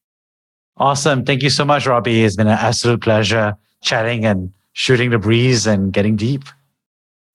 Awesome. 0.78 1.26
Thank 1.26 1.42
you 1.42 1.50
so 1.50 1.66
much, 1.66 1.88
Robbie. 1.88 2.24
It's 2.24 2.36
been 2.36 2.48
an 2.48 2.58
absolute 2.58 3.02
pleasure 3.02 3.56
chatting 3.82 4.26
and 4.26 4.54
shooting 4.74 5.10
the 5.10 5.18
breeze 5.18 5.66
and 5.66 5.92
getting 5.92 6.16
deep. 6.16 6.44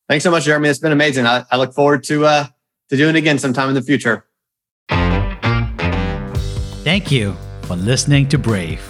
Thanks 0.08 0.24
so 0.24 0.30
much, 0.30 0.44
Jeremy. 0.44 0.68
It's 0.68 0.78
been 0.78 0.92
amazing. 0.92 1.26
I, 1.26 1.44
I 1.50 1.56
look 1.56 1.74
forward 1.74 2.04
to 2.04 2.26
uh, 2.26 2.46
to 2.90 2.96
doing 2.96 3.16
it 3.16 3.18
again 3.18 3.38
sometime 3.38 3.68
in 3.68 3.74
the 3.74 3.82
future. 3.82 4.26
Thank 6.84 7.10
you 7.10 7.34
for 7.62 7.76
listening 7.76 8.28
to 8.28 8.38
Brave. 8.38 8.82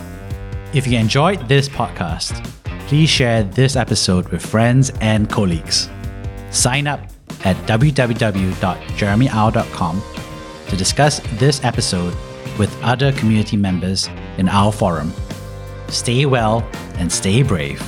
If 0.74 0.86
you 0.86 0.98
enjoyed 0.98 1.48
this 1.48 1.68
podcast, 1.68 2.61
please 2.92 3.08
share 3.08 3.40
this 3.42 3.74
episode 3.74 4.28
with 4.28 4.44
friends 4.44 4.92
and 5.00 5.30
colleagues. 5.30 5.88
Sign 6.50 6.86
up 6.86 7.00
at 7.42 7.56
www.jeremyau.com 7.66 10.02
to 10.68 10.76
discuss 10.76 11.20
this 11.38 11.64
episode 11.64 12.14
with 12.58 12.70
other 12.82 13.10
community 13.12 13.56
members 13.56 14.10
in 14.36 14.46
our 14.46 14.70
forum. 14.70 15.10
Stay 15.88 16.26
well 16.26 16.62
and 16.98 17.10
stay 17.10 17.42
brave. 17.42 17.80